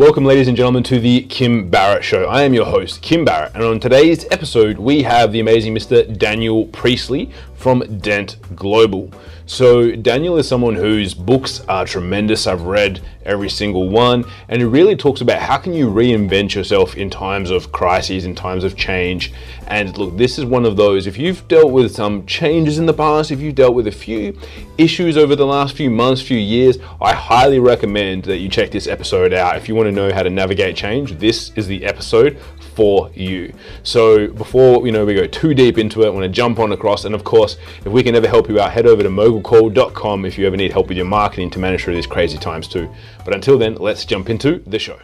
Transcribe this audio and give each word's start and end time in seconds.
Welcome, 0.00 0.24
ladies 0.24 0.48
and 0.48 0.56
gentlemen, 0.56 0.82
to 0.84 0.98
the 0.98 1.24
Kim 1.24 1.68
Barrett 1.68 2.02
Show. 2.02 2.24
I 2.24 2.44
am 2.44 2.54
your 2.54 2.64
host, 2.64 3.02
Kim 3.02 3.22
Barrett, 3.22 3.54
and 3.54 3.62
on 3.62 3.78
today's 3.78 4.24
episode, 4.30 4.78
we 4.78 5.02
have 5.02 5.30
the 5.30 5.40
amazing 5.40 5.74
Mr. 5.74 6.16
Daniel 6.16 6.64
Priestley 6.68 7.30
from 7.60 7.98
Dent 7.98 8.38
Global. 8.56 9.12
So, 9.44 9.94
Daniel 9.94 10.38
is 10.38 10.48
someone 10.48 10.76
whose 10.76 11.12
books 11.12 11.60
are 11.68 11.84
tremendous. 11.84 12.46
I've 12.46 12.62
read 12.62 13.02
every 13.24 13.50
single 13.50 13.88
one, 13.88 14.24
and 14.48 14.62
it 14.62 14.66
really 14.66 14.96
talks 14.96 15.20
about 15.20 15.42
how 15.42 15.58
can 15.58 15.74
you 15.74 15.88
reinvent 15.88 16.54
yourself 16.54 16.96
in 16.96 17.10
times 17.10 17.50
of 17.50 17.70
crises, 17.70 18.24
in 18.24 18.34
times 18.34 18.64
of 18.64 18.76
change. 18.76 19.32
And 19.66 19.96
look, 19.98 20.16
this 20.16 20.38
is 20.38 20.44
one 20.44 20.64
of 20.64 20.76
those. 20.76 21.06
If 21.06 21.18
you've 21.18 21.46
dealt 21.48 21.70
with 21.70 21.94
some 21.94 22.24
changes 22.26 22.78
in 22.78 22.86
the 22.86 22.94
past, 22.94 23.30
if 23.30 23.40
you've 23.40 23.56
dealt 23.56 23.74
with 23.74 23.88
a 23.88 23.92
few 23.92 24.38
issues 24.78 25.18
over 25.18 25.36
the 25.36 25.46
last 25.46 25.76
few 25.76 25.90
months, 25.90 26.22
few 26.22 26.38
years, 26.38 26.78
I 27.00 27.12
highly 27.12 27.58
recommend 27.58 28.24
that 28.24 28.38
you 28.38 28.48
check 28.48 28.70
this 28.70 28.86
episode 28.86 29.34
out. 29.34 29.56
If 29.56 29.68
you 29.68 29.74
want 29.74 29.88
to 29.88 29.92
know 29.92 30.12
how 30.14 30.22
to 30.22 30.30
navigate 30.30 30.76
change, 30.76 31.18
this 31.18 31.52
is 31.56 31.66
the 31.66 31.84
episode 31.84 32.38
for 32.80 33.10
you. 33.12 33.52
So 33.82 34.28
before 34.28 34.86
you 34.86 34.90
know 34.90 35.04
we 35.04 35.12
go 35.12 35.26
too 35.26 35.52
deep 35.52 35.76
into 35.76 36.02
it, 36.02 36.06
I 36.06 36.08
want 36.08 36.22
to 36.22 36.30
jump 36.30 36.58
on 36.58 36.72
across. 36.72 37.04
And 37.04 37.14
of 37.14 37.24
course, 37.24 37.58
if 37.84 37.92
we 37.92 38.02
can 38.02 38.14
ever 38.14 38.26
help 38.26 38.48
you 38.48 38.58
out, 38.58 38.72
head 38.72 38.86
over 38.86 39.02
to 39.02 39.10
mogulcall.com 39.10 40.24
if 40.24 40.38
you 40.38 40.46
ever 40.46 40.56
need 40.56 40.72
help 40.72 40.88
with 40.88 40.96
your 40.96 41.04
marketing 41.04 41.50
to 41.50 41.58
manage 41.58 41.84
through 41.84 41.96
these 41.96 42.06
crazy 42.06 42.38
times 42.38 42.66
too. 42.66 42.88
But 43.22 43.34
until 43.34 43.58
then, 43.58 43.74
let's 43.74 44.06
jump 44.06 44.30
into 44.30 44.62
the 44.66 44.78
show. 44.78 44.98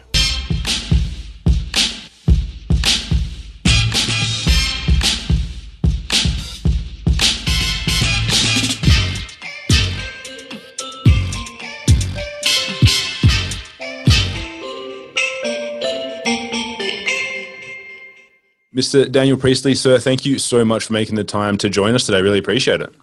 Mr. 18.77 19.11
Daniel 19.11 19.37
Priestley, 19.37 19.73
sir, 19.73 19.97
thank 19.97 20.23
you 20.23 20.37
so 20.37 20.63
much 20.63 20.85
for 20.85 20.93
making 20.93 21.15
the 21.15 21.23
time 21.23 21.57
to 21.57 21.67
join 21.67 21.95
us 21.95 22.05
today. 22.05 22.21
Really 22.21 22.37
appreciate 22.37 22.79
it. 22.79 22.93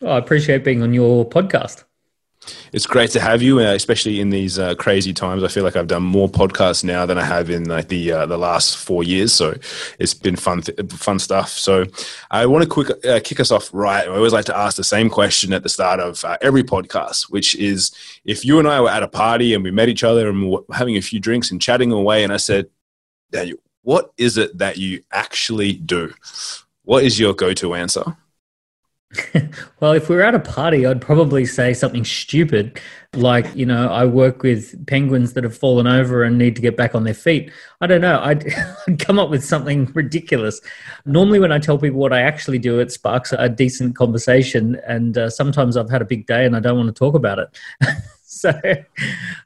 Oh, 0.00 0.08
I 0.08 0.18
appreciate 0.18 0.64
being 0.64 0.82
on 0.82 0.94
your 0.94 1.28
podcast. 1.28 1.84
It's 2.72 2.86
great 2.86 3.10
to 3.10 3.20
have 3.20 3.42
you, 3.42 3.60
uh, 3.60 3.74
especially 3.74 4.18
in 4.18 4.30
these 4.30 4.58
uh, 4.58 4.74
crazy 4.76 5.12
times. 5.12 5.44
I 5.44 5.48
feel 5.48 5.62
like 5.62 5.76
I've 5.76 5.88
done 5.88 6.04
more 6.04 6.26
podcasts 6.26 6.82
now 6.82 7.04
than 7.04 7.18
I 7.18 7.24
have 7.24 7.50
in 7.50 7.68
like 7.68 7.88
the 7.88 8.12
uh, 8.12 8.24
the 8.24 8.38
last 8.38 8.78
four 8.78 9.04
years. 9.04 9.34
So 9.34 9.54
it's 9.98 10.14
been 10.14 10.36
fun, 10.36 10.62
th- 10.62 10.90
fun 10.90 11.18
stuff. 11.18 11.50
So 11.50 11.84
I 12.30 12.46
want 12.46 12.64
to 12.64 12.70
quick 12.70 12.88
uh, 13.04 13.20
kick 13.22 13.40
us 13.40 13.50
off 13.50 13.68
right. 13.74 14.08
I 14.08 14.10
always 14.10 14.32
like 14.32 14.46
to 14.46 14.56
ask 14.56 14.78
the 14.78 14.84
same 14.84 15.10
question 15.10 15.52
at 15.52 15.62
the 15.62 15.68
start 15.68 16.00
of 16.00 16.24
uh, 16.24 16.38
every 16.40 16.62
podcast, 16.62 17.24
which 17.24 17.54
is 17.56 17.92
if 18.24 18.42
you 18.42 18.58
and 18.58 18.66
I 18.66 18.80
were 18.80 18.88
at 18.88 19.02
a 19.02 19.08
party 19.08 19.52
and 19.52 19.62
we 19.62 19.70
met 19.70 19.90
each 19.90 20.02
other 20.02 20.30
and 20.30 20.40
we 20.40 20.48
were 20.48 20.64
having 20.72 20.96
a 20.96 21.02
few 21.02 21.20
drinks 21.20 21.50
and 21.50 21.60
chatting 21.60 21.92
away, 21.92 22.24
and 22.24 22.32
I 22.32 22.38
said, 22.38 22.70
Daniel, 23.30 23.58
what 23.82 24.12
is 24.16 24.36
it 24.36 24.58
that 24.58 24.76
you 24.76 25.02
actually 25.12 25.72
do? 25.72 26.12
What 26.84 27.04
is 27.04 27.18
your 27.18 27.34
go 27.34 27.54
to 27.54 27.74
answer? 27.74 28.16
well, 29.80 29.92
if 29.92 30.08
we 30.08 30.14
were 30.14 30.22
at 30.22 30.36
a 30.36 30.40
party, 30.40 30.86
I'd 30.86 31.00
probably 31.00 31.44
say 31.44 31.74
something 31.74 32.04
stupid 32.04 32.80
like, 33.14 33.46
you 33.56 33.66
know, 33.66 33.88
I 33.88 34.04
work 34.04 34.44
with 34.44 34.86
penguins 34.86 35.32
that 35.32 35.42
have 35.42 35.56
fallen 35.56 35.88
over 35.88 36.22
and 36.22 36.38
need 36.38 36.54
to 36.56 36.62
get 36.62 36.76
back 36.76 36.94
on 36.94 37.02
their 37.02 37.14
feet. 37.14 37.50
I 37.80 37.88
don't 37.88 38.00
know. 38.00 38.20
I'd, 38.22 38.44
I'd 38.88 39.00
come 39.00 39.18
up 39.18 39.30
with 39.30 39.44
something 39.44 39.90
ridiculous. 39.94 40.60
Normally, 41.06 41.40
when 41.40 41.50
I 41.50 41.58
tell 41.58 41.76
people 41.76 41.98
what 41.98 42.12
I 42.12 42.20
actually 42.20 42.58
do, 42.58 42.78
it 42.78 42.92
sparks 42.92 43.32
a 43.36 43.48
decent 43.48 43.96
conversation. 43.96 44.80
And 44.86 45.18
uh, 45.18 45.28
sometimes 45.28 45.76
I've 45.76 45.90
had 45.90 46.02
a 46.02 46.06
big 46.06 46.26
day 46.26 46.46
and 46.46 46.54
I 46.54 46.60
don't 46.60 46.76
want 46.76 46.94
to 46.94 46.98
talk 46.98 47.14
about 47.16 47.40
it. 47.40 47.58
so, 48.32 48.50
uh, 48.50 48.74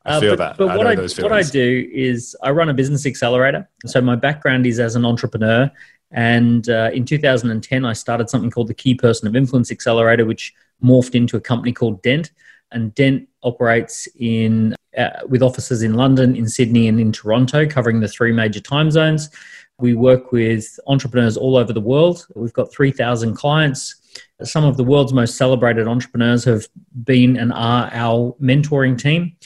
I 0.05 0.21
feel 0.21 0.37
but, 0.37 0.37
that. 0.37 0.57
But 0.59 0.69
I 0.69 0.77
what 0.77 0.87
I 0.87 1.23
what 1.23 1.33
I 1.33 1.43
do 1.43 1.89
is 1.91 2.37
I 2.43 2.51
run 2.51 2.69
a 2.69 2.75
business 2.75 3.07
accelerator. 3.07 3.67
So 3.87 4.03
my 4.03 4.15
background 4.15 4.67
is 4.67 4.79
as 4.79 4.95
an 4.95 5.07
entrepreneur, 5.07 5.71
and 6.11 6.69
uh, 6.69 6.91
in 6.93 7.07
2010 7.07 7.87
I 7.87 7.95
started 7.95 8.29
something 8.29 8.51
called 8.51 8.69
the 8.69 8.75
Key 8.75 8.95
Person 8.95 9.27
of 9.27 9.35
Influence 9.35 9.73
Accelerator, 9.73 10.27
which 10.27 10.53
morphed 10.85 11.15
into 11.15 11.39
a 11.39 11.41
company 11.41 11.73
called 11.73 12.03
Dent. 12.03 12.33
And 12.73 12.95
Dent 12.95 13.27
operates 13.43 14.07
in 14.19 14.77
uh, 14.99 15.09
with 15.31 15.43
offices 15.43 15.83
in 15.83 15.95
London, 15.95 16.37
in 16.37 16.47
Sydney, 16.47 16.87
and 16.87 17.01
in 17.01 17.11
Toronto, 17.11 17.67
covering 17.67 18.01
the 18.01 18.09
three 18.09 18.33
major 18.33 18.61
time 18.61 18.91
zones. 18.91 19.31
We 19.79 19.95
work 19.95 20.31
with 20.31 20.79
entrepreneurs 20.87 21.39
all 21.39 21.57
over 21.57 21.73
the 21.73 21.81
world. 21.81 22.27
We've 22.35 22.53
got 22.53 22.71
3,000 22.71 23.35
clients 23.35 23.95
some 24.43 24.65
of 24.65 24.77
the 24.77 24.85
world's 24.85 25.13
most 25.13 25.37
celebrated 25.37 25.87
entrepreneurs 25.89 26.45
have 26.45 26.67
been 27.05 27.37
and 27.37 27.53
are 27.53 27.91
our 27.93 28.35
mentoring 28.41 28.99
team. 28.99 29.37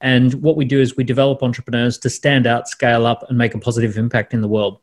And 0.00 0.34
what 0.34 0.56
we 0.56 0.64
do 0.64 0.80
is 0.80 0.96
we 0.96 1.04
develop 1.04 1.42
entrepreneurs 1.42 1.98
to 1.98 2.10
stand 2.10 2.46
out, 2.46 2.68
scale 2.68 3.06
up, 3.06 3.24
and 3.28 3.38
make 3.38 3.54
a 3.54 3.58
positive 3.58 3.96
impact 3.96 4.34
in 4.34 4.42
the 4.42 4.48
world. 4.48 4.80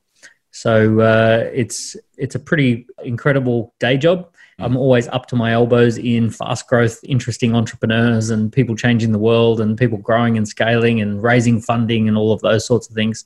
So 0.51 1.00
uh, 1.00 1.50
it's 1.53 1.96
it's 2.18 2.35
a 2.35 2.40
pretty 2.40 2.88
incredible 3.03 3.74
day 3.80 3.97
job. 3.97 4.34
Mm. 4.59 4.66
I'm 4.66 4.78
always 4.78 5.07
up 5.07 5.28
to 5.28 5.35
my 5.35 5.53
elbows 5.53 5.97
in 5.97 6.30
fast 6.30 6.68
growth, 6.68 7.00
interesting 7.03 7.56
entrepreneurs 7.56 8.30
and 8.30 8.51
people 8.51 8.75
changing 8.75 9.12
the 9.12 9.19
world 9.19 9.62
and 9.62 9.78
people 9.78 9.97
growing 9.97 10.38
and 10.38 10.47
scaling 10.47 11.01
and 11.01 11.24
raising 11.24 11.62
funding 11.62 12.07
and 12.07 12.18
all 12.18 12.34
of 12.34 12.41
those 12.41 12.66
sorts 12.66 12.90
of 12.90 12.96
things. 12.96 13.24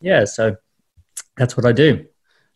Yeah, 0.00 0.24
so 0.24 0.56
that's 1.36 1.56
what 1.56 1.64
I 1.64 1.72
do. 1.72 2.06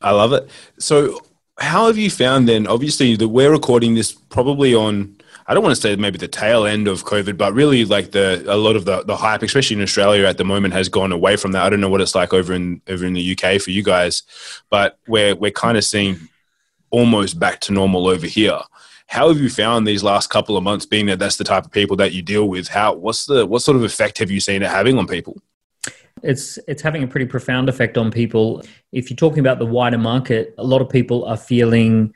I 0.01 0.11
love 0.13 0.33
it. 0.33 0.49
So 0.79 1.21
how 1.59 1.87
have 1.87 1.99
you 1.99 2.11
found 2.11 2.49
then? 2.49 2.67
Obviously, 2.67 3.17
that 3.17 3.29
we're 3.29 3.51
recording 3.51 3.95
this 3.95 4.13
probably 4.13 4.75
on. 4.75 5.17
I 5.47 5.55
don't 5.55 5.63
want 5.63 5.75
to 5.75 5.81
say 5.81 5.97
maybe 5.97 6.19
the 6.19 6.29
tail 6.29 6.67
end 6.67 6.89
of 6.89 7.05
COVID, 7.05 7.39
but 7.39 7.55
really 7.55 7.85
like 7.85 8.13
the 8.13 8.45
a 8.47 8.57
lot 8.57 8.77
of 8.77 8.85
the, 8.85 9.03
the 9.05 9.17
hype, 9.17 9.43
especially 9.43 9.77
in 9.77 9.83
Australia 9.83 10.27
at 10.27 10.39
the 10.39 10.45
moment, 10.45 10.75
has 10.75 10.89
gone 10.89 11.11
away 11.11 11.37
from 11.37 11.53
that. 11.53 11.65
I 11.65 11.71
don't 11.71 11.81
know 11.81 11.89
what 11.89 12.01
it's 12.01 12.15
like 12.15 12.33
over 12.33 12.53
in 12.53 12.83
over 12.89 13.05
in 13.05 13.15
the 13.15 13.33
UK 13.37 13.61
for 13.61 13.71
you 13.71 13.83
guys, 13.83 14.23
but 14.71 14.99
we're 15.09 15.35
we're 15.35 15.51
kind 15.51 15.79
of 15.79 15.85
seeing 15.85 16.29
almost 16.91 17.39
back 17.39 17.61
to 17.61 17.73
normal 17.73 18.09
over 18.09 18.27
here. 18.27 18.61
How 19.07 19.29
have 19.29 19.41
you 19.41 19.49
found 19.49 19.87
these 19.87 20.05
last 20.05 20.29
couple 20.29 20.57
of 20.57 20.63
months, 20.63 20.85
being 20.85 21.07
that 21.07 21.19
that's 21.19 21.37
the 21.37 21.45
type 21.45 21.65
of 21.65 21.73
people 21.73 21.97
that 21.97 22.13
you 22.13 22.21
deal 22.21 22.47
with? 22.49 22.69
How 22.69 22.95
what's 22.95 23.27
the 23.27 23.47
what 23.47 23.63
sort 23.63 23.77
of 23.77 23.85
effect 23.85 24.19
have 24.19 24.31
you 24.31 24.41
seen 24.41 24.63
it 24.63 24.71
having 24.71 24.99
on 24.99 25.07
people? 25.07 25.41
It's 26.23 26.59
it's 26.69 26.83
having 26.83 27.03
a 27.03 27.07
pretty 27.07 27.27
profound 27.27 27.69
effect 27.69 27.97
on 27.97 28.11
people. 28.11 28.63
If 28.93 29.11
you're 29.11 29.17
talking 29.17 29.41
about 29.41 29.59
the 29.59 29.67
wider 29.67 29.99
market, 29.99 30.55
a 30.59 30.65
lot 30.65 30.81
of 30.81 30.89
people 30.89 31.25
are 31.25 31.37
feeling 31.37 32.15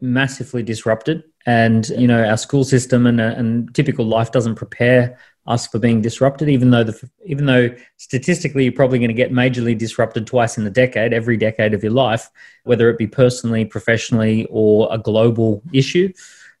massively 0.00 0.62
disrupted, 0.62 1.24
and 1.46 1.88
you 1.90 2.06
know 2.06 2.24
our 2.24 2.36
school 2.36 2.64
system 2.64 3.06
and, 3.06 3.20
and 3.20 3.74
typical 3.74 4.04
life 4.04 4.32
doesn't 4.32 4.54
prepare 4.54 5.18
us 5.46 5.66
for 5.66 5.78
being 5.78 6.00
disrupted. 6.02 6.48
Even 6.48 6.70
though 6.70 6.84
the 6.84 7.10
even 7.24 7.46
though 7.46 7.74
statistically 7.96 8.64
you're 8.64 8.72
probably 8.72 8.98
going 8.98 9.08
to 9.08 9.14
get 9.14 9.32
majorly 9.32 9.76
disrupted 9.76 10.26
twice 10.26 10.58
in 10.58 10.64
the 10.64 10.70
decade, 10.70 11.12
every 11.12 11.36
decade 11.36 11.74
of 11.74 11.82
your 11.82 11.92
life, 11.92 12.30
whether 12.64 12.90
it 12.90 12.98
be 12.98 13.06
personally, 13.06 13.64
professionally, 13.64 14.46
or 14.50 14.88
a 14.90 14.98
global 14.98 15.62
issue. 15.72 16.12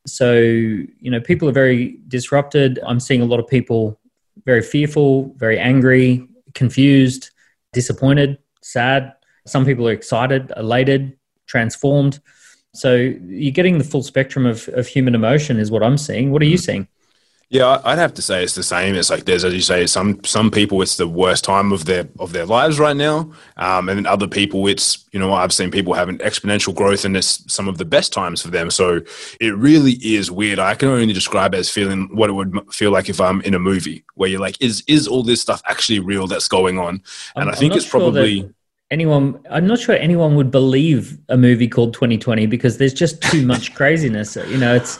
So 0.06 0.32
you 0.32 1.10
know 1.10 1.20
people 1.20 1.48
are 1.48 1.52
very 1.52 1.98
disrupted. 2.08 2.78
I'm 2.86 3.00
seeing 3.00 3.20
a 3.20 3.26
lot 3.26 3.40
of 3.40 3.46
people 3.46 3.98
very 4.44 4.62
fearful, 4.62 5.34
very 5.36 5.58
angry, 5.58 6.26
confused, 6.58 7.30
disappointed, 7.72 8.38
sad. 8.62 9.14
Some 9.46 9.64
people 9.64 9.88
are 9.88 9.92
excited, 9.92 10.52
elated, 10.56 11.16
transformed. 11.46 12.20
So 12.74 12.94
you're 12.94 13.52
getting 13.52 13.78
the 13.78 13.84
full 13.84 14.02
spectrum 14.02 14.44
of, 14.44 14.68
of 14.68 14.86
human 14.86 15.14
emotion, 15.14 15.58
is 15.58 15.70
what 15.70 15.82
I'm 15.82 15.96
seeing. 15.96 16.30
What 16.32 16.42
are 16.42 16.46
you 16.46 16.58
mm. 16.58 16.66
seeing? 16.68 16.88
Yeah, 17.50 17.80
I'd 17.82 17.96
have 17.96 18.12
to 18.14 18.22
say 18.22 18.42
it's 18.42 18.54
the 18.54 18.62
same. 18.62 18.94
It's 18.94 19.08
like 19.08 19.24
there's, 19.24 19.42
as 19.42 19.54
you 19.54 19.62
say, 19.62 19.86
some 19.86 20.22
some 20.22 20.50
people 20.50 20.82
it's 20.82 20.98
the 20.98 21.08
worst 21.08 21.44
time 21.44 21.72
of 21.72 21.86
their 21.86 22.06
of 22.18 22.34
their 22.34 22.44
lives 22.44 22.78
right 22.78 22.96
now, 22.96 23.32
um, 23.56 23.88
and 23.88 23.98
then 23.98 24.04
other 24.04 24.28
people 24.28 24.66
it's 24.66 25.06
you 25.12 25.18
know 25.18 25.32
I've 25.32 25.54
seen 25.54 25.70
people 25.70 25.94
having 25.94 26.18
exponential 26.18 26.74
growth 26.74 27.06
and 27.06 27.16
it's 27.16 27.50
some 27.50 27.66
of 27.66 27.78
the 27.78 27.86
best 27.86 28.12
times 28.12 28.42
for 28.42 28.48
them. 28.48 28.70
So 28.70 29.00
it 29.40 29.56
really 29.56 29.92
is 29.92 30.30
weird. 30.30 30.58
I 30.58 30.74
can 30.74 30.88
only 30.88 31.14
describe 31.14 31.54
it 31.54 31.58
as 31.58 31.70
feeling 31.70 32.14
what 32.14 32.28
it 32.28 32.34
would 32.34 32.54
feel 32.70 32.90
like 32.90 33.08
if 33.08 33.18
I'm 33.18 33.40
in 33.40 33.54
a 33.54 33.58
movie 33.58 34.04
where 34.14 34.28
you're 34.28 34.40
like, 34.40 34.60
is 34.60 34.82
is 34.86 35.08
all 35.08 35.22
this 35.22 35.40
stuff 35.40 35.62
actually 35.64 36.00
real 36.00 36.26
that's 36.26 36.48
going 36.48 36.78
on? 36.78 37.02
And 37.34 37.44
I'm, 37.44 37.48
i 37.48 37.52
think 37.54 37.74
it's 37.74 37.86
sure 37.86 38.00
probably 38.00 38.52
anyone 38.90 39.38
i'm 39.50 39.66
not 39.66 39.78
sure 39.78 39.94
anyone 39.96 40.34
would 40.34 40.50
believe 40.50 41.18
a 41.28 41.36
movie 41.36 41.68
called 41.68 41.92
2020 41.92 42.46
because 42.46 42.78
there's 42.78 42.94
just 42.94 43.20
too 43.22 43.44
much 43.44 43.74
craziness 43.78 44.36
you 44.48 44.56
know 44.56 44.74
it's 44.74 44.98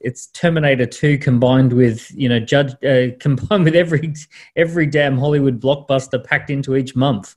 it's 0.00 0.26
Terminator 0.28 0.86
Two 0.86 1.18
combined 1.18 1.72
with 1.72 2.10
you 2.14 2.28
know 2.28 2.40
Judge 2.40 2.72
uh, 2.84 3.14
combined 3.20 3.64
with 3.64 3.74
every 3.74 4.14
every 4.56 4.86
damn 4.86 5.18
Hollywood 5.18 5.60
blockbuster 5.60 6.22
packed 6.22 6.50
into 6.50 6.76
each 6.76 6.96
month. 6.96 7.34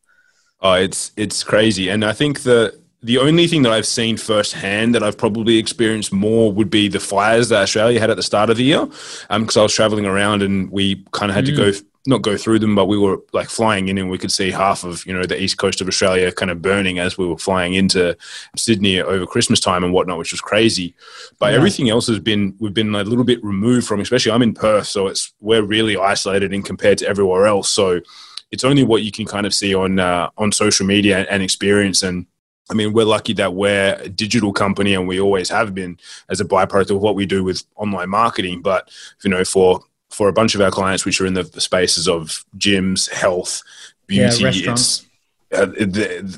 Oh, 0.61 0.73
it's 0.73 1.11
it's 1.17 1.43
crazy, 1.43 1.89
and 1.89 2.05
I 2.05 2.13
think 2.13 2.41
the 2.41 2.79
the 3.03 3.17
only 3.17 3.47
thing 3.47 3.63
that 3.63 3.71
I've 3.71 3.87
seen 3.87 4.15
firsthand 4.17 4.93
that 4.93 5.01
I've 5.01 5.17
probably 5.17 5.57
experienced 5.57 6.13
more 6.13 6.51
would 6.51 6.69
be 6.69 6.87
the 6.87 6.99
fires 6.99 7.49
that 7.49 7.63
Australia 7.63 7.99
had 7.99 8.11
at 8.11 8.17
the 8.17 8.23
start 8.23 8.51
of 8.51 8.57
the 8.57 8.63
year, 8.63 8.85
because 8.85 9.57
um, 9.57 9.61
I 9.61 9.63
was 9.63 9.73
traveling 9.73 10.05
around 10.05 10.43
and 10.43 10.69
we 10.71 11.03
kind 11.11 11.31
of 11.31 11.35
had 11.35 11.45
mm. 11.45 11.47
to 11.47 11.55
go 11.55 11.69
mm 11.71 11.85
not 12.07 12.21
go 12.21 12.36
through 12.36 12.59
them, 12.59 12.74
but 12.74 12.88
we 12.88 12.98
were 12.98 13.19
like 13.31 13.50
flying 13.50 13.88
in 13.88 13.98
and 13.98 14.09
we 14.09 14.18
could 14.18 14.31
see 14.31 14.50
half 14.50 14.83
of, 14.83 15.06
you 15.06 15.13
know, 15.13 15.24
the 15.24 15.39
east 15.39 15.57
coast 15.57 15.81
of 15.81 15.88
Australia 15.88 16.31
kind 16.31 16.50
of 16.50 16.62
burning 16.62 16.98
as 16.98 17.18
we 17.18 17.27
were 17.27 17.38
flying 17.38 17.74
into 17.75 18.18
Sydney 18.56 19.00
over 19.00 19.25
Christmas 19.27 19.59
time 19.59 19.83
and 19.83 19.94
whatnot, 19.94 20.18
which 20.18 20.31
was 20.31 20.42
crazy. 20.42 20.95
But 21.38 21.51
yeah. 21.51 21.57
everything 21.57 21.89
else 21.89 22.07
has 22.07 22.19
been, 22.19 22.56
we've 22.59 22.74
been 22.74 22.95
a 22.95 23.03
little 23.03 23.24
bit 23.24 23.44
removed 23.44 23.88
from, 23.88 24.00
especially 24.00 24.31
I'm 24.31 24.42
in 24.42 24.53
Perth. 24.53 24.88
So 24.88 25.07
it's, 25.07 25.33
we're 25.39 25.63
really 25.63 25.95
isolated 25.95 26.53
in 26.53 26.63
compared 26.63 26.98
to 27.00 27.07
everywhere 27.07 27.45
else. 27.45 27.69
So 27.69 28.01
it's 28.50 28.63
only 28.63 28.83
what 28.83 29.04
you 29.04 29.12
can 29.12 29.25
kind 29.25 29.45
of 29.45 29.54
see 29.54 29.74
on 29.74 30.00
uh, 30.00 30.30
on 30.38 30.51
social 30.51 30.86
media 30.86 31.25
and 31.30 31.42
experience 31.42 32.04
and 32.04 32.25
I 32.69 32.74
mean, 32.74 32.94
we're 32.94 33.06
lucky 33.06 33.33
that 33.33 33.54
we're 33.54 33.95
a 34.00 34.07
digital 34.07 34.54
company 34.54 34.94
and 34.94 35.06
we 35.06 35.19
always 35.19 35.50
have 35.50 35.75
been 35.75 36.00
as 36.30 36.39
a 36.39 36.45
byproduct 36.45 36.92
of 36.92 37.01
what 37.01 37.15
we 37.15 37.25
do 37.25 37.44
with 37.44 37.63
online 37.75 38.09
marketing. 38.09 38.62
But, 38.62 38.89
you 39.25 39.30
know, 39.30 39.44
for, 39.44 39.81
for 40.11 40.27
a 40.27 40.33
bunch 40.33 40.55
of 40.55 40.61
our 40.61 40.71
clients, 40.71 41.05
which 41.05 41.19
are 41.21 41.25
in 41.25 41.33
the, 41.33 41.43
spaces 41.43 42.07
of 42.07 42.45
gyms, 42.57 43.09
health, 43.09 43.63
beauty, 44.07 44.43
yeah, 44.43 44.71
it's, 44.71 45.07
uh, 45.53 45.67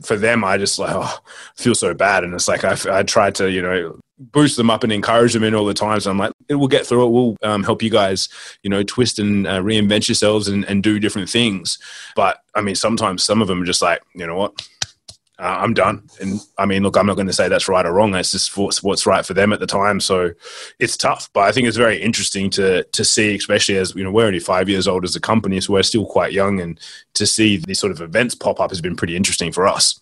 for 0.02 0.16
them, 0.16 0.44
I 0.44 0.58
just 0.58 0.80
like 0.80 0.92
oh, 0.94 1.18
feel 1.56 1.76
so 1.76 1.94
bad, 1.94 2.24
and 2.24 2.34
it's 2.34 2.48
like 2.48 2.64
I, 2.64 2.78
I 2.90 3.04
try 3.04 3.32
to 3.32 3.52
you 3.52 3.62
know 3.62 4.00
boost 4.20 4.58
them 4.58 4.70
up 4.70 4.84
and 4.84 4.94
encourage 4.94 5.34
them 5.34 5.44
in 5.44 5.56
all 5.56 5.66
the 5.66 5.74
times. 5.74 6.04
So 6.04 6.12
I'm 6.12 6.18
like, 6.18 6.32
it 6.48 6.56
will 6.56 6.68
get 6.68 6.86
through 6.86 7.06
it. 7.06 7.10
We'll 7.10 7.38
um, 7.44 7.64
help 7.64 7.82
you 7.82 7.90
guys, 7.90 8.30
you 8.62 8.70
know, 8.70 8.84
twist 8.84 9.20
and 9.20 9.46
uh, 9.46 9.60
reinvent 9.60 10.08
yourselves 10.08 10.48
and, 10.48 10.64
and 10.66 10.82
do 10.82 11.00
different 11.00 11.30
things. 11.30 11.78
But 12.16 12.38
I 12.56 12.62
mean, 12.62 12.76
sometimes 12.76 13.24
some 13.24 13.42
of 13.42 13.48
them 13.48 13.62
are 13.62 13.66
just 13.66 13.82
like, 13.82 14.02
you 14.14 14.26
know 14.26 14.36
what, 14.36 14.68
uh, 15.44 15.58
I'm 15.60 15.74
done. 15.74 16.08
And 16.22 16.40
I 16.58 16.66
mean, 16.66 16.84
look, 16.84 16.96
I'm 16.96 17.06
not 17.06 17.16
going 17.16 17.28
to 17.28 17.34
say 17.34 17.50
that's 17.50 17.68
right 17.68 17.86
or 17.86 17.92
wrong. 17.92 18.12
That's 18.12 18.32
just 18.32 18.56
what's 18.58 19.06
right 19.06 19.26
for 19.26 19.34
them 19.34 19.52
at 19.52 19.60
the 19.60 19.68
time. 19.68 20.00
So 20.00 20.32
it's 20.80 20.96
tough, 20.96 21.30
but 21.34 21.42
I 21.42 21.52
think 21.52 21.68
it's 21.68 21.76
very 21.76 22.02
interesting 22.02 22.50
to 22.52 22.84
to 22.84 23.04
see, 23.04 23.36
especially 23.36 23.78
as 23.78 23.94
you 23.94 24.06
know, 24.06 24.12
we're 24.12 24.26
only 24.26 24.40
five 24.40 24.70
years 24.70 24.88
old 24.88 25.04
as 25.04 25.18
a 25.18 25.20
company, 25.20 25.60
so 25.60 25.74
we're 25.74 25.84
still 25.84 26.06
quite 26.06 26.32
young, 26.32 26.62
and 26.62 26.80
to 27.16 27.26
see 27.26 27.58
these 27.58 27.78
sort 27.78 27.92
of 27.92 28.00
events 28.00 28.36
pop 28.36 28.62
up 28.62 28.72
has 28.72 28.80
been 28.80 28.96
pretty 28.96 29.18
interesting 29.18 29.52
for 29.52 29.68
us. 29.68 30.00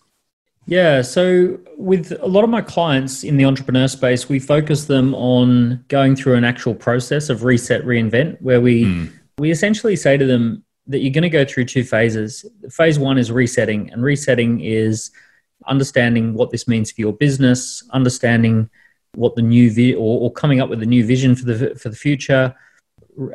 Yeah. 0.67 1.01
So 1.01 1.57
with 1.75 2.11
a 2.21 2.27
lot 2.27 2.43
of 2.43 2.51
my 2.51 2.61
clients 2.61 3.23
in 3.23 3.37
the 3.37 3.45
entrepreneur 3.45 3.87
space, 3.87 4.29
we 4.29 4.37
focus 4.37 4.85
them 4.85 5.15
on 5.15 5.83
going 5.87 6.15
through 6.15 6.35
an 6.35 6.43
actual 6.43 6.75
process 6.75 7.29
of 7.29 7.43
reset, 7.43 7.83
reinvent, 7.83 8.39
where 8.41 8.61
we 8.61 8.83
mm. 8.83 9.11
we 9.39 9.49
essentially 9.49 9.95
say 9.95 10.17
to 10.17 10.25
them 10.25 10.63
that 10.85 10.99
you're 10.99 11.13
going 11.13 11.23
to 11.23 11.29
go 11.29 11.45
through 11.45 11.65
two 11.65 11.83
phases. 11.83 12.45
Phase 12.69 12.99
one 12.99 13.17
is 13.17 13.31
resetting, 13.31 13.89
and 13.91 14.03
resetting 14.03 14.59
is 14.61 15.09
understanding 15.67 16.33
what 16.33 16.51
this 16.51 16.67
means 16.67 16.91
for 16.91 17.01
your 17.01 17.13
business, 17.13 17.83
understanding 17.91 18.69
what 19.15 19.35
the 19.35 19.41
new 19.41 19.71
vi- 19.71 19.95
or, 19.95 20.21
or 20.21 20.31
coming 20.31 20.61
up 20.61 20.69
with 20.69 20.81
a 20.81 20.85
new 20.85 21.05
vision 21.05 21.35
for 21.35 21.45
the 21.45 21.75
for 21.75 21.89
the 21.89 21.95
future, 21.95 22.55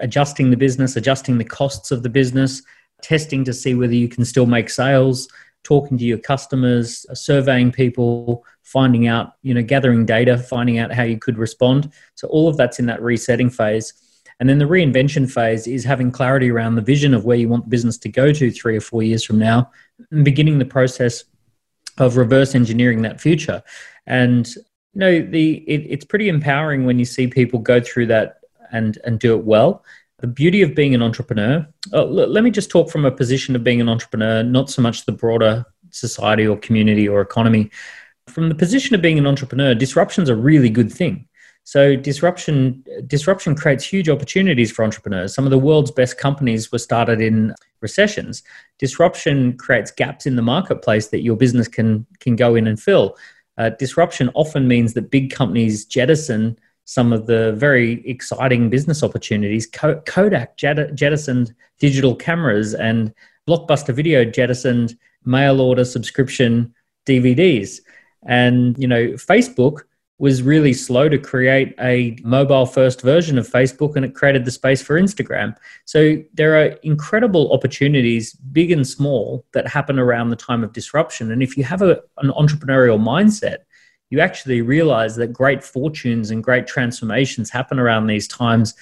adjusting 0.01 0.51
the 0.51 0.57
business, 0.57 0.97
adjusting 0.97 1.39
the 1.39 1.45
costs 1.45 1.91
of 1.91 2.03
the 2.03 2.09
business, 2.09 2.63
testing 3.03 3.45
to 3.45 3.53
see 3.53 3.75
whether 3.75 3.95
you 3.95 4.09
can 4.09 4.25
still 4.25 4.47
make 4.47 4.71
sales, 4.71 5.29
talking 5.65 5.99
to 5.99 6.05
your 6.05 6.19
customers, 6.19 7.05
uh, 7.11 7.15
surveying 7.15 7.71
people, 7.73 8.45
finding 8.63 9.07
out, 9.07 9.35
you 9.43 9.53
know, 9.53 9.63
gathering 9.63 10.07
data, 10.07 10.39
finding 10.39 10.79
out 10.79 10.93
how 10.93 11.03
you 11.03 11.19
could 11.19 11.39
respond. 11.39 11.93
So 12.15 12.29
all 12.29 12.49
of 12.49 12.57
that's 12.57 12.79
in 12.79 12.87
that 12.87 13.03
resetting 13.03 13.51
phase. 13.51 13.93
And 14.39 14.49
then 14.49 14.59
the 14.59 14.67
reinvention 14.67 15.31
phase 15.31 15.67
is 15.67 15.83
having 15.83 16.11
clarity 16.11 16.51
around 16.51 16.75
the 16.75 16.83
vision 16.83 17.15
of 17.15 17.25
where 17.25 17.39
you 17.39 17.49
want 17.49 17.65
the 17.65 17.71
business 17.71 17.97
to 17.99 18.09
go 18.09 18.33
to 18.33 18.51
three 18.51 18.77
or 18.77 18.81
four 18.81 19.03
years 19.03 19.25
from 19.25 19.39
now, 19.39 19.71
and 20.11 20.25
beginning 20.25 20.59
the 20.59 20.65
process 20.65 21.25
of 21.99 22.17
reverse 22.17 22.55
engineering 22.55 23.03
that 23.03 23.21
future. 23.21 23.63
And 24.07 24.47
you 24.95 25.01
know, 25.01 25.21
the 25.21 25.57
it, 25.69 25.87
it's 25.89 26.05
pretty 26.05 26.29
empowering 26.29 26.85
when 26.85 26.99
you 26.99 27.05
see 27.05 27.27
people 27.27 27.59
go 27.59 27.81
through 27.81 28.07
that 28.07 28.41
and 28.73 28.99
and 29.05 29.19
do 29.19 29.35
it 29.37 29.45
well. 29.45 29.85
The 30.19 30.27
beauty 30.27 30.63
of 30.63 30.75
being 30.75 30.95
an 30.95 31.03
entrepreneur. 31.03 31.67
Oh, 31.93 32.05
let 32.05 32.43
me 32.43 32.51
just 32.51 32.71
talk 32.71 32.91
from 32.91 33.05
a 33.05 33.11
position 33.11 33.55
of 33.55 33.63
being 33.63 33.83
an 33.83 33.89
entrepreneur, 33.89 34.43
not 34.43 34.71
so 34.71 34.81
much 34.81 35.05
the 35.05 35.13
broader 35.13 35.67
society 35.91 36.47
or 36.47 36.57
community 36.57 37.07
or 37.07 37.21
economy. 37.21 37.71
From 38.29 38.49
the 38.49 38.55
position 38.55 38.95
of 38.95 39.03
being 39.03 39.19
an 39.19 39.27
entrepreneur, 39.27 39.75
disruption 39.75 40.23
is 40.23 40.31
a 40.31 40.35
really 40.35 40.71
good 40.71 40.91
thing. 40.91 41.29
So 41.65 41.97
disruption 41.97 42.85
disruption 43.07 43.57
creates 43.57 43.85
huge 43.85 44.09
opportunities 44.09 44.71
for 44.71 44.85
entrepreneurs. 44.85 45.35
Some 45.35 45.45
of 45.45 45.51
the 45.51 45.59
world's 45.59 45.91
best 45.91 46.17
companies 46.17 46.71
were 46.71 46.79
started 46.79 47.21
in 47.21 47.55
recessions. 47.81 48.43
Disruption 48.79 49.57
creates 49.57 49.91
gaps 49.91 50.27
in 50.27 50.37
the 50.37 50.43
marketplace 50.43 51.09
that 51.09 51.23
your 51.23 51.37
business 51.37 51.69
can 51.69 52.07
can 52.21 52.37
go 52.37 52.55
in 52.55 52.67
and 52.67 52.81
fill. 52.81 53.17
Uh, 53.59 53.71
disruption 53.71 54.31
often 54.35 54.69
means 54.69 54.93
that 54.95 55.11
big 55.11 55.33
companies 55.33 55.87
jettison 55.87 56.59
some 56.85 57.13
of 57.13 57.27
the 57.27 57.53
very 57.55 58.07
exciting 58.09 58.71
business 58.71 59.03
opportunities. 59.03 59.67
Kodak 59.67 60.57
jettisoned 60.57 61.53
digital 61.81 62.15
cameras, 62.15 62.75
and 62.75 63.13
Blockbuster 63.49 63.93
Video 63.93 64.25
jettisoned 64.25 64.97
mail 65.25 65.61
order 65.61 65.85
subscription 65.85 66.73
DVDs. 67.05 67.81
And 68.27 68.77
you 68.79 68.87
know, 68.87 69.09
Facebook 69.15 69.83
was 70.19 70.43
really 70.43 70.73
slow 70.73 71.09
to 71.09 71.19
create 71.19 71.75
a 71.79 72.17
mobile 72.23 72.65
first 72.65 73.03
version 73.03 73.37
of 73.37 73.49
Facebook 73.49 73.97
and 73.97 74.05
it 74.05 74.15
created 74.15 74.47
the 74.47 74.51
space 74.51 74.81
for 74.81 74.99
Instagram. 74.99 75.55
So 75.85 76.23
there 76.33 76.57
are 76.57 76.69
incredible 76.83 77.53
opportunities, 77.53 78.33
big 78.33 78.71
and 78.71 78.87
small, 78.87 79.45
that 79.53 79.69
happen 79.69 79.99
around 79.99 80.31
the 80.31 80.37
time 80.37 80.65
of 80.65 80.73
disruption. 80.73 81.33
And 81.33 81.43
if 81.43 81.57
you 81.59 81.65
have 81.65 81.83
a, 81.83 82.01
an 82.19 82.31
entrepreneurial 82.31 82.99
mindset, 82.99 83.59
you 84.09 84.21
actually 84.21 84.63
realize 84.63 85.17
that 85.17 85.33
great 85.33 85.63
fortunes 85.63 86.31
and 86.31 86.43
great 86.43 86.67
transformations 86.67 87.51
happen 87.51 87.79
around 87.79 88.07
these 88.07 88.27
times. 88.27 88.75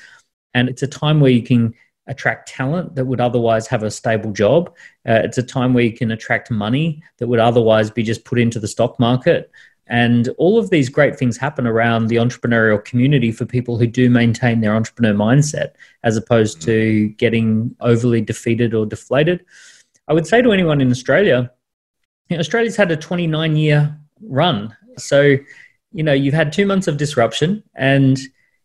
And 0.53 0.69
it's 0.69 0.83
a 0.83 0.87
time 0.87 1.19
where 1.19 1.33
you 1.33 1.43
can 1.43 1.75
attract 2.07 2.49
talent 2.49 2.95
that 2.95 3.07
would 3.07 3.21
otherwise 3.21 3.67
have 3.67 3.83
a 3.83 3.91
stable 3.91 4.31
job. 4.31 4.69
Uh, 5.09 5.23
it's 5.25 5.39
a 5.39 5.43
time 5.43 5.75
where 5.75 5.85
you 5.85 5.93
can 5.93 6.11
attract 6.11 6.51
money 6.51 7.03
that 7.19 7.27
would 7.27 7.41
otherwise 7.41 7.91
be 7.91 8.03
just 8.03 8.25
put 8.25 8.39
into 8.39 8.61
the 8.61 8.69
stock 8.69 9.01
market. 9.01 9.51
And 9.87 10.29
all 10.39 10.59
of 10.59 10.71
these 10.71 10.89
great 10.89 11.17
things 11.19 11.37
happen 11.37 11.67
around 11.67 12.07
the 12.07 12.17
entrepreneurial 12.17 12.83
community 12.83 13.31
for 13.33 13.45
people 13.45 13.79
who 13.79 13.87
do 13.87 14.09
maintain 14.09 14.61
their 14.61 14.75
entrepreneur 14.75 15.13
mindset 15.13 15.73
as 16.03 16.17
opposed 16.17 16.63
to 16.63 17.09
getting 17.19 17.77
overly 17.81 18.23
defeated 18.23 18.75
or 18.75 18.87
deflated. 18.87 19.45
I 20.09 20.15
would 20.15 20.27
say 20.27 20.41
to 20.41 20.53
anyone 20.53 20.81
in 20.81 20.91
Australia, 20.91 21.51
you 22.29 22.37
know, 22.37 22.41
Australia's 22.41 22.77
had 22.77 22.91
a 22.91 22.97
29 22.97 23.57
year 23.57 23.99
run. 24.23 24.75
So, 24.97 25.37
you 25.93 26.03
know, 26.03 26.13
you've 26.13 26.35
had 26.35 26.53
two 26.53 26.67
months 26.67 26.89
of 26.89 26.97
disruption 26.97 27.63
and 27.75 28.19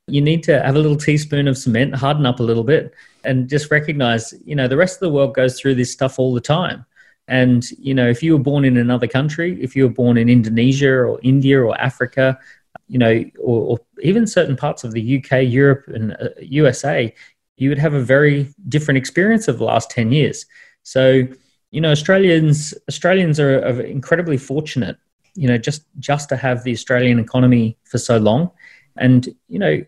you 0.07 0.22
need 0.22 0.44
to 0.44 0.62
have 0.62 0.75
a 0.75 0.80
little 0.80 0.98
teaspoon 0.98 1.48
of 1.48 1.57
cement, 1.57 1.95
harden 1.95 2.25
up 2.25 2.39
a 2.39 2.44
little 2.44 2.63
bit, 2.63 2.94
and 3.24 3.50
just 3.50 3.72
recognize, 3.72 4.33
you 4.45 4.56
know, 4.56 4.68
the 4.68 4.77
rest 4.77 4.95
of 4.95 5.01
the 5.01 5.10
world 5.10 5.36
goes 5.36 5.60
through 5.60 5.75
this 5.75 5.92
stuff 5.92 6.18
all 6.18 6.33
the 6.33 6.42
time. 6.42 6.86
And 7.30 7.70
you 7.78 7.94
know, 7.94 8.10
if 8.10 8.24
you 8.24 8.34
were 8.34 8.44
born 8.44 8.66
in 8.66 8.76
another 8.76 9.08
country, 9.08 9.62
if 9.62 9.76
you 9.76 9.84
were 9.84 9.94
born 9.94 10.18
in 10.18 10.28
Indonesia 10.30 10.92
or 10.92 11.20
India 11.22 11.62
or 11.62 11.80
Africa, 11.80 12.40
you 12.88 12.98
know, 12.98 13.24
or, 13.40 13.62
or 13.62 13.80
even 14.02 14.26
certain 14.26 14.56
parts 14.56 14.84
of 14.84 14.94
the 14.94 15.18
UK, 15.18 15.44
Europe, 15.44 15.84
and 15.88 16.14
uh, 16.14 16.30
USA, 16.42 17.14
you 17.58 17.70
would 17.70 17.78
have 17.78 17.94
a 17.94 18.02
very 18.02 18.52
different 18.68 18.98
experience 18.98 19.48
of 19.48 19.60
the 19.60 19.64
last 19.64 19.92
ten 19.92 20.12
years. 20.12 20.48
So, 20.81 21.28
you 21.70 21.81
know, 21.81 21.92
Australians 21.92 22.74
Australians 22.89 23.39
are, 23.39 23.60
are 23.60 23.82
incredibly 23.82 24.38
fortunate, 24.38 24.98
you 25.36 25.48
know, 25.48 25.60
just 25.60 25.84
just 26.00 26.30
to 26.30 26.36
have 26.36 26.63
the 26.63 26.72
Australian 26.72 27.20
economy 27.20 27.77
for 27.84 28.00
so 28.00 28.18
long, 28.18 28.50
and 28.98 29.30
you 29.48 29.60
know, 29.60 29.84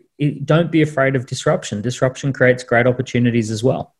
don't 0.46 0.72
be 0.72 0.84
afraid 0.84 1.16
of 1.16 1.26
disruption. 1.26 1.82
Disruption 1.82 2.34
creates 2.34 2.64
great 2.64 2.86
opportunities 2.86 3.50
as 3.50 3.64
well. 3.64 3.96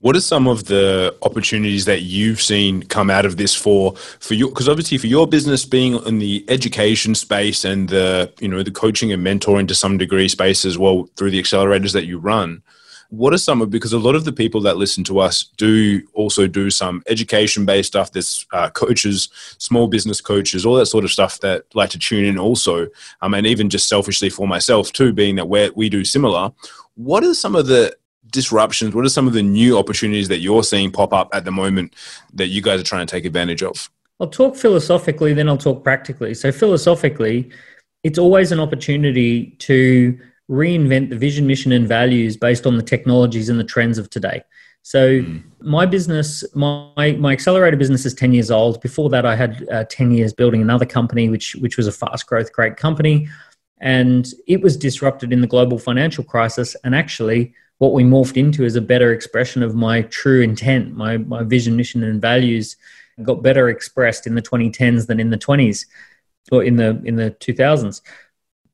What 0.00 0.14
are 0.14 0.20
some 0.20 0.46
of 0.46 0.66
the 0.66 1.16
opportunities 1.22 1.86
that 1.86 2.02
you've 2.02 2.40
seen 2.40 2.82
come 2.82 3.08
out 3.10 3.24
of 3.24 3.38
this 3.38 3.54
for 3.54 3.94
for 4.20 4.34
you? 4.34 4.48
Because 4.48 4.68
obviously, 4.68 4.98
for 4.98 5.06
your 5.06 5.26
business 5.26 5.64
being 5.64 5.94
in 6.04 6.18
the 6.18 6.44
education 6.48 7.14
space 7.14 7.64
and 7.64 7.88
the 7.88 8.32
you 8.38 8.48
know 8.48 8.62
the 8.62 8.70
coaching 8.70 9.10
and 9.10 9.26
mentoring 9.26 9.66
to 9.68 9.74
some 9.74 9.96
degree 9.96 10.28
space 10.28 10.64
as 10.64 10.76
well 10.76 11.08
through 11.16 11.30
the 11.30 11.40
accelerators 11.40 11.92
that 11.92 12.04
you 12.04 12.18
run, 12.18 12.62
what 13.10 13.32
are 13.32 13.38
some 13.38 13.62
of 13.62 13.70
because 13.70 13.92
a 13.92 13.98
lot 13.98 14.14
of 14.14 14.24
the 14.24 14.32
people 14.32 14.60
that 14.60 14.76
listen 14.76 15.04
to 15.04 15.18
us 15.18 15.44
do 15.56 16.02
also 16.12 16.46
do 16.46 16.70
some 16.70 17.02
education 17.08 17.64
based 17.64 17.88
stuff 17.88 18.12
there's 18.12 18.46
uh, 18.52 18.68
coaches 18.70 19.28
small 19.58 19.86
business 19.86 20.20
coaches 20.20 20.66
all 20.66 20.74
that 20.74 20.86
sort 20.86 21.04
of 21.04 21.12
stuff 21.12 21.40
that 21.40 21.64
like 21.74 21.90
to 21.90 21.98
tune 21.98 22.24
in 22.24 22.38
also 22.38 22.86
um, 23.22 23.34
and 23.34 23.46
even 23.46 23.70
just 23.70 23.88
selfishly 23.88 24.28
for 24.28 24.48
myself 24.48 24.92
too 24.92 25.12
being 25.12 25.36
that 25.36 25.48
we 25.48 25.70
we 25.70 25.88
do 25.88 26.04
similar 26.04 26.50
what 26.94 27.22
are 27.22 27.34
some 27.34 27.54
of 27.54 27.66
the 27.66 27.94
disruptions? 28.36 28.94
What 28.94 29.04
are 29.04 29.08
some 29.08 29.26
of 29.26 29.32
the 29.32 29.42
new 29.42 29.76
opportunities 29.76 30.28
that 30.28 30.38
you're 30.38 30.62
seeing 30.62 30.92
pop 30.92 31.12
up 31.12 31.28
at 31.32 31.44
the 31.44 31.50
moment 31.50 31.94
that 32.34 32.48
you 32.48 32.62
guys 32.62 32.80
are 32.80 32.84
trying 32.84 33.04
to 33.04 33.10
take 33.10 33.24
advantage 33.24 33.62
of? 33.62 33.90
I'll 34.20 34.28
talk 34.28 34.54
philosophically, 34.56 35.34
then 35.34 35.48
I'll 35.48 35.58
talk 35.58 35.82
practically. 35.82 36.34
So, 36.34 36.52
philosophically, 36.52 37.50
it's 38.04 38.18
always 38.18 38.52
an 38.52 38.60
opportunity 38.60 39.56
to 39.58 40.18
reinvent 40.48 41.10
the 41.10 41.16
vision, 41.16 41.46
mission, 41.46 41.72
and 41.72 41.88
values 41.88 42.36
based 42.36 42.66
on 42.66 42.76
the 42.76 42.82
technologies 42.82 43.48
and 43.48 43.58
the 43.58 43.64
trends 43.64 43.98
of 43.98 44.08
today. 44.08 44.42
So, 44.82 45.20
mm. 45.20 45.42
my 45.60 45.84
business, 45.84 46.44
my 46.54 47.16
my 47.18 47.32
accelerator 47.32 47.76
business 47.76 48.06
is 48.06 48.14
ten 48.14 48.32
years 48.32 48.50
old. 48.50 48.80
Before 48.80 49.10
that, 49.10 49.26
I 49.26 49.34
had 49.34 49.68
uh, 49.70 49.84
ten 49.90 50.12
years 50.12 50.32
building 50.32 50.62
another 50.62 50.86
company, 50.86 51.28
which 51.28 51.56
which 51.56 51.76
was 51.76 51.86
a 51.86 51.92
fast 51.92 52.26
growth, 52.26 52.52
great 52.52 52.76
company, 52.76 53.28
and 53.80 54.26
it 54.46 54.62
was 54.62 54.76
disrupted 54.76 55.32
in 55.32 55.40
the 55.40 55.46
global 55.46 55.78
financial 55.78 56.24
crisis. 56.24 56.76
And 56.84 56.94
actually, 56.94 57.52
what 57.78 57.92
we 57.92 58.02
morphed 58.02 58.36
into 58.36 58.64
is 58.64 58.76
a 58.76 58.80
better 58.80 59.12
expression 59.12 59.62
of 59.62 59.74
my 59.74 60.02
true 60.02 60.40
intent, 60.42 60.96
my, 60.96 61.18
my 61.18 61.42
vision, 61.42 61.76
mission, 61.76 62.02
and 62.02 62.20
values 62.20 62.76
got 63.22 63.42
better 63.42 63.68
expressed 63.68 64.26
in 64.26 64.34
the 64.34 64.42
2010s 64.42 65.06
than 65.06 65.20
in 65.20 65.30
the 65.30 65.38
20s 65.38 65.86
or 66.52 66.62
in 66.62 66.76
the 66.76 67.00
in 67.04 67.16
the 67.16 67.30
2000s. 67.40 68.02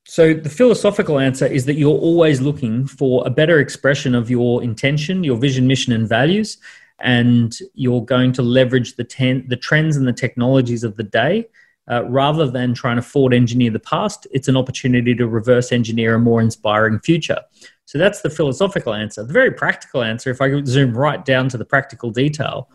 So 0.04 0.34
the 0.34 0.48
philosophical 0.48 1.20
answer 1.20 1.46
is 1.46 1.64
that 1.66 1.74
you're 1.74 1.98
always 1.98 2.40
looking 2.40 2.86
for 2.86 3.22
a 3.24 3.30
better 3.30 3.60
expression 3.60 4.14
of 4.14 4.30
your 4.30 4.62
intention, 4.62 5.22
your 5.22 5.36
vision, 5.36 5.66
mission, 5.66 5.92
and 5.92 6.08
values. 6.08 6.58
and 6.98 7.58
you're 7.74 8.04
going 8.04 8.32
to 8.32 8.42
leverage 8.42 8.94
the, 8.94 9.02
ten, 9.04 9.44
the 9.48 9.56
trends 9.56 9.96
and 9.96 10.06
the 10.06 10.12
technologies 10.12 10.84
of 10.84 10.96
the 10.96 11.02
day 11.02 11.48
uh, 11.90 12.04
rather 12.04 12.50
than 12.50 12.74
trying 12.74 12.96
to 12.96 13.02
forward 13.02 13.34
engineer 13.34 13.70
the 13.70 13.80
past, 13.80 14.26
it's 14.30 14.48
an 14.48 14.56
opportunity 14.56 15.14
to 15.14 15.26
reverse 15.26 15.72
engineer 15.72 16.14
a 16.14 16.18
more 16.18 16.40
inspiring 16.40 17.00
future. 17.00 17.40
So 17.84 17.98
that's 17.98 18.22
the 18.22 18.30
philosophical 18.30 18.94
answer. 18.94 19.24
The 19.24 19.32
very 19.32 19.50
practical 19.50 20.02
answer, 20.02 20.30
if 20.30 20.40
I 20.40 20.62
zoom 20.64 20.96
right 20.96 21.24
down 21.24 21.48
to 21.50 21.58
the 21.58 21.64
practical 21.64 22.10
detail, 22.10 22.70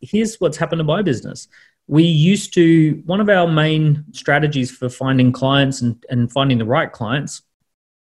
here's 0.00 0.36
what's 0.36 0.58
happened 0.58 0.80
to 0.80 0.84
my 0.84 1.02
business. 1.02 1.48
We 1.86 2.04
used 2.04 2.54
to, 2.54 3.02
one 3.04 3.20
of 3.20 3.28
our 3.28 3.48
main 3.48 4.04
strategies 4.12 4.70
for 4.70 4.88
finding 4.88 5.32
clients 5.32 5.80
and, 5.80 6.04
and 6.08 6.30
finding 6.30 6.58
the 6.58 6.64
right 6.64 6.92
clients 6.92 7.42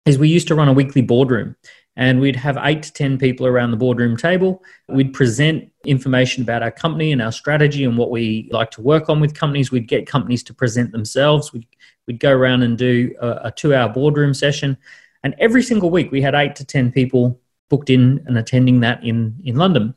is 0.05 0.17
we 0.17 0.29
used 0.29 0.47
to 0.47 0.55
run 0.55 0.67
a 0.67 0.73
weekly 0.73 1.01
boardroom 1.01 1.55
and 1.97 2.19
we'd 2.19 2.35
have 2.35 2.59
eight 2.61 2.83
to 2.83 2.93
10 2.93 3.17
people 3.17 3.47
around 3.47 3.71
the 3.71 3.77
boardroom 3.77 4.15
table. 4.15 4.63
We'd 4.87 5.13
present 5.13 5.71
information 5.83 6.43
about 6.43 6.61
our 6.61 6.69
company 6.69 7.11
and 7.11 7.23
our 7.23 7.31
strategy 7.31 7.83
and 7.83 7.97
what 7.97 8.11
we 8.11 8.47
like 8.51 8.69
to 8.71 8.81
work 8.81 9.09
on 9.09 9.19
with 9.19 9.33
companies. 9.33 9.71
We'd 9.71 9.87
get 9.87 10.05
companies 10.05 10.43
to 10.43 10.53
present 10.53 10.91
themselves. 10.91 11.51
We'd, 11.51 11.65
we'd 12.05 12.19
go 12.19 12.31
around 12.31 12.61
and 12.61 12.77
do 12.77 13.15
a, 13.19 13.39
a 13.45 13.51
two 13.51 13.73
hour 13.73 13.89
boardroom 13.89 14.35
session. 14.35 14.77
And 15.23 15.33
every 15.39 15.63
single 15.63 15.89
week, 15.89 16.11
we 16.11 16.21
had 16.21 16.35
eight 16.35 16.55
to 16.57 16.65
10 16.65 16.91
people 16.91 17.41
booked 17.67 17.89
in 17.89 18.23
and 18.27 18.37
attending 18.37 18.81
that 18.81 19.03
in, 19.03 19.35
in 19.43 19.55
London. 19.55 19.95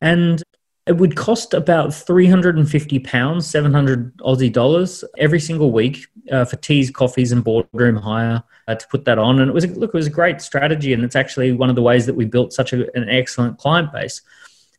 And 0.00 0.42
it 0.86 0.96
would 0.96 1.16
cost 1.16 1.52
about 1.52 1.92
350 1.92 2.98
pounds, 3.00 3.46
700 3.46 4.16
Aussie 4.18 4.50
dollars 4.50 5.04
every 5.18 5.38
single 5.38 5.70
week 5.70 6.06
uh, 6.32 6.46
for 6.46 6.56
teas, 6.56 6.90
coffees, 6.90 7.30
and 7.30 7.44
boardroom 7.44 7.96
hire 7.96 8.42
uh, 8.68 8.74
to 8.74 8.86
put 8.88 9.04
that 9.06 9.18
on. 9.18 9.40
And 9.40 9.48
it 9.48 9.54
was 9.54 9.66
look, 9.66 9.90
it 9.94 9.96
was 9.96 10.06
a 10.06 10.10
great 10.10 10.40
strategy, 10.40 10.92
and 10.92 11.02
it's 11.02 11.16
actually 11.16 11.52
one 11.52 11.70
of 11.70 11.74
the 11.76 11.82
ways 11.82 12.06
that 12.06 12.14
we 12.14 12.26
built 12.26 12.52
such 12.52 12.72
a, 12.72 12.82
an 12.96 13.08
excellent 13.08 13.58
client 13.58 13.92
base. 13.92 14.20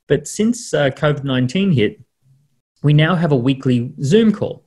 But 0.08 0.28
since 0.28 0.74
uh, 0.74 0.92
COVID 0.92 1.24
19 1.24 1.72
hit, 1.72 2.00
we 2.84 2.94
now 2.94 3.16
have 3.16 3.32
a 3.32 3.36
weekly 3.36 3.92
Zoom 4.02 4.32
call. 4.32 4.64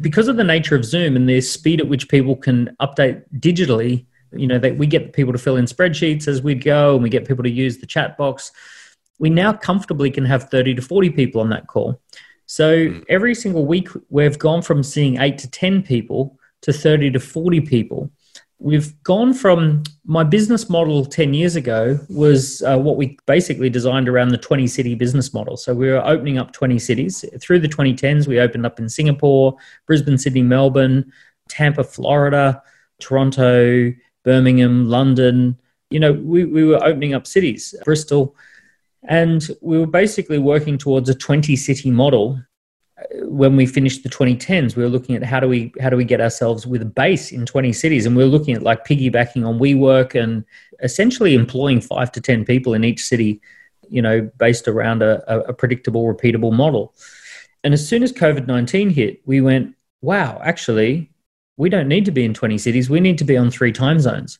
Because 0.00 0.28
of 0.28 0.36
the 0.36 0.44
nature 0.44 0.74
of 0.74 0.84
Zoom 0.84 1.16
and 1.16 1.28
the 1.28 1.40
speed 1.40 1.80
at 1.80 1.88
which 1.88 2.08
people 2.08 2.36
can 2.36 2.76
update 2.82 3.22
digitally, 3.38 4.06
you 4.32 4.46
know, 4.46 4.58
that 4.58 4.76
we 4.76 4.86
get 4.86 5.12
people 5.12 5.32
to 5.32 5.38
fill 5.38 5.56
in 5.56 5.64
spreadsheets 5.64 6.28
as 6.28 6.42
we 6.42 6.54
go 6.54 6.94
and 6.94 7.02
we 7.02 7.08
get 7.08 7.26
people 7.26 7.44
to 7.44 7.50
use 7.50 7.78
the 7.78 7.86
chat 7.86 8.18
box. 8.18 8.52
We 9.18 9.30
now 9.30 9.54
comfortably 9.54 10.10
can 10.10 10.26
have 10.26 10.50
30 10.50 10.74
to 10.74 10.82
40 10.82 11.10
people 11.10 11.40
on 11.40 11.48
that 11.50 11.66
call. 11.66 12.00
So 12.44 12.88
hmm. 12.88 13.00
every 13.08 13.34
single 13.34 13.64
week, 13.64 13.88
we've 14.10 14.38
gone 14.38 14.60
from 14.60 14.82
seeing 14.82 15.18
eight 15.18 15.38
to 15.38 15.50
10 15.50 15.82
people 15.82 16.38
to 16.62 16.72
30 16.74 17.12
to 17.12 17.20
40 17.20 17.62
people 17.62 18.10
we've 18.58 19.02
gone 19.02 19.34
from 19.34 19.82
my 20.04 20.24
business 20.24 20.70
model 20.70 21.04
10 21.04 21.34
years 21.34 21.56
ago 21.56 21.98
was 22.08 22.62
uh, 22.62 22.78
what 22.78 22.96
we 22.96 23.18
basically 23.26 23.68
designed 23.68 24.08
around 24.08 24.30
the 24.30 24.38
20 24.38 24.66
city 24.66 24.94
business 24.94 25.34
model. 25.34 25.56
So 25.56 25.74
we 25.74 25.88
were 25.88 26.04
opening 26.04 26.38
up 26.38 26.52
20 26.52 26.78
cities. 26.78 27.24
Through 27.40 27.60
the 27.60 27.68
2010s 27.68 28.26
we 28.26 28.40
opened 28.40 28.64
up 28.64 28.78
in 28.78 28.88
singapore 28.88 29.56
brisbane 29.86 30.18
sydney 30.18 30.42
melbourne 30.42 31.12
tampa 31.48 31.84
florida 31.84 32.62
toronto 32.98 33.92
birmingham 34.24 34.88
london. 34.88 35.58
You 35.90 36.00
know 36.00 36.12
we, 36.12 36.44
we 36.44 36.64
were 36.64 36.82
opening 36.82 37.14
up 37.14 37.26
cities 37.26 37.74
bristol. 37.84 38.34
And 39.08 39.48
we 39.60 39.78
were 39.78 39.86
basically 39.86 40.38
working 40.38 40.78
towards 40.78 41.08
a 41.08 41.14
20 41.14 41.54
city 41.54 41.92
model 41.92 42.42
when 43.22 43.56
we 43.56 43.66
finished 43.66 44.02
the 44.02 44.08
2010s, 44.08 44.76
we 44.76 44.82
were 44.82 44.88
looking 44.88 45.14
at 45.16 45.22
how 45.22 45.40
do 45.40 45.48
we 45.48 45.72
how 45.80 45.90
do 45.90 45.96
we 45.96 46.04
get 46.04 46.20
ourselves 46.20 46.66
with 46.66 46.82
a 46.82 46.86
base 46.86 47.32
in 47.32 47.46
20 47.46 47.72
cities, 47.72 48.06
and 48.06 48.16
we 48.16 48.22
were 48.22 48.30
looking 48.30 48.54
at 48.54 48.62
like 48.62 48.86
piggybacking 48.86 49.46
on 49.46 49.58
WeWork 49.58 50.20
and 50.20 50.44
essentially 50.82 51.34
employing 51.34 51.80
five 51.80 52.12
to 52.12 52.20
10 52.20 52.44
people 52.44 52.74
in 52.74 52.84
each 52.84 53.04
city, 53.04 53.40
you 53.88 54.02
know, 54.02 54.30
based 54.38 54.68
around 54.68 55.02
a, 55.02 55.48
a 55.48 55.52
predictable, 55.52 56.04
repeatable 56.04 56.52
model. 56.52 56.94
And 57.64 57.74
as 57.74 57.86
soon 57.86 58.02
as 58.02 58.12
COVID 58.12 58.46
19 58.46 58.90
hit, 58.90 59.20
we 59.26 59.40
went, 59.40 59.74
wow, 60.00 60.40
actually, 60.44 61.10
we 61.56 61.68
don't 61.68 61.88
need 61.88 62.04
to 62.04 62.12
be 62.12 62.24
in 62.24 62.34
20 62.34 62.58
cities. 62.58 62.90
We 62.90 63.00
need 63.00 63.18
to 63.18 63.24
be 63.24 63.36
on 63.36 63.50
three 63.50 63.72
time 63.72 64.00
zones. 64.00 64.38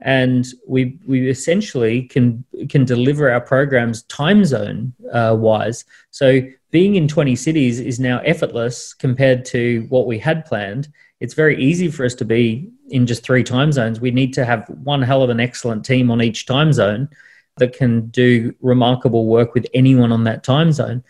And 0.00 0.44
we, 0.66 0.98
we 1.06 1.28
essentially 1.28 2.04
can, 2.04 2.44
can 2.68 2.84
deliver 2.84 3.30
our 3.30 3.40
programs 3.40 4.02
time 4.04 4.44
zone 4.44 4.94
uh, 5.12 5.36
wise. 5.38 5.84
So 6.10 6.42
being 6.72 6.96
in 6.96 7.06
20 7.06 7.36
cities 7.36 7.78
is 7.78 8.00
now 8.00 8.18
effortless 8.20 8.94
compared 8.94 9.44
to 9.44 9.86
what 9.90 10.06
we 10.06 10.18
had 10.18 10.44
planned. 10.46 10.88
It's 11.20 11.34
very 11.34 11.62
easy 11.62 11.88
for 11.88 12.04
us 12.04 12.14
to 12.16 12.24
be 12.24 12.70
in 12.88 13.06
just 13.06 13.22
three 13.22 13.44
time 13.44 13.70
zones. 13.70 14.00
We 14.00 14.10
need 14.10 14.32
to 14.34 14.44
have 14.44 14.66
one 14.68 15.02
hell 15.02 15.22
of 15.22 15.30
an 15.30 15.38
excellent 15.38 15.84
team 15.84 16.10
on 16.10 16.22
each 16.22 16.46
time 16.46 16.72
zone 16.72 17.10
that 17.58 17.74
can 17.74 18.08
do 18.08 18.54
remarkable 18.60 19.26
work 19.26 19.52
with 19.52 19.66
anyone 19.74 20.10
on 20.10 20.24
that 20.24 20.42
time 20.42 20.72
zone. 20.72 21.04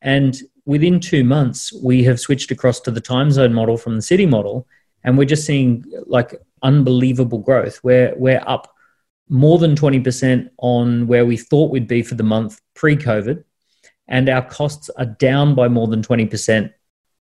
And 0.00 0.34
within 0.64 0.98
two 0.98 1.24
months, 1.24 1.72
we 1.74 2.02
have 2.04 2.18
switched 2.18 2.50
across 2.50 2.80
to 2.80 2.90
the 2.90 3.00
time 3.00 3.30
zone 3.30 3.52
model 3.52 3.76
from 3.76 3.96
the 3.96 4.02
city 4.02 4.24
model. 4.24 4.66
And 5.04 5.18
we're 5.18 5.26
just 5.26 5.44
seeing 5.44 5.84
like 6.06 6.34
unbelievable 6.62 7.38
growth. 7.38 7.80
We're, 7.84 8.14
we're 8.16 8.42
up 8.46 8.74
more 9.28 9.58
than 9.58 9.74
20% 9.74 10.48
on 10.56 11.06
where 11.06 11.26
we 11.26 11.36
thought 11.36 11.70
we'd 11.70 11.86
be 11.86 12.02
for 12.02 12.14
the 12.14 12.22
month 12.22 12.58
pre 12.74 12.96
COVID 12.96 13.44
and 14.12 14.28
our 14.28 14.42
costs 14.42 14.90
are 14.98 15.06
down 15.06 15.54
by 15.54 15.68
more 15.68 15.88
than 15.88 16.02
20% 16.02 16.72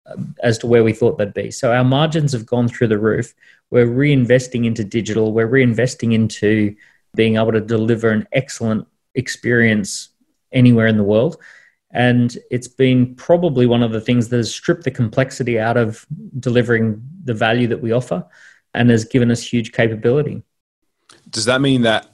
um, 0.08 0.36
as 0.42 0.58
to 0.58 0.68
where 0.68 0.84
we 0.84 0.92
thought 0.92 1.20
they'd 1.20 1.36
be. 1.36 1.52
So 1.52 1.72
our 1.72 1.84
margins 1.84 2.34
have 2.34 2.48
gone 2.48 2.68
through 2.68 2.88
the 2.88 2.98
roof. 2.98 3.36
We're 3.70 3.86
reinvesting 3.86 4.66
into 4.66 4.84
digital, 4.84 5.32
we're 5.32 5.48
reinvesting 5.48 6.14
into 6.14 6.76
being 7.16 7.36
able 7.36 7.52
to 7.52 7.62
deliver 7.62 8.10
an 8.10 8.28
excellent 8.34 8.88
experience 9.14 10.10
anywhere 10.52 10.88
in 10.88 10.98
the 10.98 11.04
world. 11.04 11.38
And 11.92 12.36
it's 12.50 12.68
been 12.68 13.16
probably 13.16 13.68
one 13.68 13.84
of 13.84 13.92
the 13.92 14.02
things 14.02 14.30
that 14.30 14.38
has 14.38 14.54
stripped 14.54 14.84
the 14.84 14.92
complexity 14.92 15.60
out 15.60 15.78
of 15.78 16.08
delivering 16.40 17.04
the 17.24 17.36
value 17.36 17.68
that 17.68 17.82
we 17.82 17.92
offer 17.92 18.26
and 18.74 18.90
has 18.90 19.06
given 19.06 19.30
us 19.30 19.44
huge 19.44 19.74
capability. 19.74 20.42
Does 21.30 21.46
that 21.46 21.62
mean 21.62 21.84
that 21.84 22.10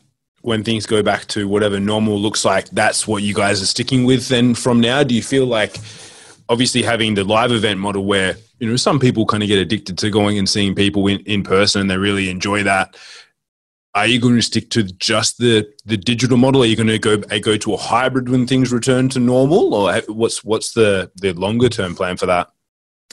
when 0.45 0.63
things 0.63 0.85
go 0.85 1.01
back 1.01 1.25
to 1.25 1.47
whatever 1.47 1.79
normal 1.79 2.19
looks 2.19 2.45
like, 2.45 2.69
that's 2.69 3.07
what 3.07 3.23
you 3.23 3.33
guys 3.33 3.63
are 3.63 3.65
sticking 3.65 4.05
with 4.05 4.27
then 4.27 4.53
from 4.53 4.79
now? 4.79 5.03
Do 5.03 5.15
you 5.15 5.23
feel 5.23 5.47
like 5.47 5.77
obviously 6.49 6.83
having 6.83 7.15
the 7.15 7.23
live 7.23 7.51
event 7.51 7.79
model 7.79 8.05
where, 8.05 8.37
you 8.59 8.69
know, 8.69 8.75
some 8.75 8.99
people 8.99 9.25
kind 9.25 9.41
of 9.41 9.49
get 9.49 9.57
addicted 9.57 9.97
to 9.97 10.11
going 10.11 10.37
and 10.37 10.47
seeing 10.47 10.75
people 10.75 11.07
in, 11.07 11.19
in 11.21 11.43
person 11.43 11.81
and 11.81 11.89
they 11.89 11.97
really 11.97 12.29
enjoy 12.29 12.61
that. 12.61 12.95
Are 13.95 14.05
you 14.05 14.19
going 14.19 14.35
to 14.35 14.41
stick 14.43 14.69
to 14.71 14.83
just 14.83 15.39
the, 15.39 15.67
the 15.85 15.97
digital 15.97 16.37
model? 16.37 16.61
Are 16.61 16.67
you 16.67 16.75
going 16.75 16.87
to 16.87 16.99
go 16.99 17.23
uh, 17.31 17.39
go 17.39 17.57
to 17.57 17.73
a 17.73 17.77
hybrid 17.77 18.29
when 18.29 18.45
things 18.45 18.71
return 18.71 19.09
to 19.09 19.19
normal, 19.21 19.73
or 19.73 19.89
uh, 19.89 20.01
what's 20.09 20.43
what's 20.43 20.73
the 20.73 21.09
the 21.15 21.31
longer 21.31 21.69
term 21.69 21.95
plan 21.95 22.17
for 22.17 22.25
that? 22.25 22.49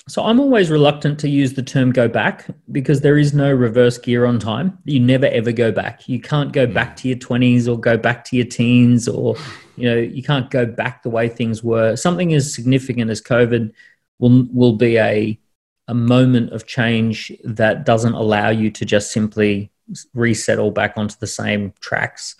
So 0.09 0.25
I'm 0.25 0.41
always 0.41 0.69
reluctant 0.69 1.21
to 1.21 1.29
use 1.29 1.53
the 1.53 1.63
term 1.63 1.93
go 1.93 2.09
back 2.09 2.47
because 2.73 3.01
there 3.01 3.19
is 3.19 3.33
no 3.33 3.53
reverse 3.53 3.99
gear 3.99 4.25
on 4.25 4.41
time. 4.41 4.79
You 4.85 4.99
never 4.99 5.27
ever 5.27 5.53
go 5.53 5.71
back. 5.71 6.09
You 6.09 6.21
can't 6.21 6.53
go 6.53 6.67
hmm. 6.67 6.73
back 6.73 6.97
to 6.97 7.09
your 7.09 7.19
20s 7.19 7.69
or 7.69 7.79
go 7.79 7.97
back 7.97 8.25
to 8.27 8.37
your 8.37 8.47
teens 8.47 9.07
or 9.07 9.37
you 9.77 9.89
know, 9.89 9.97
you 9.97 10.23
can't 10.23 10.51
go 10.51 10.67
back 10.67 11.03
the 11.03 11.11
way 11.11 11.29
things 11.29 11.63
were. 11.63 11.97
Something 11.97 12.35
as 12.35 12.53
significant 12.53 13.11
as 13.11 13.21
COVID 13.21 13.73
will 14.19 14.47
will 14.53 14.75
be 14.75 14.99
a 14.99 15.39
a 15.89 15.95
moment 15.95 16.53
of 16.53 16.67
change 16.67 17.33
that 17.45 17.85
doesn't 17.85 18.15
allow 18.15 18.51
you 18.51 18.71
to 18.71 18.85
just 18.85 19.13
simply 19.13 19.71
resettle 20.15 20.71
back 20.71 20.95
onto 20.97 21.17
the 21.19 21.27
same 21.27 21.73
tracks. 21.81 22.37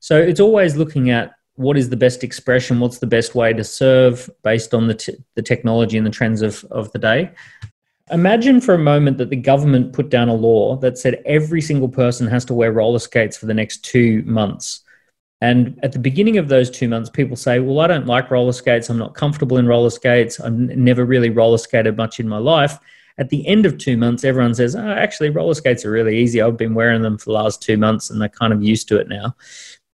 So 0.00 0.16
it's 0.16 0.40
always 0.40 0.76
looking 0.76 1.10
at 1.10 1.34
what 1.58 1.76
is 1.76 1.88
the 1.88 1.96
best 1.96 2.22
expression, 2.22 2.78
what's 2.78 2.98
the 2.98 3.06
best 3.06 3.34
way 3.34 3.52
to 3.52 3.64
serve 3.64 4.30
based 4.44 4.72
on 4.74 4.86
the, 4.86 4.94
t- 4.94 5.16
the 5.34 5.42
technology 5.42 5.98
and 5.98 6.06
the 6.06 6.10
trends 6.10 6.40
of, 6.40 6.64
of 6.70 6.90
the 6.92 6.98
day. 7.00 7.30
Imagine 8.12 8.60
for 8.60 8.74
a 8.74 8.78
moment 8.78 9.18
that 9.18 9.28
the 9.28 9.36
government 9.36 9.92
put 9.92 10.08
down 10.08 10.28
a 10.28 10.34
law 10.34 10.76
that 10.76 10.96
said 10.96 11.20
every 11.26 11.60
single 11.60 11.88
person 11.88 12.28
has 12.28 12.44
to 12.44 12.54
wear 12.54 12.72
roller 12.72 13.00
skates 13.00 13.36
for 13.36 13.46
the 13.46 13.54
next 13.54 13.84
two 13.84 14.22
months. 14.22 14.82
And 15.40 15.78
at 15.82 15.92
the 15.92 15.98
beginning 15.98 16.38
of 16.38 16.48
those 16.48 16.70
two 16.70 16.88
months, 16.88 17.10
people 17.10 17.36
say, 17.36 17.58
Well, 17.58 17.80
I 17.80 17.88
don't 17.88 18.06
like 18.06 18.30
roller 18.30 18.52
skates. 18.52 18.88
I'm 18.88 18.98
not 18.98 19.14
comfortable 19.14 19.58
in 19.58 19.66
roller 19.66 19.90
skates. 19.90 20.40
I've 20.40 20.52
never 20.52 21.04
really 21.04 21.30
roller 21.30 21.58
skated 21.58 21.96
much 21.96 22.18
in 22.18 22.28
my 22.28 22.38
life. 22.38 22.78
At 23.18 23.30
the 23.30 23.46
end 23.48 23.66
of 23.66 23.78
two 23.78 23.96
months, 23.96 24.22
everyone 24.24 24.54
says, 24.54 24.76
oh, 24.76 24.90
Actually, 24.90 25.30
roller 25.30 25.54
skates 25.54 25.84
are 25.84 25.90
really 25.90 26.18
easy. 26.18 26.40
I've 26.40 26.56
been 26.56 26.74
wearing 26.74 27.02
them 27.02 27.18
for 27.18 27.26
the 27.26 27.32
last 27.32 27.60
two 27.60 27.76
months 27.76 28.10
and 28.10 28.20
they're 28.20 28.28
kind 28.28 28.52
of 28.52 28.62
used 28.62 28.88
to 28.88 28.98
it 28.98 29.08
now. 29.08 29.34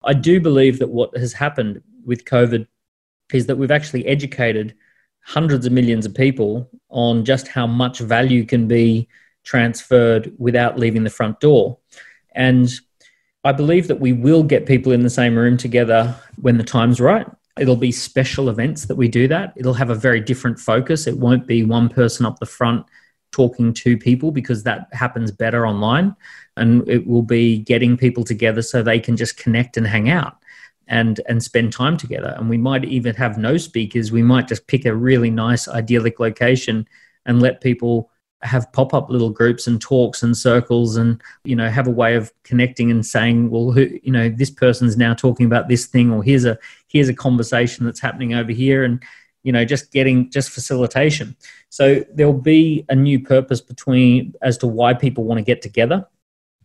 I 0.04 0.14
do 0.14 0.40
believe 0.40 0.78
that 0.78 0.88
what 0.88 1.16
has 1.16 1.32
happened 1.32 1.82
with 2.04 2.24
COVID 2.24 2.66
is 3.32 3.46
that 3.46 3.56
we've 3.56 3.70
actually 3.70 4.06
educated 4.06 4.74
hundreds 5.24 5.64
of 5.64 5.72
millions 5.72 6.04
of 6.04 6.14
people 6.14 6.68
on 6.90 7.24
just 7.24 7.48
how 7.48 7.66
much 7.66 7.98
value 8.00 8.44
can 8.44 8.68
be 8.68 9.08
transferred 9.42 10.32
without 10.38 10.78
leaving 10.78 11.04
the 11.04 11.10
front 11.10 11.40
door. 11.40 11.78
And 12.34 12.70
I 13.44 13.52
believe 13.52 13.88
that 13.88 14.00
we 14.00 14.12
will 14.12 14.42
get 14.42 14.66
people 14.66 14.92
in 14.92 15.02
the 15.02 15.10
same 15.10 15.36
room 15.36 15.56
together 15.56 16.14
when 16.40 16.58
the 16.58 16.64
time's 16.64 17.00
right. 17.00 17.26
It'll 17.58 17.76
be 17.76 17.92
special 17.92 18.48
events 18.48 18.86
that 18.86 18.96
we 18.96 19.08
do 19.08 19.28
that. 19.28 19.52
It'll 19.56 19.74
have 19.74 19.90
a 19.90 19.94
very 19.94 20.20
different 20.20 20.58
focus. 20.58 21.06
It 21.06 21.18
won't 21.18 21.46
be 21.46 21.62
one 21.62 21.88
person 21.88 22.26
up 22.26 22.38
the 22.38 22.46
front 22.46 22.84
talking 23.34 23.72
to 23.72 23.98
people 23.98 24.30
because 24.30 24.62
that 24.62 24.88
happens 24.92 25.30
better 25.30 25.66
online 25.66 26.14
and 26.56 26.88
it 26.88 27.06
will 27.06 27.22
be 27.22 27.58
getting 27.58 27.96
people 27.96 28.24
together 28.24 28.62
so 28.62 28.82
they 28.82 29.00
can 29.00 29.16
just 29.16 29.36
connect 29.36 29.76
and 29.76 29.86
hang 29.86 30.08
out 30.08 30.36
and 30.86 31.20
and 31.28 31.42
spend 31.42 31.72
time 31.72 31.96
together. 31.96 32.34
And 32.38 32.48
we 32.48 32.58
might 32.58 32.84
even 32.84 33.14
have 33.16 33.38
no 33.38 33.56
speakers. 33.56 34.12
We 34.12 34.22
might 34.22 34.48
just 34.48 34.66
pick 34.66 34.84
a 34.84 34.94
really 34.94 35.30
nice 35.30 35.66
idyllic 35.66 36.20
location 36.20 36.86
and 37.26 37.42
let 37.42 37.60
people 37.60 38.10
have 38.42 38.70
pop-up 38.74 39.08
little 39.08 39.30
groups 39.30 39.66
and 39.66 39.80
talks 39.80 40.22
and 40.22 40.36
circles 40.36 40.98
and 40.98 41.22
you 41.44 41.56
know 41.56 41.70
have 41.70 41.86
a 41.86 41.90
way 42.02 42.14
of 42.14 42.30
connecting 42.42 42.90
and 42.90 43.06
saying 43.06 43.48
well 43.48 43.72
who 43.72 43.88
you 44.02 44.12
know 44.12 44.28
this 44.28 44.50
person's 44.50 44.98
now 44.98 45.14
talking 45.14 45.46
about 45.46 45.66
this 45.66 45.86
thing 45.86 46.12
or 46.12 46.22
here's 46.22 46.44
a 46.44 46.58
here's 46.94 47.08
a 47.08 47.14
conversation 47.14 47.84
that's 47.84 48.00
happening 48.00 48.34
over 48.34 48.52
here. 48.52 48.84
And 48.84 49.02
you 49.44 49.52
know 49.52 49.64
just 49.64 49.92
getting 49.92 50.30
just 50.30 50.50
facilitation. 50.50 51.36
So 51.68 52.04
there'll 52.12 52.32
be 52.32 52.84
a 52.88 52.94
new 52.96 53.20
purpose 53.20 53.60
between 53.60 54.34
as 54.42 54.58
to 54.58 54.66
why 54.66 54.94
people 54.94 55.24
want 55.24 55.38
to 55.38 55.44
get 55.44 55.62
together. 55.62 56.08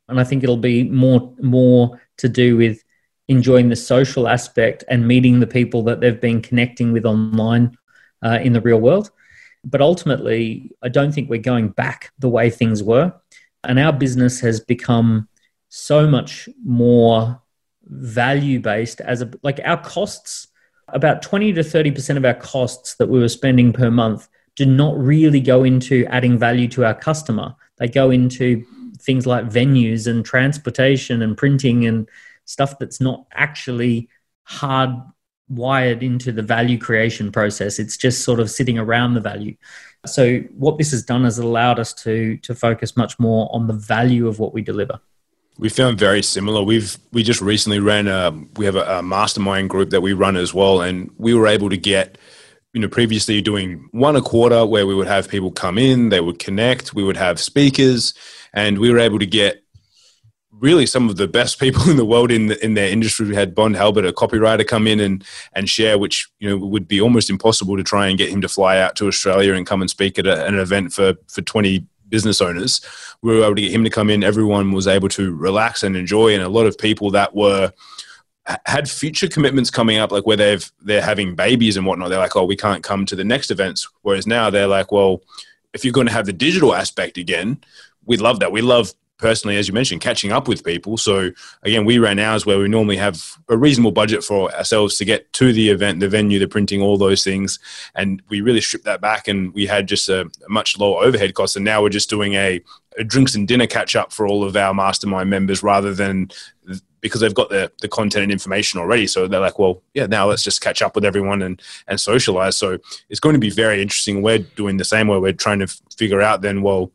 And 0.07 0.19
i 0.19 0.23
think 0.23 0.43
it'll 0.43 0.57
be 0.57 0.83
more 0.85 1.35
more 1.39 2.01
to 2.17 2.27
do 2.27 2.57
with 2.57 2.83
enjoying 3.27 3.69
the 3.69 3.75
social 3.75 4.27
aspect 4.27 4.83
and 4.89 5.07
meeting 5.07 5.39
the 5.39 5.47
people 5.47 5.83
that 5.83 5.99
they've 5.99 6.19
been 6.19 6.41
connecting 6.41 6.91
with 6.91 7.05
online 7.05 7.77
uh, 8.25 8.39
in 8.41 8.53
the 8.53 8.61
real 8.61 8.79
world. 8.79 9.11
But 9.63 9.81
ultimately, 9.81 10.71
I 10.81 10.89
don't 10.89 11.11
think 11.11 11.29
we're 11.29 11.39
going 11.53 11.69
back 11.69 12.11
the 12.17 12.29
way 12.29 12.49
things 12.49 12.81
were. 12.81 13.13
And 13.63 13.77
our 13.77 13.93
business 13.93 14.39
has 14.39 14.59
become 14.59 15.27
so 15.67 16.07
much 16.07 16.49
more 16.63 17.41
value 17.83 18.59
based 18.59 19.01
as 19.01 19.21
a 19.21 19.29
like 19.43 19.59
our 19.63 19.81
costs 19.81 20.47
about 20.93 21.21
20 21.21 21.53
to 21.53 21.61
30% 21.61 22.17
of 22.17 22.25
our 22.25 22.33
costs 22.33 22.95
that 22.95 23.09
we 23.09 23.19
were 23.19 23.29
spending 23.29 23.73
per 23.73 23.91
month 23.91 24.27
do 24.55 24.65
not 24.65 24.97
really 24.97 25.39
go 25.39 25.63
into 25.63 26.05
adding 26.07 26.37
value 26.37 26.67
to 26.67 26.85
our 26.85 26.93
customer 26.93 27.55
they 27.77 27.87
go 27.87 28.11
into 28.11 28.65
things 28.99 29.25
like 29.25 29.45
venues 29.45 30.05
and 30.07 30.25
transportation 30.25 31.21
and 31.21 31.37
printing 31.37 31.85
and 31.85 32.07
stuff 32.45 32.77
that's 32.77 33.01
not 33.01 33.25
actually 33.33 34.09
hard 34.43 34.91
wired 35.47 36.03
into 36.03 36.31
the 36.31 36.43
value 36.43 36.77
creation 36.77 37.31
process. 37.31 37.79
It's 37.79 37.97
just 37.97 38.23
sort 38.23 38.39
of 38.39 38.51
sitting 38.51 38.77
around 38.77 39.15
the 39.15 39.21
value. 39.21 39.55
So 40.05 40.39
what 40.55 40.77
this 40.77 40.91
has 40.91 41.03
done 41.03 41.25
is 41.25 41.39
allowed 41.39 41.79
us 41.79 41.93
to 42.03 42.37
to 42.37 42.53
focus 42.53 42.95
much 42.95 43.17
more 43.19 43.49
on 43.51 43.67
the 43.67 43.73
value 43.73 44.27
of 44.27 44.39
what 44.39 44.53
we 44.53 44.61
deliver. 44.61 44.99
We 45.59 45.67
found 45.67 45.99
very 45.99 46.23
similar. 46.23 46.63
We've 46.63 46.97
we 47.11 47.21
just 47.21 47.41
recently 47.41 47.79
ran 47.79 48.07
a 48.07 48.31
we 48.55 48.63
have 48.63 48.77
a, 48.77 48.99
a 48.99 49.03
mastermind 49.03 49.69
group 49.69 49.89
that 49.89 49.99
we 49.99 50.13
run 50.13 50.37
as 50.37 50.53
well, 50.53 50.81
and 50.81 51.11
we 51.17 51.33
were 51.33 51.47
able 51.47 51.69
to 51.69 51.75
get 51.75 52.17
you 52.71 52.79
know 52.79 52.87
previously 52.87 53.41
doing 53.41 53.89
one 53.91 54.15
a 54.15 54.21
quarter 54.21 54.65
where 54.65 54.87
we 54.87 54.95
would 54.95 55.07
have 55.07 55.27
people 55.27 55.51
come 55.51 55.77
in, 55.77 56.09
they 56.09 56.21
would 56.21 56.39
connect, 56.39 56.93
we 56.93 57.03
would 57.03 57.17
have 57.17 57.41
speakers, 57.41 58.13
and 58.53 58.79
we 58.79 58.89
were 58.89 58.99
able 58.99 59.19
to 59.19 59.25
get 59.25 59.61
really 60.51 60.85
some 60.85 61.09
of 61.09 61.17
the 61.17 61.27
best 61.27 61.59
people 61.63 61.89
in 61.89 61.97
the 61.97 62.05
world 62.05 62.31
in 62.31 62.47
the, 62.47 62.63
in 62.63 62.75
their 62.75 62.89
industry. 62.89 63.27
We 63.27 63.35
had 63.35 63.53
Bond 63.53 63.75
Halbert, 63.75 64.05
a 64.05 64.13
copywriter, 64.13 64.65
come 64.65 64.87
in 64.87 65.01
and 65.01 65.25
and 65.51 65.69
share, 65.69 65.97
which 65.97 66.29
you 66.39 66.49
know 66.49 66.65
would 66.65 66.87
be 66.87 67.01
almost 67.01 67.29
impossible 67.29 67.75
to 67.75 67.83
try 67.83 68.07
and 68.07 68.17
get 68.17 68.29
him 68.29 68.39
to 68.39 68.47
fly 68.47 68.79
out 68.79 68.95
to 68.95 69.07
Australia 69.07 69.55
and 69.55 69.67
come 69.67 69.81
and 69.81 69.89
speak 69.89 70.17
at, 70.17 70.25
a, 70.25 70.45
an 70.45 70.57
event 70.57 70.93
for 70.93 71.15
for 71.27 71.41
twenty 71.41 71.85
business 72.09 72.41
owners. 72.41 72.81
We 73.21 73.35
were 73.35 73.43
able 73.43 73.55
to 73.55 73.61
get 73.61 73.71
him 73.71 73.83
to 73.83 73.89
come 73.89 74.09
in. 74.09 74.23
Everyone 74.23 74.71
was 74.71 74.87
able 74.87 75.09
to 75.09 75.35
relax 75.35 75.83
and 75.83 75.95
enjoy, 75.95 76.33
and 76.33 76.43
a 76.43 76.49
lot 76.49 76.65
of 76.65 76.77
people 76.77 77.11
that 77.11 77.35
were 77.35 77.71
had 78.65 78.89
future 78.89 79.27
commitments 79.27 79.69
coming 79.69 79.97
up, 79.97 80.11
like 80.11 80.25
where 80.25 80.37
they've 80.37 80.71
they're 80.81 81.01
having 81.01 81.35
babies 81.35 81.77
and 81.77 81.85
whatnot. 81.85 82.09
They're 82.09 82.19
like, 82.19 82.35
oh, 82.35 82.45
we 82.45 82.55
can't 82.55 82.83
come 82.83 83.05
to 83.05 83.15
the 83.15 83.23
next 83.23 83.51
events. 83.51 83.87
Whereas 84.01 84.25
now 84.25 84.49
they're 84.49 84.67
like, 84.67 84.91
well, 84.91 85.21
if 85.73 85.85
you're 85.85 85.93
going 85.93 86.07
to 86.07 86.13
have 86.13 86.25
the 86.25 86.33
digital 86.33 86.73
aspect 86.73 87.17
again, 87.17 87.59
we 88.05 88.17
love 88.17 88.39
that. 88.39 88.51
We 88.51 88.61
love 88.61 88.93
personally, 89.19 89.57
as 89.57 89.67
you 89.67 89.73
mentioned, 89.73 90.01
catching 90.01 90.31
up 90.31 90.47
with 90.47 90.63
people. 90.63 90.97
So 90.97 91.31
again, 91.63 91.85
we 91.85 91.99
ran 91.99 92.17
ours 92.19 92.45
where 92.45 92.57
we 92.57 92.67
normally 92.67 92.97
have 92.97 93.23
a 93.49 93.57
reasonable 93.57 93.91
budget 93.91 94.23
for 94.23 94.51
ourselves 94.55 94.97
to 94.97 95.05
get 95.05 95.31
to 95.33 95.53
the 95.53 95.69
event, 95.69 95.99
the 95.99 96.09
venue, 96.09 96.39
the 96.39 96.47
printing, 96.47 96.81
all 96.81 96.97
those 96.97 97.23
things, 97.23 97.59
and 97.95 98.21
we 98.29 98.41
really 98.41 98.61
stripped 98.61 98.85
that 98.85 99.01
back, 99.01 99.27
and 99.27 99.53
we 99.53 99.67
had 99.67 99.87
just 99.87 100.09
a, 100.09 100.21
a 100.21 100.49
much 100.49 100.77
lower 100.79 101.03
overhead 101.03 101.35
cost. 101.35 101.55
And 101.55 101.65
now 101.65 101.81
we're 101.81 101.89
just 101.89 102.09
doing 102.09 102.33
a, 102.33 102.61
a 102.97 103.03
drinks 103.03 103.35
and 103.35 103.47
dinner 103.47 103.67
catch 103.67 103.95
up 103.95 104.11
for 104.11 104.25
all 104.25 104.43
of 104.43 104.55
our 104.55 104.73
mastermind 104.73 105.29
members 105.29 105.61
rather 105.61 105.93
than 105.93 106.29
because 107.01 107.21
they've 107.21 107.33
got 107.33 107.49
the, 107.49 107.71
the 107.81 107.87
content 107.87 108.23
and 108.23 108.31
information 108.31 108.79
already. 108.79 109.07
So 109.07 109.27
they're 109.27 109.39
like, 109.39 109.57
well, 109.57 109.81
yeah, 109.93 110.05
now 110.05 110.27
let's 110.27 110.43
just 110.43 110.61
catch 110.61 110.81
up 110.81 110.95
with 110.95 111.05
everyone 111.05 111.41
and, 111.41 111.61
and 111.87 111.99
socialize. 111.99 112.57
So 112.57 112.77
it's 113.09 113.19
going 113.19 113.33
to 113.33 113.39
be 113.39 113.49
very 113.49 113.81
interesting. 113.81 114.21
We're 114.21 114.39
doing 114.39 114.77
the 114.77 114.85
same 114.85 115.07
way. 115.07 115.17
We're 115.17 115.33
trying 115.33 115.59
to 115.59 115.67
figure 115.95 116.21
out 116.21 116.41
then, 116.41 116.61
well, 116.61 116.91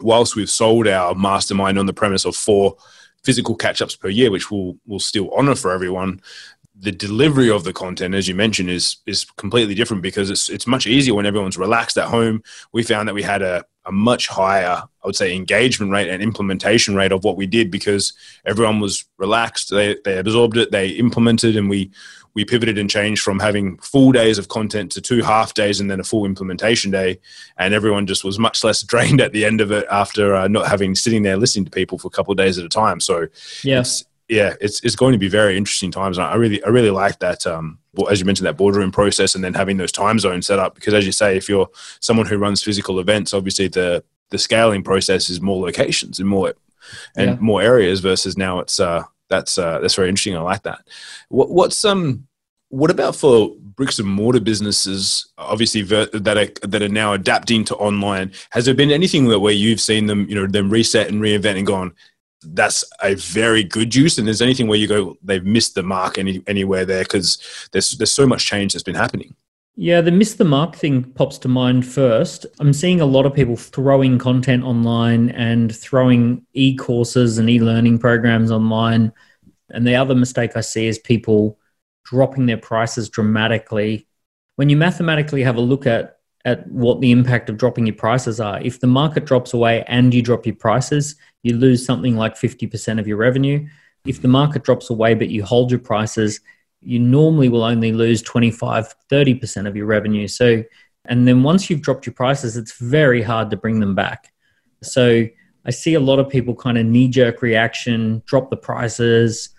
whilst 0.00 0.36
we've 0.36 0.50
sold 0.50 0.86
our 0.86 1.14
mastermind 1.14 1.78
on 1.78 1.86
the 1.86 1.92
premise 1.92 2.24
of 2.24 2.36
four 2.36 2.76
physical 3.22 3.54
catch 3.54 3.82
ups 3.82 3.96
per 3.96 4.08
year, 4.08 4.30
which 4.30 4.50
we'll, 4.50 4.76
we'll 4.86 5.00
still 5.00 5.30
honor 5.34 5.54
for 5.54 5.72
everyone, 5.72 6.20
the 6.80 6.92
delivery 6.92 7.50
of 7.50 7.64
the 7.64 7.72
content, 7.72 8.14
as 8.14 8.28
you 8.28 8.34
mentioned, 8.34 8.70
is 8.70 8.98
is 9.06 9.24
completely 9.36 9.74
different 9.74 10.02
because 10.02 10.30
it's 10.30 10.48
it's 10.48 10.66
much 10.66 10.86
easier 10.86 11.14
when 11.14 11.26
everyone's 11.26 11.58
relaxed 11.58 11.98
at 11.98 12.08
home. 12.08 12.42
We 12.72 12.82
found 12.82 13.08
that 13.08 13.14
we 13.14 13.22
had 13.22 13.42
a, 13.42 13.64
a 13.84 13.90
much 13.90 14.28
higher, 14.28 14.82
I 15.02 15.06
would 15.06 15.16
say, 15.16 15.34
engagement 15.34 15.90
rate 15.90 16.08
and 16.08 16.22
implementation 16.22 16.94
rate 16.94 17.10
of 17.10 17.24
what 17.24 17.36
we 17.36 17.46
did 17.46 17.70
because 17.70 18.12
everyone 18.46 18.78
was 18.78 19.04
relaxed. 19.16 19.70
They 19.70 19.96
they 20.04 20.18
absorbed 20.18 20.56
it, 20.56 20.70
they 20.70 20.90
implemented, 20.90 21.56
and 21.56 21.68
we 21.68 21.90
we 22.34 22.44
pivoted 22.44 22.78
and 22.78 22.88
changed 22.88 23.22
from 23.22 23.38
having 23.38 23.78
full 23.78 24.12
days 24.12 24.38
of 24.38 24.48
content 24.48 24.92
to 24.92 25.00
two 25.00 25.22
half 25.22 25.54
days 25.54 25.80
and 25.80 25.90
then 25.90 26.00
a 26.00 26.04
full 26.04 26.24
implementation 26.24 26.90
day. 26.90 27.18
And 27.56 27.74
everyone 27.74 28.06
just 28.06 28.24
was 28.24 28.38
much 28.38 28.62
less 28.62 28.82
drained 28.84 29.20
at 29.20 29.32
the 29.32 29.44
end 29.44 29.60
of 29.60 29.72
it 29.72 29.86
after 29.90 30.34
uh, 30.34 30.48
not 30.48 30.68
having 30.68 30.94
sitting 30.94 31.22
there 31.22 31.36
listening 31.36 31.64
to 31.64 31.70
people 31.70 31.98
for 31.98 32.08
a 32.08 32.10
couple 32.10 32.32
of 32.32 32.38
days 32.38 32.58
at 32.58 32.64
a 32.64 32.68
time. 32.68 33.00
So 33.00 33.28
yeah. 33.64 33.80
it's, 33.80 34.04
yeah, 34.28 34.54
it's, 34.60 34.82
it's 34.84 34.96
going 34.96 35.12
to 35.12 35.18
be 35.18 35.28
very 35.28 35.56
interesting 35.56 35.90
times. 35.90 36.18
And 36.18 36.26
I 36.26 36.34
really, 36.34 36.62
I 36.64 36.68
really 36.68 36.90
like 36.90 37.18
that. 37.20 37.46
Um, 37.46 37.78
as 38.10 38.20
you 38.20 38.26
mentioned, 38.26 38.46
that 38.46 38.56
boardroom 38.56 38.92
process 38.92 39.34
and 39.34 39.42
then 39.42 39.54
having 39.54 39.76
those 39.76 39.92
time 39.92 40.18
zones 40.18 40.46
set 40.46 40.58
up. 40.58 40.74
Because 40.74 40.94
as 40.94 41.06
you 41.06 41.12
say, 41.12 41.36
if 41.36 41.48
you're 41.48 41.68
someone 42.00 42.26
who 42.26 42.38
runs 42.38 42.62
physical 42.62 43.00
events, 43.00 43.34
obviously 43.34 43.68
the, 43.68 44.04
the 44.30 44.38
scaling 44.38 44.82
process 44.82 45.30
is 45.30 45.40
more 45.40 45.60
locations 45.64 46.20
and 46.20 46.28
more, 46.28 46.54
and 47.16 47.30
yeah. 47.30 47.36
more 47.40 47.62
areas 47.62 48.00
versus 48.00 48.36
now 48.36 48.60
it's, 48.60 48.78
uh, 48.78 49.02
that's 49.28 49.58
uh, 49.58 49.78
that's 49.80 49.94
very 49.94 50.08
interesting. 50.08 50.36
I 50.36 50.40
like 50.40 50.62
that. 50.62 50.80
What, 51.28 51.50
what's 51.50 51.84
um 51.84 52.28
what 52.70 52.90
about 52.90 53.16
for 53.16 53.54
bricks 53.58 53.98
and 53.98 54.08
mortar 54.08 54.40
businesses, 54.40 55.26
obviously 55.38 55.82
that 55.82 56.14
are 56.14 56.68
that 56.68 56.82
are 56.82 56.88
now 56.88 57.12
adapting 57.12 57.64
to 57.64 57.76
online? 57.76 58.32
Has 58.50 58.64
there 58.64 58.74
been 58.74 58.90
anything 58.90 59.26
where 59.26 59.52
you've 59.52 59.80
seen 59.80 60.06
them, 60.06 60.26
you 60.28 60.34
know, 60.34 60.46
them 60.46 60.70
reset 60.70 61.08
and 61.08 61.22
reinvent 61.22 61.56
and 61.56 61.66
gone? 61.66 61.94
That's 62.42 62.84
a 63.02 63.14
very 63.14 63.64
good 63.64 63.94
use. 63.94 64.18
And 64.18 64.26
there's 64.26 64.42
anything 64.42 64.68
where 64.68 64.78
you 64.78 64.86
go, 64.86 65.16
they've 65.22 65.44
missed 65.44 65.74
the 65.74 65.82
mark 65.82 66.18
any, 66.18 66.42
anywhere 66.46 66.84
there 66.84 67.02
because 67.02 67.38
there's 67.72 67.92
there's 67.92 68.12
so 68.12 68.26
much 68.26 68.46
change 68.46 68.72
that's 68.72 68.82
been 68.82 68.94
happening. 68.94 69.34
Yeah, 69.80 70.00
the 70.00 70.10
miss 70.10 70.34
the 70.34 70.44
mark 70.44 70.74
thing 70.74 71.04
pops 71.04 71.38
to 71.38 71.46
mind 71.46 71.86
first. 71.86 72.46
I'm 72.58 72.72
seeing 72.72 73.00
a 73.00 73.06
lot 73.06 73.26
of 73.26 73.32
people 73.32 73.56
throwing 73.56 74.18
content 74.18 74.64
online 74.64 75.30
and 75.30 75.74
throwing 75.74 76.44
e 76.52 76.74
courses 76.74 77.38
and 77.38 77.48
e 77.48 77.60
learning 77.60 78.00
programs 78.00 78.50
online. 78.50 79.12
And 79.70 79.86
the 79.86 79.94
other 79.94 80.16
mistake 80.16 80.56
I 80.56 80.62
see 80.62 80.88
is 80.88 80.98
people 80.98 81.60
dropping 82.04 82.46
their 82.46 82.56
prices 82.56 83.08
dramatically. 83.08 84.08
When 84.56 84.68
you 84.68 84.76
mathematically 84.76 85.44
have 85.44 85.54
a 85.54 85.60
look 85.60 85.86
at 85.86 86.18
at 86.44 86.66
what 86.66 87.00
the 87.00 87.12
impact 87.12 87.48
of 87.48 87.56
dropping 87.56 87.86
your 87.86 87.94
prices 87.94 88.40
are, 88.40 88.60
if 88.60 88.80
the 88.80 88.88
market 88.88 89.26
drops 89.26 89.54
away 89.54 89.84
and 89.86 90.12
you 90.12 90.22
drop 90.22 90.44
your 90.44 90.56
prices, 90.56 91.14
you 91.44 91.54
lose 91.54 91.86
something 91.86 92.16
like 92.16 92.34
50% 92.34 92.98
of 92.98 93.06
your 93.06 93.16
revenue. 93.16 93.64
If 94.04 94.22
the 94.22 94.28
market 94.28 94.64
drops 94.64 94.90
away 94.90 95.14
but 95.14 95.28
you 95.28 95.44
hold 95.44 95.70
your 95.70 95.78
prices, 95.78 96.40
you 96.80 96.98
normally 96.98 97.48
will 97.48 97.64
only 97.64 97.92
lose 97.92 98.22
25, 98.22 98.94
30% 99.10 99.66
of 99.66 99.76
your 99.76 99.86
revenue. 99.86 100.28
So, 100.28 100.62
and 101.04 101.26
then 101.26 101.42
once 101.42 101.68
you've 101.68 101.82
dropped 101.82 102.06
your 102.06 102.14
prices, 102.14 102.56
it's 102.56 102.78
very 102.78 103.22
hard 103.22 103.50
to 103.50 103.56
bring 103.56 103.80
them 103.80 103.94
back. 103.94 104.32
So, 104.82 105.26
I 105.68 105.70
see 105.70 105.92
a 105.92 106.00
lot 106.00 106.18
of 106.18 106.30
people 106.30 106.54
kind 106.54 106.78
of 106.78 106.86
knee 106.86 107.08
jerk 107.08 107.42
reaction, 107.42 108.22
drop 108.24 108.48
the 108.48 108.56
prices, 108.56 109.50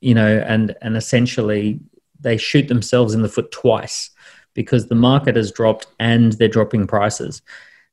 you 0.00 0.14
know, 0.14 0.44
and 0.46 0.76
and 0.82 0.94
essentially 0.94 1.80
they 2.20 2.36
shoot 2.36 2.68
themselves 2.68 3.14
in 3.14 3.22
the 3.22 3.28
foot 3.30 3.50
twice 3.50 4.10
because 4.52 4.88
the 4.88 4.94
market 4.94 5.36
has 5.36 5.50
dropped 5.50 5.86
and 6.00 6.32
they're 6.32 6.48
dropping 6.48 6.86
prices. 6.86 7.40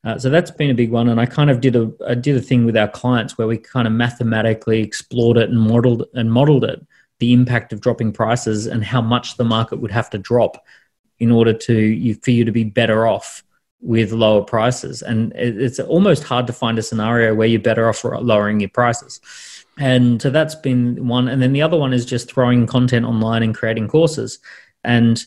Uh, 0.04 0.18
so 0.18 0.30
that's 0.30 0.52
been 0.52 0.70
a 0.70 0.76
big 0.76 0.92
one, 0.92 1.08
and 1.08 1.20
I 1.20 1.26
kind 1.26 1.50
of 1.50 1.62
did 1.62 1.76
a 1.78 1.92
I 2.06 2.16
did 2.16 2.36
a 2.36 2.42
thing 2.42 2.66
with 2.66 2.76
our 2.76 2.90
clients 2.90 3.38
where 3.38 3.48
we 3.48 3.58
kind 3.58 3.88
of 3.88 3.94
mathematically 3.94 4.82
explored 4.82 5.38
it 5.38 5.50
and 5.50 5.60
modeled 5.60 6.04
and 6.14 6.32
modeled 6.32 6.66
it 6.66 6.86
the 7.20 7.34
impact 7.34 7.74
of 7.74 7.82
dropping 7.82 8.12
prices 8.12 8.68
and 8.68 8.84
how 8.84 9.02
much 9.02 9.38
the 9.38 9.44
market 9.44 9.80
would 9.80 9.92
have 9.92 10.10
to 10.10 10.18
drop 10.18 10.64
in 11.20 11.32
order 11.32 11.54
to 11.54 11.74
you, 11.74 12.16
for 12.16 12.32
you 12.32 12.44
to 12.44 12.52
be 12.52 12.64
better 12.64 13.08
off 13.08 13.44
with 13.82 14.12
lower 14.12 14.44
prices. 14.44 15.02
And 15.02 15.32
it's 15.36 15.80
almost 15.80 16.24
hard 16.24 16.48
to 16.48 16.54
find 16.54 16.78
a 16.78 16.84
scenario 16.84 17.36
where 17.36 17.48
you're 17.48 17.62
better 17.62 17.88
off 17.88 18.04
lowering 18.04 18.60
your 18.60 18.70
prices. 18.70 19.22
And 19.78 20.22
so 20.22 20.30
that's 20.30 20.56
been 20.56 21.08
one. 21.08 21.28
And 21.28 21.42
then 21.42 21.54
the 21.54 21.62
other 21.62 21.78
one 21.78 21.94
is 21.94 22.06
just 22.06 22.32
throwing 22.32 22.66
content 22.66 23.06
online 23.06 23.44
and 23.44 23.56
creating 23.56 23.88
courses. 23.88 24.40
And 24.84 25.24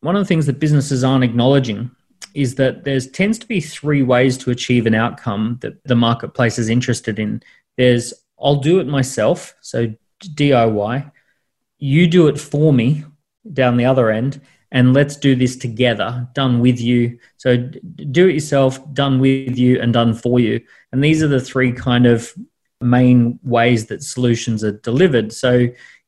one 0.00 0.16
of 0.16 0.20
the 0.20 0.26
things 0.26 0.46
that 0.46 0.58
businesses 0.58 1.04
aren't 1.04 1.24
acknowledging 1.24 1.90
is 2.34 2.54
that 2.56 2.84
there 2.84 2.98
tends 3.00 3.38
to 3.38 3.46
be 3.46 3.60
three 3.60 4.02
ways 4.02 4.38
to 4.38 4.50
achieve 4.50 4.86
an 4.86 4.94
outcome 4.94 5.58
that 5.60 5.82
the 5.84 5.94
marketplace 5.94 6.58
is 6.58 6.68
interested 6.68 7.18
in. 7.18 7.42
There's 7.76 8.12
I'll 8.42 8.56
do 8.56 8.80
it 8.80 8.86
myself, 8.86 9.54
so 9.60 9.94
DIY. 10.20 11.12
You 11.82 12.06
do 12.06 12.28
it 12.28 12.38
for 12.38 12.72
me 12.72 13.04
down 13.52 13.76
the 13.76 13.84
other 13.84 14.08
end 14.08 14.40
and 14.70 14.94
let's 14.94 15.16
do 15.16 15.34
this 15.34 15.56
together 15.56 16.28
done 16.32 16.60
with 16.60 16.80
you. 16.80 17.18
So 17.38 17.56
do 17.56 18.28
it 18.28 18.34
yourself 18.34 18.78
done 18.94 19.18
with 19.18 19.58
you 19.58 19.80
and 19.80 19.92
done 19.92 20.14
for 20.14 20.38
you. 20.38 20.60
And 20.92 21.02
these 21.02 21.24
are 21.24 21.28
the 21.28 21.40
three 21.40 21.72
kind 21.72 22.06
of 22.06 22.32
main 22.80 23.40
ways 23.42 23.86
that 23.86 24.04
solutions 24.04 24.62
are 24.62 24.78
delivered. 24.78 25.32
So 25.32 25.54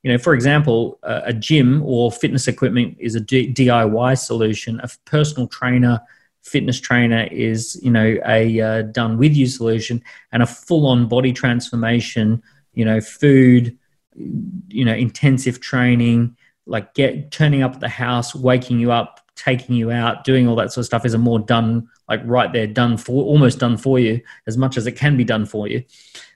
you 0.05 0.13
know 0.13 0.19
for 0.19 0.33
example 0.33 1.01
a 1.03 1.33
gym 1.33 1.83
or 1.83 2.13
fitness 2.13 2.47
equipment 2.47 2.97
is 3.01 3.17
a 3.17 3.21
diy 3.21 4.19
solution. 4.19 4.79
A 4.79 4.89
personal 5.07 5.49
trainer 5.49 6.01
fitness 6.43 6.79
trainer 6.79 7.27
is 7.33 7.81
you 7.83 7.91
know 7.91 8.17
a 8.27 8.61
uh, 8.61 8.83
done 8.83 9.19
with 9.19 9.35
you 9.35 9.49
solution. 9.49 10.01
And 10.31 10.41
a 10.41 10.47
full 10.47 10.87
on 10.87 11.09
body 11.09 11.33
transformation 11.33 12.45
you 12.75 12.85
know 12.85 13.01
food 13.01 13.77
you 14.17 14.85
know 14.85 14.95
intensive 14.95 15.61
training 15.61 16.37
like 16.67 16.95
get 16.95 17.31
turning 17.31 17.63
up 17.63 17.75
at 17.75 17.81
the 17.81 17.89
house 17.89 18.35
waking 18.35 18.79
you 18.79 18.93
up 18.93 19.21
taking 19.37 19.75
you 19.75 19.91
out 19.91 20.25
doing 20.25 20.47
all 20.47 20.57
that 20.57 20.73
sort 20.73 20.83
of 20.83 20.87
stuff 20.87 21.05
is 21.05 21.15
a 21.15 21.19
more 21.19 21.39
done 21.39 21.89
like 22.09 22.21
right 22.25 22.53
there 22.53 22.67
done 22.67 22.97
for 22.97 23.25
almost 23.25 23.59
done 23.59 23.77
for 23.77 23.99
you 23.99 24.21
as 24.47 24.57
much 24.57 24.77
as 24.77 24.87
it 24.87 24.93
can 24.93 25.17
be 25.17 25.25
done 25.25 25.45
for 25.47 25.67
you. 25.67 25.83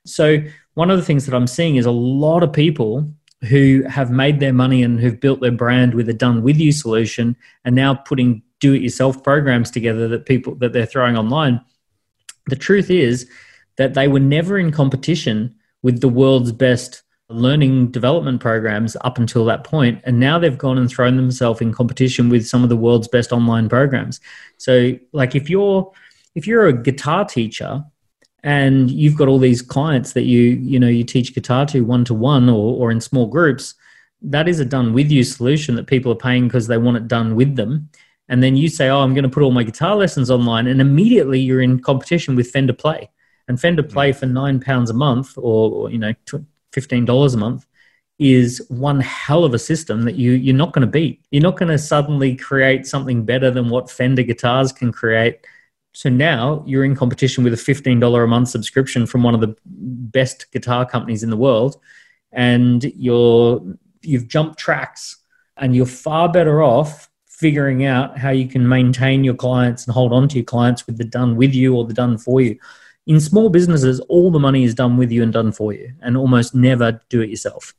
So 0.04 0.38
one 0.74 0.90
of 0.90 0.98
the 0.98 1.04
things 1.04 1.26
that 1.26 1.34
i'm 1.34 1.46
seeing 1.46 1.76
is 1.76 1.86
a 1.86 1.90
lot 1.90 2.42
of 2.42 2.52
people 2.52 3.08
who 3.48 3.84
have 3.88 4.10
made 4.10 4.40
their 4.40 4.52
money 4.52 4.82
and 4.82 4.98
who've 4.98 5.20
built 5.20 5.40
their 5.40 5.52
brand 5.52 5.94
with 5.94 6.08
a 6.08 6.14
done 6.14 6.42
with 6.42 6.56
you 6.56 6.72
solution 6.72 7.36
and 7.64 7.74
now 7.74 7.94
putting 7.94 8.42
do 8.60 8.74
it 8.74 8.82
yourself 8.82 9.22
programs 9.22 9.70
together 9.70 10.08
that 10.08 10.26
people 10.26 10.54
that 10.56 10.72
they're 10.72 10.86
throwing 10.86 11.16
online. 11.16 11.60
The 12.46 12.56
truth 12.56 12.90
is 12.90 13.30
that 13.76 13.94
they 13.94 14.08
were 14.08 14.20
never 14.20 14.58
in 14.58 14.72
competition 14.72 15.54
with 15.82 16.00
the 16.00 16.08
world's 16.08 16.50
best 16.50 17.02
learning 17.30 17.90
development 17.90 18.40
programs 18.40 18.96
up 19.02 19.18
until 19.18 19.44
that 19.44 19.62
point 19.62 20.00
and 20.04 20.18
now 20.18 20.38
they've 20.38 20.56
gone 20.56 20.78
and 20.78 20.88
thrown 20.88 21.16
themselves 21.16 21.60
in 21.60 21.72
competition 21.72 22.30
with 22.30 22.46
some 22.46 22.62
of 22.62 22.70
the 22.70 22.76
world's 22.76 23.08
best 23.08 23.32
online 23.32 23.68
programs. 23.68 24.20
So 24.56 24.98
like 25.12 25.34
if 25.34 25.50
you're 25.50 25.92
if 26.34 26.46
you're 26.46 26.66
a 26.66 26.72
guitar 26.72 27.24
teacher 27.26 27.84
and 28.42 28.90
you've 28.90 29.16
got 29.16 29.28
all 29.28 29.38
these 29.38 29.60
clients 29.60 30.14
that 30.14 30.22
you 30.22 30.40
you 30.40 30.80
know 30.80 30.88
you 30.88 31.04
teach 31.04 31.34
guitar 31.34 31.66
to 31.66 31.82
one 31.82 32.04
to 32.06 32.14
one 32.14 32.48
or 32.48 32.74
or 32.76 32.90
in 32.90 33.00
small 33.00 33.26
groups 33.26 33.74
that 34.22 34.48
is 34.48 34.58
a 34.58 34.64
done 34.64 34.92
with 34.94 35.10
you 35.10 35.22
solution 35.22 35.74
that 35.76 35.86
people 35.86 36.10
are 36.10 36.16
paying 36.16 36.48
because 36.48 36.66
they 36.66 36.78
want 36.78 36.96
it 36.96 37.08
done 37.08 37.36
with 37.36 37.56
them. 37.56 37.90
And 38.30 38.42
then 38.42 38.56
you 38.56 38.68
say 38.68 38.88
oh 38.88 39.00
i'm 39.00 39.12
going 39.12 39.24
to 39.24 39.28
put 39.28 39.42
all 39.42 39.50
my 39.50 39.64
guitar 39.64 39.96
lessons 39.96 40.30
online 40.30 40.66
and 40.66 40.80
immediately 40.80 41.40
you're 41.40 41.60
in 41.60 41.80
competition 41.80 42.36
with 42.36 42.50
fender 42.50 42.72
play. 42.72 43.10
And 43.48 43.58
Fender 43.58 43.82
mm. 43.82 43.90
Play 43.90 44.12
for 44.12 44.26
nine 44.26 44.60
pounds 44.60 44.90
a 44.90 44.94
month, 44.94 45.36
or, 45.36 45.72
or 45.72 45.90
you 45.90 45.98
know, 45.98 46.12
$15 46.72 47.34
a 47.34 47.36
month 47.36 47.66
is 48.18 48.64
one 48.68 49.00
hell 49.00 49.44
of 49.44 49.54
a 49.54 49.58
system 49.58 50.02
that 50.02 50.16
you 50.16 50.32
you're 50.32 50.54
not 50.54 50.72
going 50.72 50.86
to 50.86 50.90
beat. 50.90 51.24
You're 51.30 51.42
not 51.42 51.56
going 51.56 51.70
to 51.70 51.78
suddenly 51.78 52.34
create 52.34 52.86
something 52.86 53.24
better 53.24 53.50
than 53.50 53.68
what 53.68 53.90
Fender 53.90 54.22
guitars 54.22 54.72
can 54.72 54.90
create. 54.90 55.46
So 55.94 56.08
now 56.08 56.64
you're 56.66 56.84
in 56.84 56.96
competition 56.96 57.44
with 57.44 57.54
a 57.54 57.56
$15 57.56 58.24
a 58.24 58.26
month 58.26 58.48
subscription 58.48 59.06
from 59.06 59.22
one 59.22 59.34
of 59.34 59.40
the 59.40 59.56
best 59.64 60.50
guitar 60.52 60.84
companies 60.84 61.22
in 61.22 61.30
the 61.30 61.36
world 61.36 61.76
and 62.32 62.84
you're 62.96 63.62
you've 64.02 64.28
jumped 64.28 64.58
tracks 64.58 65.16
and 65.56 65.74
you're 65.74 65.86
far 65.86 66.30
better 66.30 66.62
off 66.62 67.08
figuring 67.26 67.84
out 67.84 68.18
how 68.18 68.30
you 68.30 68.48
can 68.48 68.68
maintain 68.68 69.22
your 69.22 69.34
clients 69.34 69.86
and 69.86 69.94
hold 69.94 70.12
on 70.12 70.28
to 70.28 70.36
your 70.36 70.44
clients 70.44 70.86
with 70.86 70.98
the 70.98 71.04
done 71.04 71.36
with 71.36 71.54
you 71.54 71.74
or 71.74 71.84
the 71.84 71.94
done 71.94 72.18
for 72.18 72.40
you. 72.40 72.58
In 73.08 73.20
small 73.20 73.48
businesses, 73.48 74.00
all 74.00 74.30
the 74.30 74.38
money 74.38 74.64
is 74.64 74.74
done 74.74 74.98
with 74.98 75.10
you 75.10 75.22
and 75.22 75.32
done 75.32 75.50
for 75.50 75.72
you, 75.72 75.94
and 76.02 76.14
almost 76.14 76.54
never 76.54 77.00
do 77.08 77.22
it 77.22 77.30
yourself. 77.30 77.74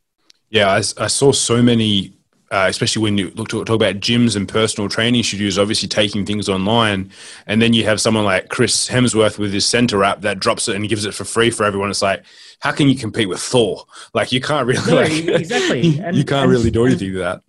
Yeah, 0.49 0.69
I, 0.71 0.77
I 0.77 1.05
saw 1.05 1.31
so 1.31 1.61
many, 1.61 2.13
uh, 2.49 2.65
especially 2.67 3.03
when 3.03 3.19
you 3.19 3.31
look 3.35 3.47
to 3.49 3.63
talk 3.63 3.75
about 3.75 3.97
gyms 3.97 4.35
and 4.35 4.49
personal 4.49 4.89
training 4.89 5.21
studios, 5.21 5.59
obviously 5.59 5.87
taking 5.87 6.25
things 6.25 6.49
online, 6.49 7.11
and 7.45 7.61
then 7.61 7.73
you 7.73 7.85
have 7.85 8.01
someone 8.01 8.25
like 8.25 8.49
Chris 8.49 8.89
Hemsworth 8.89 9.37
with 9.37 9.53
his 9.53 9.65
Centr 9.65 10.03
app 10.03 10.21
that 10.21 10.39
drops 10.39 10.67
it 10.67 10.75
and 10.75 10.89
gives 10.89 11.05
it 11.05 11.13
for 11.13 11.25
free 11.25 11.51
for 11.51 11.63
everyone. 11.63 11.91
It's 11.91 12.01
like, 12.01 12.23
how 12.61 12.71
can 12.71 12.89
you 12.89 12.95
compete 12.95 13.29
with 13.29 13.39
Thor? 13.39 13.83
Like, 14.15 14.31
you 14.31 14.41
can't 14.41 14.65
really, 14.65 14.91
no, 14.91 14.95
like, 14.95 15.11
exactly, 15.11 15.99
and, 16.03 16.17
you 16.17 16.25
can't 16.25 16.45
and, 16.45 16.51
really 16.51 16.71
do 16.71 16.87
anything 16.87 17.13
with 17.13 17.21
that 17.21 17.43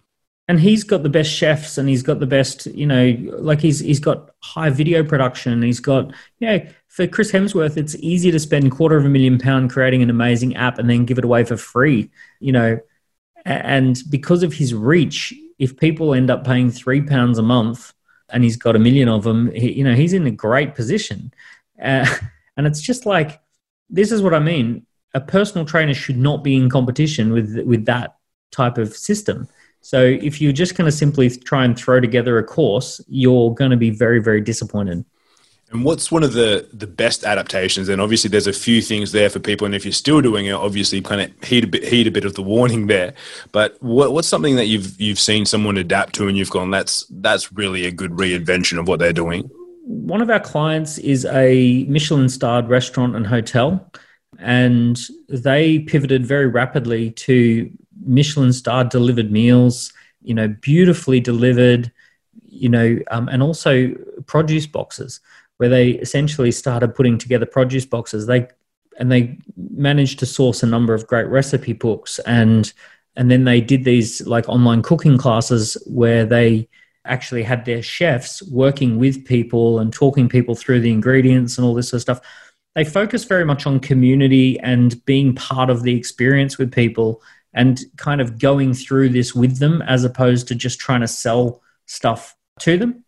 and 0.51 0.59
he's 0.59 0.83
got 0.83 1.05
the 1.05 1.09
best 1.09 1.31
chefs 1.31 1.79
and 1.79 1.89
he's 1.89 2.03
got 2.03 2.19
the 2.19 2.27
best 2.27 2.67
you 2.67 2.85
know 2.85 3.17
like 3.39 3.61
he's 3.61 3.79
he's 3.79 4.01
got 4.01 4.31
high 4.41 4.69
video 4.69 5.05
production 5.05 5.63
he's 5.63 5.79
got 5.79 6.13
you 6.41 6.49
know 6.49 6.67
for 6.89 7.07
chris 7.07 7.31
hemsworth 7.31 7.77
it's 7.77 7.95
easy 8.01 8.33
to 8.33 8.41
spend 8.41 8.67
a 8.67 8.71
quarter 8.71 8.97
of 8.97 9.05
a 9.05 9.09
million 9.09 9.39
pound 9.39 9.71
creating 9.71 10.03
an 10.03 10.11
amazing 10.11 10.57
app 10.57 10.77
and 10.81 10.91
then 10.91 11.05
give 11.05 11.19
it 11.19 11.25
away 11.25 11.45
for 11.45 11.57
free 11.57 12.11
you 12.41 12.53
know. 12.53 12.81
And 13.45 14.03
because 14.11 14.43
of 14.43 14.53
his 14.53 14.75
reach 14.75 15.33
if 15.61 15.77
people 15.77 16.15
end 16.15 16.31
up 16.31 16.45
paying 16.45 16.71
three 16.71 17.01
pounds 17.01 17.39
a 17.39 17.43
month 17.43 17.95
and 18.31 18.43
he's 18.43 18.57
got 18.57 18.75
a 18.75 18.79
million 18.79 19.09
of 19.09 19.23
them 19.23 19.53
he, 19.53 19.73
you 19.73 19.85
know 19.85 19.95
he's 19.95 20.13
in 20.13 20.27
a 20.27 20.33
great 20.33 20.75
position. 20.75 21.33
Uh, 21.81 22.07
and 22.57 22.67
it's 22.67 22.81
just 22.81 23.07
like 23.07 23.41
this 23.89 24.11
is 24.11 24.21
what 24.21 24.35
i 24.35 24.41
mean. 24.41 24.85
A 25.15 25.21
personal 25.21 25.65
trainer 25.65 25.95
should 25.95 26.19
not 26.19 26.43
be 26.43 26.57
in 26.57 26.69
competition 26.69 27.33
with 27.33 27.57
with 27.65 27.85
that 27.87 28.17
type 28.51 28.79
of 28.79 28.97
system 28.97 29.49
so 29.81 30.03
if 30.03 30.41
you're 30.41 30.53
just 30.53 30.77
going 30.77 30.91
to 30.91 30.97
simply 30.97 31.31
try 31.31 31.65
and 31.65 31.79
throw 31.79 32.01
together 32.01 32.39
a 32.39 32.45
course, 32.45 33.01
you're 33.09 33.55
going 33.55 33.71
to 33.71 33.77
be 33.77 33.91
very, 33.91 34.21
very 34.21 34.41
disappointed. 34.41 35.05
And 35.73 35.85
what's 35.85 36.11
one 36.11 36.25
of 36.25 36.33
the 36.33 36.69
the 36.73 36.89
best 36.89 37.23
adaptations? 37.23 37.89
And 37.89 38.03
obviously, 38.03 38.29
there's 38.29 38.49
a 38.49 38.53
few 38.53 38.83
things 38.83 39.13
there 39.13 39.31
for 39.31 39.39
people. 39.39 39.67
And 39.67 39.75
if 39.75 39.85
you're 39.85 39.93
still 39.93 40.21
doing 40.21 40.47
it, 40.47 40.53
obviously, 40.53 41.01
kind 41.01 41.21
of 41.21 41.45
heed 41.45 41.63
a 41.63 41.67
bit, 41.69 41.85
heed 41.85 42.09
a 42.09 42.11
bit 42.11 42.25
of 42.25 42.35
the 42.35 42.43
warning 42.43 42.89
there. 42.89 43.15
But 43.53 43.81
what, 43.81 44.13
what's 44.13 44.27
something 44.27 44.57
that 44.57 44.67
you've 44.67 45.01
you've 45.01 45.21
seen 45.21 45.47
someone 45.47 45.77
adapt 45.77 46.17
to, 46.17 46.27
and 46.27 46.37
you've 46.37 46.51
gone, 46.51 46.73
that's 46.73 47.07
that's 47.09 47.53
really 47.53 47.87
a 47.87 47.93
good 47.93 48.11
reinvention 48.11 48.81
of 48.81 48.89
what 48.89 48.99
they're 48.99 49.13
doing. 49.13 49.49
One 49.85 50.21
of 50.21 50.29
our 50.29 50.41
clients 50.41 50.99
is 50.99 51.25
a 51.27 51.85
Michelin-starred 51.89 52.69
restaurant 52.69 53.15
and 53.15 53.27
hotel, 53.27 53.93
and 54.41 54.99
they 55.29 55.81
pivoted 55.81 56.27
very 56.27 56.47
rapidly 56.47 57.11
to 57.13 57.71
Michelin 58.05 58.53
star 58.53 58.85
delivered 58.85 59.31
meals, 59.31 59.93
you 60.23 60.35
know, 60.35 60.49
beautifully 60.49 61.21
delivered, 61.21 61.93
you 62.45 62.69
know, 62.69 62.99
um, 63.11 63.29
and 63.29 63.43
also 63.43 63.95
produce 64.27 64.67
boxes 64.67 65.21
where 65.59 65.69
they 65.69 65.91
essentially 65.91 66.51
started 66.51 66.95
putting 66.95 67.19
together 67.19 67.47
produce 67.47 67.85
boxes. 67.85 68.27
They 68.27 68.49
and 68.99 69.11
they 69.11 69.39
managed 69.57 70.19
to 70.19 70.27
source 70.27 70.63
a 70.63 70.67
number 70.67 70.95
of 70.95 71.07
great 71.07 71.27
recipe 71.29 71.73
books 71.73 72.19
and 72.21 72.73
and 73.17 73.31
then 73.31 73.45
they 73.45 73.61
did 73.61 73.85
these 73.85 74.27
like 74.27 74.49
online 74.49 74.83
cooking 74.83 75.19
classes 75.19 75.77
where 75.87 76.25
they 76.25 76.69
actually 77.05 77.43
had 77.43 77.65
their 77.65 77.83
chefs 77.83 78.43
working 78.51 78.99
with 78.99 79.25
people 79.25 79.79
and 79.79 79.93
talking 79.93 80.29
people 80.29 80.55
through 80.55 80.81
the 80.81 80.93
ingredients 80.93 81.59
and 81.59 81.67
all 81.67 81.75
this 81.75 81.89
sort 81.89 81.99
of 81.99 82.03
stuff. 82.03 82.21
They 82.75 82.85
focus 82.85 83.25
very 83.25 83.45
much 83.45 83.67
on 83.67 83.81
community 83.81 84.59
and 84.61 85.05
being 85.05 85.35
part 85.35 85.71
of 85.71 85.83
the 85.83 85.97
experience 85.97 86.57
with 86.57 86.73
people 86.73 87.21
and 87.53 87.81
kind 87.97 88.21
of 88.21 88.39
going 88.39 88.75
through 88.75 89.09
this 89.09 89.35
with 89.35 89.59
them 89.59 89.83
as 89.83 90.05
opposed 90.05 90.47
to 90.49 90.55
just 90.55 90.79
trying 90.79 91.01
to 91.01 91.09
sell 91.09 91.61
stuff 91.87 92.37
to 92.61 92.77
them. 92.77 93.05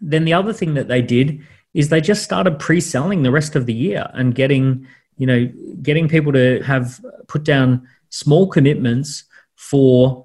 Then 0.00 0.24
the 0.24 0.32
other 0.32 0.52
thing 0.52 0.74
that 0.74 0.88
they 0.88 1.02
did 1.02 1.40
is 1.72 1.88
they 1.88 2.00
just 2.00 2.24
started 2.24 2.58
pre-selling 2.58 3.22
the 3.22 3.30
rest 3.30 3.54
of 3.54 3.66
the 3.66 3.72
year 3.72 4.10
and 4.14 4.34
getting, 4.34 4.86
you 5.18 5.26
know, 5.26 5.48
getting 5.82 6.08
people 6.08 6.32
to 6.32 6.60
have 6.62 7.00
put 7.28 7.44
down 7.44 7.86
small 8.08 8.48
commitments 8.48 9.24
for 9.54 10.24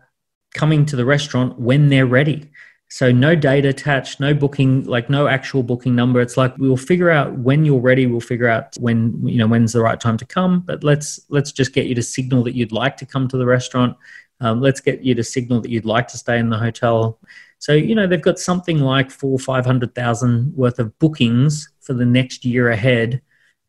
coming 0.56 0.86
to 0.88 0.96
the 0.96 1.06
restaurant 1.06 1.60
when 1.60 1.90
they're 1.90 2.08
ready. 2.08 2.50
So 2.96 3.12
no 3.12 3.36
date 3.36 3.66
attached, 3.66 4.22
no 4.22 4.34
booking, 4.34 4.86
like 4.86 5.10
no 5.10 5.28
actual 5.28 5.64
booking 5.64 5.96
number. 5.96 6.22
It's 6.22 6.38
like 6.38 6.58
we'll 6.58 6.78
figure 6.78 7.10
out 7.10 7.34
when 7.40 7.66
you're 7.66 7.82
ready. 7.82 8.08
We'll 8.08 8.22
figure 8.22 8.48
out 8.48 8.74
when 8.80 9.28
you 9.28 9.38
know 9.38 9.48
when's 9.48 9.74
the 9.74 9.82
right 9.82 10.00
time 10.00 10.16
to 10.16 10.26
come. 10.26 10.62
But 10.62 10.82
let's 10.82 11.20
let's 11.28 11.52
just 11.52 11.74
get 11.74 11.88
you 11.88 11.96
to 11.96 12.02
signal 12.02 12.42
that 12.44 12.56
you'd 12.56 12.72
like 12.72 12.96
to 12.96 13.06
come 13.06 13.28
to 13.28 13.36
the 13.36 13.46
restaurant. 13.46 13.98
Um, 14.40 14.62
let's 14.62 14.80
get 14.80 15.02
you 15.02 15.14
to 15.14 15.26
signal 15.26 15.60
that 15.60 15.72
you'd 15.72 15.84
like 15.84 16.08
to 16.08 16.18
stay 16.18 16.40
in 16.40 16.50
the 16.50 16.58
hotel. 16.58 17.20
So 17.60 17.74
you 17.74 17.96
know 17.96 18.08
they've 18.08 18.22
got 18.22 18.40
something 18.40 18.80
like 18.80 19.12
four 19.12 19.38
five 19.40 19.66
hundred 19.66 19.94
thousand 19.94 20.56
worth 20.56 20.80
of 20.80 20.98
bookings 20.98 21.70
for 21.82 21.94
the 21.94 22.06
next 22.06 22.46
year 22.46 22.70
ahead, 22.70 23.22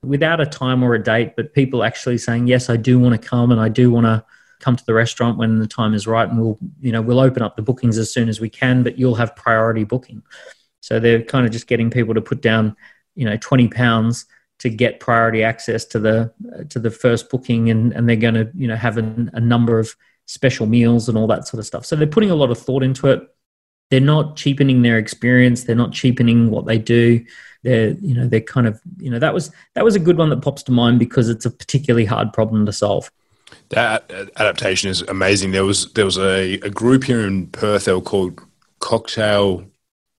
without 0.04 0.40
a 0.40 0.46
time 0.46 0.84
or 0.84 0.94
a 0.94 1.02
date. 1.02 1.34
But 1.34 1.52
people 1.52 1.82
actually 1.82 2.18
saying 2.18 2.46
yes, 2.46 2.70
I 2.70 2.76
do 2.76 3.00
want 3.00 3.20
to 3.20 3.28
come 3.28 3.50
and 3.50 3.60
I 3.60 3.70
do 3.70 3.90
want 3.90 4.06
to 4.06 4.24
come 4.60 4.76
to 4.76 4.84
the 4.86 4.94
restaurant 4.94 5.38
when 5.38 5.58
the 5.58 5.66
time 5.66 5.94
is 5.94 6.06
right 6.06 6.28
and 6.28 6.40
we'll 6.40 6.58
you 6.80 6.92
know 6.92 7.02
we'll 7.02 7.20
open 7.20 7.42
up 7.42 7.56
the 7.56 7.62
bookings 7.62 7.98
as 7.98 8.12
soon 8.12 8.28
as 8.28 8.40
we 8.40 8.48
can 8.48 8.82
but 8.82 8.98
you'll 8.98 9.14
have 9.14 9.36
priority 9.36 9.84
booking. 9.84 10.22
So 10.80 11.00
they're 11.00 11.22
kind 11.22 11.46
of 11.46 11.52
just 11.52 11.66
getting 11.66 11.90
people 11.90 12.14
to 12.14 12.20
put 12.20 12.40
down 12.40 12.76
you 13.14 13.24
know 13.24 13.36
20 13.36 13.68
pounds 13.68 14.26
to 14.58 14.70
get 14.70 15.00
priority 15.00 15.42
access 15.42 15.84
to 15.84 15.98
the 15.98 16.32
to 16.70 16.78
the 16.78 16.90
first 16.90 17.28
booking 17.30 17.70
and 17.70 17.92
and 17.92 18.08
they're 18.08 18.16
going 18.16 18.34
to 18.34 18.50
you 18.54 18.68
know 18.68 18.76
have 18.76 18.98
a, 18.98 19.28
a 19.32 19.40
number 19.40 19.78
of 19.78 19.94
special 20.26 20.66
meals 20.66 21.08
and 21.08 21.16
all 21.16 21.26
that 21.28 21.46
sort 21.46 21.60
of 21.60 21.66
stuff. 21.66 21.86
So 21.86 21.96
they're 21.96 22.06
putting 22.06 22.30
a 22.30 22.34
lot 22.34 22.50
of 22.50 22.58
thought 22.58 22.82
into 22.82 23.08
it. 23.08 23.22
They're 23.90 24.00
not 24.00 24.36
cheapening 24.36 24.82
their 24.82 24.98
experience. 24.98 25.64
They're 25.64 25.76
not 25.76 25.92
cheapening 25.92 26.50
what 26.50 26.66
they 26.66 26.78
do. 26.78 27.24
They're 27.62 27.90
you 27.90 28.14
know 28.14 28.26
they're 28.28 28.40
kind 28.40 28.66
of 28.66 28.80
you 28.98 29.10
know 29.10 29.18
that 29.18 29.34
was 29.34 29.50
that 29.74 29.84
was 29.84 29.94
a 29.94 30.00
good 30.00 30.18
one 30.18 30.30
that 30.30 30.42
pops 30.42 30.62
to 30.64 30.72
mind 30.72 30.98
because 30.98 31.28
it's 31.28 31.46
a 31.46 31.50
particularly 31.50 32.04
hard 32.04 32.32
problem 32.32 32.66
to 32.66 32.72
solve 32.72 33.10
That 33.70 34.10
adaptation 34.36 34.90
is 34.90 35.02
amazing. 35.02 35.52
There 35.52 35.64
was 35.64 35.92
there 35.92 36.04
was 36.04 36.18
a, 36.18 36.54
a 36.54 36.70
group 36.70 37.04
here 37.04 37.26
in 37.26 37.48
Perth. 37.48 37.84
They 37.84 37.92
were 37.92 38.00
called 38.00 38.40
Cocktail 38.80 39.64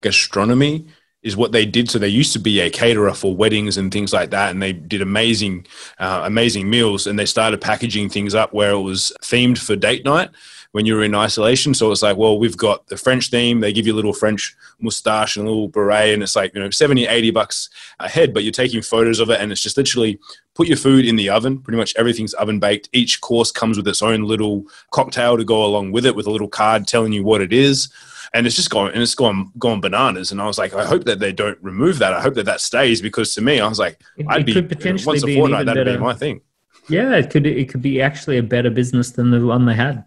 Gastronomy, 0.01 0.87
is 1.23 1.37
what 1.37 1.51
they 1.51 1.65
did. 1.65 1.89
So 1.89 1.99
they 1.99 2.07
used 2.07 2.33
to 2.33 2.39
be 2.39 2.59
a 2.59 2.69
caterer 2.69 3.13
for 3.13 3.35
weddings 3.35 3.77
and 3.77 3.91
things 3.91 4.13
like 4.13 4.31
that, 4.31 4.51
and 4.51 4.61
they 4.61 4.73
did 4.73 5.01
amazing, 5.01 5.65
uh, 5.99 6.21
amazing 6.25 6.69
meals. 6.69 7.07
And 7.07 7.17
they 7.17 7.25
started 7.25 7.61
packaging 7.61 8.09
things 8.09 8.35
up 8.35 8.53
where 8.53 8.71
it 8.71 8.81
was 8.81 9.11
themed 9.21 9.57
for 9.57 9.75
date 9.75 10.05
night 10.05 10.29
when 10.71 10.85
you 10.85 10.95
were 10.95 11.03
in 11.03 11.15
isolation. 11.15 11.73
So 11.73 11.91
it's 11.91 12.01
like, 12.01 12.17
well, 12.17 12.37
we've 12.37 12.57
got 12.57 12.87
the 12.87 12.97
French 12.97 13.29
theme. 13.29 13.59
They 13.59 13.73
give 13.73 13.87
you 13.87 13.93
a 13.93 13.95
little 13.95 14.13
French 14.13 14.55
mustache 14.79 15.37
and 15.37 15.47
a 15.47 15.49
little 15.49 15.67
beret, 15.67 16.13
and 16.13 16.23
it's 16.23 16.35
like 16.35 16.53
you 16.53 16.59
know 16.59 16.69
70, 16.69 17.07
80 17.07 17.31
bucks 17.31 17.69
a 17.99 18.09
head. 18.09 18.33
But 18.33 18.43
you're 18.43 18.51
taking 18.51 18.81
photos 18.81 19.19
of 19.19 19.29
it, 19.29 19.39
and 19.39 19.51
it's 19.51 19.61
just 19.61 19.77
literally 19.77 20.19
put 20.55 20.67
your 20.67 20.77
food 20.77 21.05
in 21.05 21.15
the 21.15 21.29
oven. 21.29 21.59
Pretty 21.59 21.77
much 21.77 21.95
everything's 21.95 22.33
oven 22.35 22.59
baked. 22.59 22.89
Each 22.93 23.21
course 23.21 23.51
comes 23.51 23.77
with 23.77 23.87
its 23.87 24.01
own 24.01 24.23
little 24.23 24.65
cocktail 24.91 25.37
to 25.37 25.43
go 25.43 25.63
along 25.63 25.91
with 25.91 26.05
it, 26.05 26.15
with 26.15 26.27
a 26.27 26.31
little 26.31 26.49
card 26.49 26.87
telling 26.87 27.13
you 27.13 27.23
what 27.23 27.41
it 27.41 27.53
is 27.53 27.89
and 28.33 28.45
it's 28.45 28.55
just 28.55 28.69
going 28.69 28.93
and 28.93 29.01
it's 29.01 29.15
gone 29.15 29.51
gone 29.57 29.81
bananas. 29.81 30.31
And 30.31 30.41
I 30.41 30.47
was 30.47 30.57
like, 30.57 30.73
I 30.73 30.85
hope 30.85 31.05
that 31.05 31.19
they 31.19 31.31
don't 31.31 31.57
remove 31.61 31.99
that. 31.99 32.13
I 32.13 32.21
hope 32.21 32.35
that 32.35 32.45
that 32.45 32.61
stays 32.61 33.01
because 33.01 33.33
to 33.35 33.41
me, 33.41 33.59
I 33.59 33.67
was 33.67 33.79
like, 33.79 34.01
it, 34.17 34.25
I'd 34.29 34.41
it 34.41 34.45
be 34.45 34.53
could 34.53 34.69
potentially 34.69 35.13
once 35.13 35.23
a 35.23 35.35
fortnight. 35.35 35.65
That'd 35.65 35.85
better, 35.85 35.97
be 35.97 36.03
my 36.03 36.13
thing. 36.13 36.41
Yeah, 36.89 37.15
it 37.15 37.29
could 37.29 37.45
it 37.45 37.69
could 37.69 37.81
be 37.81 38.01
actually 38.01 38.37
a 38.37 38.43
better 38.43 38.69
business 38.69 39.11
than 39.11 39.31
the 39.31 39.45
one 39.45 39.65
they 39.65 39.73
had. 39.73 40.05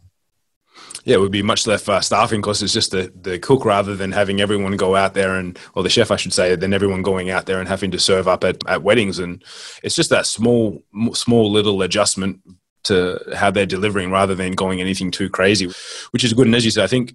Yeah, 1.05 1.17
it 1.17 1.21
would 1.21 1.33
be 1.33 1.43
much 1.43 1.67
less 1.67 1.89
uh, 1.89 2.01
staffing 2.01 2.43
costs. 2.43 2.63
It's 2.63 2.73
just 2.73 2.91
the, 2.91 3.13
the 3.21 3.39
cook 3.39 3.65
rather 3.65 3.97
than 3.97 4.13
having 4.13 4.41
everyone 4.41 4.77
go 4.77 4.97
out 4.97 5.15
there 5.15 5.37
and, 5.37 5.59
or 5.75 5.83
the 5.83 5.89
chef, 5.89 6.11
I 6.11 6.17
should 6.17 6.33
say, 6.33 6.55
than 6.57 6.75
everyone 6.75 7.03
going 7.03 7.31
out 7.31 7.47
there 7.47 7.59
and 7.59 7.69
having 7.69 7.91
to 7.93 7.99
serve 7.99 8.29
up 8.29 8.45
at, 8.45 8.59
at 8.69 8.83
weddings. 8.83 9.19
And 9.19 9.43
it's 9.83 9.95
just 9.95 10.11
that 10.11 10.27
small, 10.27 10.83
small 11.13 11.51
little 11.51 11.83
adjustment 11.83 12.41
to 12.85 13.21
how 13.35 13.51
they're 13.51 13.67
delivering 13.67 14.11
rather 14.11 14.35
than 14.35 14.53
going 14.53 14.81
anything 14.81 15.11
too 15.11 15.29
crazy, 15.29 15.71
which 16.11 16.25
is 16.25 16.33
good. 16.33 16.47
And 16.47 16.55
as 16.55 16.65
you 16.65 16.71
said, 16.71 16.85
I 16.85 16.89
think 16.89 17.15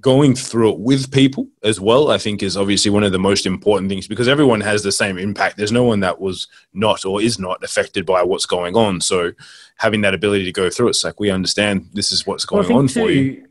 going 0.00 0.34
through 0.34 0.72
it 0.72 0.78
with 0.80 1.12
people 1.12 1.46
as 1.62 1.80
well 1.80 2.10
i 2.10 2.18
think 2.18 2.42
is 2.42 2.56
obviously 2.56 2.90
one 2.90 3.04
of 3.04 3.12
the 3.12 3.18
most 3.18 3.46
important 3.46 3.88
things 3.88 4.08
because 4.08 4.26
everyone 4.28 4.60
has 4.60 4.82
the 4.82 4.92
same 4.92 5.18
impact. 5.18 5.56
There's 5.56 5.72
no 5.72 5.84
one 5.84 6.00
that 6.00 6.20
was 6.20 6.48
not 6.72 7.04
or 7.04 7.22
is 7.22 7.38
not 7.38 7.62
affected 7.62 8.04
by 8.04 8.22
what's 8.22 8.46
going 8.46 8.76
on. 8.76 9.00
So 9.00 9.32
having 9.76 10.00
that 10.02 10.14
ability 10.14 10.44
to 10.44 10.52
go 10.52 10.70
through 10.70 10.88
it, 10.88 10.90
it's 10.90 11.04
like 11.04 11.20
we 11.20 11.30
understand 11.30 11.88
this 11.92 12.12
is 12.12 12.26
what's 12.26 12.44
going 12.44 12.68
well, 12.68 12.78
on 12.78 12.88
too, 12.88 13.00
for 13.00 13.10
you. 13.10 13.46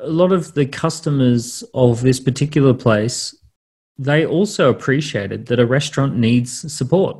a 0.00 0.08
lot 0.08 0.32
of 0.32 0.54
the 0.54 0.66
customers 0.66 1.64
of 1.74 2.02
this 2.02 2.20
particular 2.20 2.74
place 2.74 3.34
they 3.98 4.26
also 4.26 4.68
appreciated 4.68 5.46
that 5.46 5.58
a 5.58 5.64
restaurant 5.64 6.16
needs 6.16 6.70
support. 6.70 7.16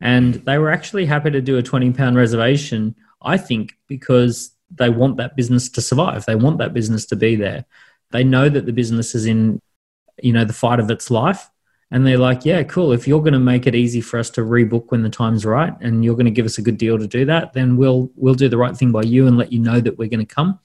And 0.00 0.34
they 0.34 0.58
were 0.58 0.72
actually 0.72 1.06
happy 1.06 1.30
to 1.30 1.40
do 1.40 1.56
a 1.56 1.62
20 1.62 1.92
pound 1.92 2.16
reservation 2.16 2.94
i 3.22 3.36
think 3.36 3.72
because 3.88 4.52
they 4.70 4.90
want 4.90 5.16
that 5.16 5.36
business 5.36 5.68
to 5.70 5.80
survive. 5.80 6.26
They 6.26 6.34
want 6.34 6.58
that 6.58 6.74
business 6.74 7.06
to 7.06 7.16
be 7.16 7.36
there 7.36 7.64
they 8.10 8.24
know 8.24 8.48
that 8.48 8.66
the 8.66 8.72
business 8.72 9.14
is 9.14 9.26
in, 9.26 9.60
you 10.22 10.32
know, 10.32 10.44
the 10.44 10.52
fight 10.52 10.80
of 10.80 10.90
its 10.90 11.10
life. 11.10 11.50
And 11.90 12.04
they're 12.04 12.18
like, 12.18 12.44
yeah, 12.44 12.64
cool. 12.64 12.92
If 12.92 13.06
you're 13.06 13.20
going 13.20 13.32
to 13.32 13.38
make 13.38 13.66
it 13.66 13.74
easy 13.76 14.00
for 14.00 14.18
us 14.18 14.28
to 14.30 14.40
rebook 14.40 14.90
when 14.90 15.02
the 15.02 15.08
time's 15.08 15.46
right, 15.46 15.72
and 15.80 16.04
you're 16.04 16.16
going 16.16 16.26
to 16.26 16.32
give 16.32 16.46
us 16.46 16.58
a 16.58 16.62
good 16.62 16.78
deal 16.78 16.98
to 16.98 17.06
do 17.06 17.24
that, 17.26 17.52
then 17.52 17.76
we'll 17.76 18.10
we'll 18.16 18.34
do 18.34 18.48
the 18.48 18.58
right 18.58 18.76
thing 18.76 18.90
by 18.90 19.02
you 19.02 19.28
and 19.28 19.38
let 19.38 19.52
you 19.52 19.60
know 19.60 19.80
that 19.80 19.96
we're 19.96 20.08
going 20.08 20.26
to 20.26 20.34
come. 20.34 20.58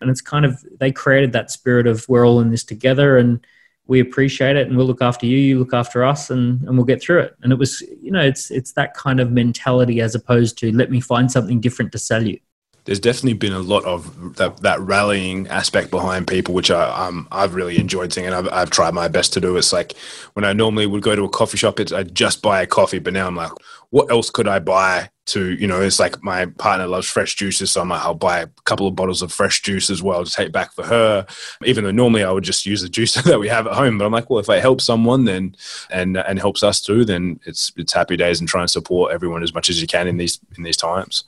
And 0.00 0.10
it's 0.10 0.20
kind 0.20 0.44
of 0.44 0.62
they 0.78 0.92
created 0.92 1.32
that 1.32 1.50
spirit 1.50 1.86
of 1.86 2.06
we're 2.08 2.26
all 2.26 2.40
in 2.40 2.50
this 2.50 2.64
together, 2.64 3.16
and 3.16 3.44
we 3.86 4.00
appreciate 4.00 4.56
it, 4.56 4.68
and 4.68 4.76
we'll 4.76 4.86
look 4.86 5.00
after 5.00 5.24
you, 5.24 5.38
you 5.38 5.58
look 5.58 5.72
after 5.72 6.04
us, 6.04 6.28
and 6.28 6.60
and 6.64 6.76
we'll 6.76 6.84
get 6.84 7.00
through 7.00 7.20
it. 7.20 7.34
And 7.42 7.50
it 7.50 7.58
was, 7.58 7.80
you 8.02 8.10
know, 8.10 8.20
it's 8.20 8.50
it's 8.50 8.72
that 8.72 8.92
kind 8.92 9.20
of 9.20 9.32
mentality 9.32 10.02
as 10.02 10.14
opposed 10.14 10.58
to 10.58 10.70
let 10.72 10.90
me 10.90 11.00
find 11.00 11.32
something 11.32 11.60
different 11.60 11.92
to 11.92 11.98
sell 11.98 12.26
you 12.26 12.38
there's 12.84 13.00
definitely 13.00 13.34
been 13.34 13.52
a 13.52 13.58
lot 13.58 13.84
of 13.84 14.36
that, 14.36 14.62
that 14.62 14.80
rallying 14.80 15.46
aspect 15.48 15.90
behind 15.90 16.26
people, 16.26 16.54
which 16.54 16.70
I, 16.70 17.06
um, 17.06 17.28
I've 17.30 17.54
really 17.54 17.78
enjoyed 17.78 18.12
seeing, 18.12 18.26
and 18.26 18.34
I've, 18.34 18.48
I've 18.50 18.70
tried 18.70 18.94
my 18.94 19.08
best 19.08 19.32
to 19.34 19.40
do. 19.40 19.56
It's 19.56 19.72
like 19.72 19.96
when 20.32 20.44
I 20.44 20.52
normally 20.52 20.86
would 20.86 21.02
go 21.02 21.14
to 21.14 21.24
a 21.24 21.28
coffee 21.28 21.58
shop, 21.58 21.80
it's 21.80 21.92
I 21.92 22.04
just 22.04 22.40
buy 22.40 22.62
a 22.62 22.66
coffee, 22.66 22.98
but 22.98 23.12
now 23.12 23.26
I'm 23.26 23.36
like, 23.36 23.52
what 23.90 24.10
else 24.10 24.30
could 24.30 24.48
I 24.48 24.58
buy 24.58 25.10
to, 25.26 25.52
you 25.52 25.66
know, 25.66 25.80
it's 25.80 26.00
like 26.00 26.22
my 26.22 26.46
partner 26.46 26.86
loves 26.86 27.06
fresh 27.06 27.34
juices, 27.34 27.70
so 27.70 27.80
I'm 27.80 27.90
like, 27.90 28.00
I'll 28.00 28.14
buy 28.14 28.40
a 28.40 28.46
couple 28.64 28.86
of 28.86 28.96
bottles 28.96 29.22
of 29.22 29.32
fresh 29.32 29.62
juice 29.62 29.90
as 29.90 30.02
well 30.02 30.24
to 30.24 30.30
take 30.30 30.52
back 30.52 30.72
for 30.72 30.84
her. 30.84 31.26
Even 31.64 31.84
though 31.84 31.90
normally 31.90 32.24
I 32.24 32.30
would 32.30 32.44
just 32.44 32.66
use 32.66 32.82
the 32.82 32.88
juice 32.88 33.14
that 33.22 33.38
we 33.38 33.48
have 33.48 33.66
at 33.66 33.74
home, 33.74 33.98
but 33.98 34.04
I'm 34.06 34.12
like, 34.12 34.30
well, 34.30 34.40
if 34.40 34.48
I 34.48 34.58
help 34.58 34.80
someone, 34.80 35.24
then 35.24 35.54
and 35.90 36.16
and 36.16 36.38
helps 36.38 36.62
us 36.62 36.80
too, 36.80 37.04
then 37.04 37.40
it's 37.44 37.72
it's 37.76 37.92
happy 37.92 38.16
days 38.16 38.40
and 38.40 38.48
try 38.48 38.62
and 38.62 38.70
support 38.70 39.12
everyone 39.12 39.42
as 39.42 39.54
much 39.54 39.68
as 39.68 39.80
you 39.80 39.86
can 39.86 40.08
in 40.08 40.16
these 40.16 40.38
in 40.56 40.62
these 40.62 40.76
times. 40.76 41.24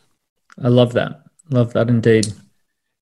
I 0.63 0.69
love 0.69 0.93
that. 0.95 1.23
Love 1.51 1.73
that 1.73 1.89
indeed. 1.89 2.33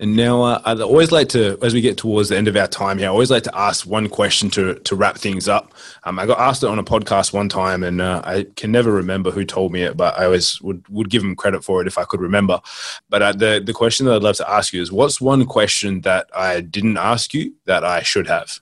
And 0.00 0.14
now 0.14 0.42
uh, 0.42 0.62
I 0.64 0.80
always 0.80 1.10
like 1.10 1.28
to, 1.30 1.58
as 1.60 1.74
we 1.74 1.80
get 1.80 1.96
towards 1.96 2.28
the 2.28 2.36
end 2.36 2.46
of 2.46 2.56
our 2.56 2.68
time 2.68 2.98
here, 2.98 3.08
I 3.08 3.10
always 3.10 3.32
like 3.32 3.42
to 3.44 3.58
ask 3.58 3.84
one 3.84 4.08
question 4.08 4.48
to 4.50 4.74
to 4.76 4.94
wrap 4.94 5.18
things 5.18 5.48
up. 5.48 5.74
Um, 6.04 6.20
I 6.20 6.26
got 6.26 6.38
asked 6.38 6.62
it 6.62 6.68
on 6.68 6.78
a 6.78 6.84
podcast 6.84 7.32
one 7.32 7.48
time, 7.48 7.82
and 7.82 8.00
uh, 8.00 8.22
I 8.24 8.46
can 8.54 8.70
never 8.70 8.92
remember 8.92 9.32
who 9.32 9.44
told 9.44 9.72
me 9.72 9.82
it, 9.82 9.96
but 9.96 10.16
I 10.16 10.26
always 10.26 10.62
would 10.62 10.88
would 10.88 11.10
give 11.10 11.22
them 11.22 11.34
credit 11.34 11.64
for 11.64 11.80
it 11.80 11.88
if 11.88 11.98
I 11.98 12.04
could 12.04 12.20
remember. 12.20 12.60
But 13.08 13.22
uh, 13.22 13.32
the 13.32 13.60
the 13.64 13.72
question 13.72 14.06
that 14.06 14.14
I'd 14.14 14.22
love 14.22 14.36
to 14.36 14.48
ask 14.48 14.72
you 14.72 14.80
is, 14.80 14.92
what's 14.92 15.20
one 15.20 15.44
question 15.46 16.02
that 16.02 16.30
I 16.32 16.60
didn't 16.60 16.96
ask 16.96 17.34
you 17.34 17.54
that 17.64 17.82
I 17.82 18.02
should 18.02 18.28
have? 18.28 18.60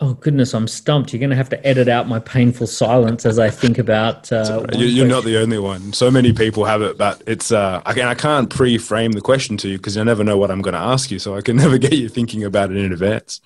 Oh 0.00 0.14
goodness, 0.14 0.54
I'm 0.54 0.68
stumped. 0.68 1.12
You're 1.12 1.18
going 1.18 1.30
to 1.30 1.36
have 1.36 1.48
to 1.48 1.66
edit 1.66 1.88
out 1.88 2.06
my 2.06 2.20
painful 2.20 2.68
silence 2.68 3.26
as 3.26 3.40
I 3.40 3.50
think 3.50 3.78
about. 3.78 4.30
Uh, 4.30 4.64
you're 4.72 5.08
not 5.08 5.24
the 5.24 5.38
only 5.38 5.58
one. 5.58 5.92
So 5.92 6.08
many 6.08 6.32
people 6.32 6.64
have 6.64 6.82
it, 6.82 6.96
but 6.96 7.20
it's. 7.26 7.50
Uh, 7.50 7.82
again, 7.84 8.06
I 8.06 8.14
can't 8.14 8.48
pre-frame 8.48 9.12
the 9.12 9.20
question 9.20 9.56
to 9.56 9.68
you 9.68 9.76
because 9.76 9.96
I 9.96 10.04
never 10.04 10.22
know 10.22 10.38
what 10.38 10.52
I'm 10.52 10.62
going 10.62 10.74
to 10.74 10.80
ask 10.80 11.10
you, 11.10 11.18
so 11.18 11.34
I 11.34 11.40
can 11.40 11.56
never 11.64 11.78
get 11.78 11.94
you 11.94 12.08
thinking 12.08 12.44
about 12.44 12.70
it 12.70 12.76
in 12.76 12.92
advance. 12.92 13.40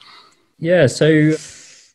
Yeah. 0.59 0.87
So 0.89 1.33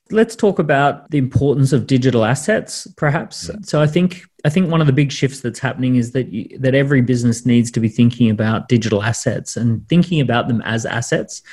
let's 0.09 0.35
talk 0.35 0.57
about 0.57 1.09
the 1.11 1.19
importance 1.19 1.71
of 1.71 1.85
digital 1.85 2.25
assets, 2.25 2.87
perhaps. 2.97 3.49
Yeah. 3.49 3.59
So 3.61 3.79
I 3.79 3.85
think 3.85 4.23
I 4.43 4.49
think 4.49 4.71
one 4.71 4.81
of 4.81 4.87
the 4.87 4.93
big 4.93 5.11
shifts 5.11 5.41
that's 5.41 5.59
happening 5.59 5.97
is 5.97 6.13
that 6.13 6.29
you, 6.29 6.57
that 6.57 6.73
every 6.73 7.01
business 7.01 7.45
needs 7.45 7.69
to 7.71 7.79
be 7.79 7.89
thinking 7.89 8.29
about 8.29 8.69
digital 8.69 9.03
assets 9.03 9.55
and 9.55 9.87
thinking 9.87 10.19
about 10.19 10.47
them 10.47 10.61
as 10.61 10.85
assets. 10.85 11.43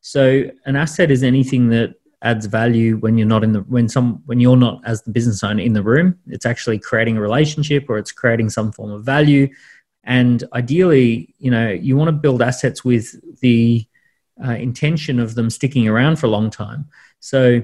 So 0.00 0.44
an 0.64 0.74
asset 0.74 1.10
is 1.10 1.22
anything 1.22 1.68
that 1.68 1.94
adds 2.22 2.46
value 2.46 2.96
when 2.96 3.16
you're 3.16 3.28
not 3.28 3.44
in 3.44 3.52
the 3.52 3.60
when 3.60 3.88
some 3.88 4.22
when 4.26 4.40
you're 4.40 4.56
not 4.56 4.80
as 4.84 5.02
the 5.02 5.10
business 5.10 5.44
owner 5.44 5.62
in 5.62 5.72
the 5.72 5.82
room. 5.82 6.18
It's 6.26 6.46
actually 6.46 6.78
creating 6.78 7.16
a 7.16 7.20
relationship 7.20 7.86
or 7.88 7.98
it's 7.98 8.12
creating 8.12 8.50
some 8.50 8.72
form 8.72 8.90
of 8.90 9.04
value. 9.04 9.48
And 10.04 10.42
ideally 10.52 11.34
you 11.38 11.50
know 11.50 11.68
you 11.68 11.96
want 11.96 12.08
to 12.08 12.12
build 12.12 12.42
assets 12.42 12.84
with 12.84 13.14
the 13.40 13.86
uh, 14.44 14.52
intention 14.52 15.18
of 15.18 15.34
them 15.34 15.50
sticking 15.50 15.86
around 15.88 16.16
for 16.18 16.26
a 16.26 16.30
long 16.30 16.50
time. 16.50 16.88
So 17.20 17.62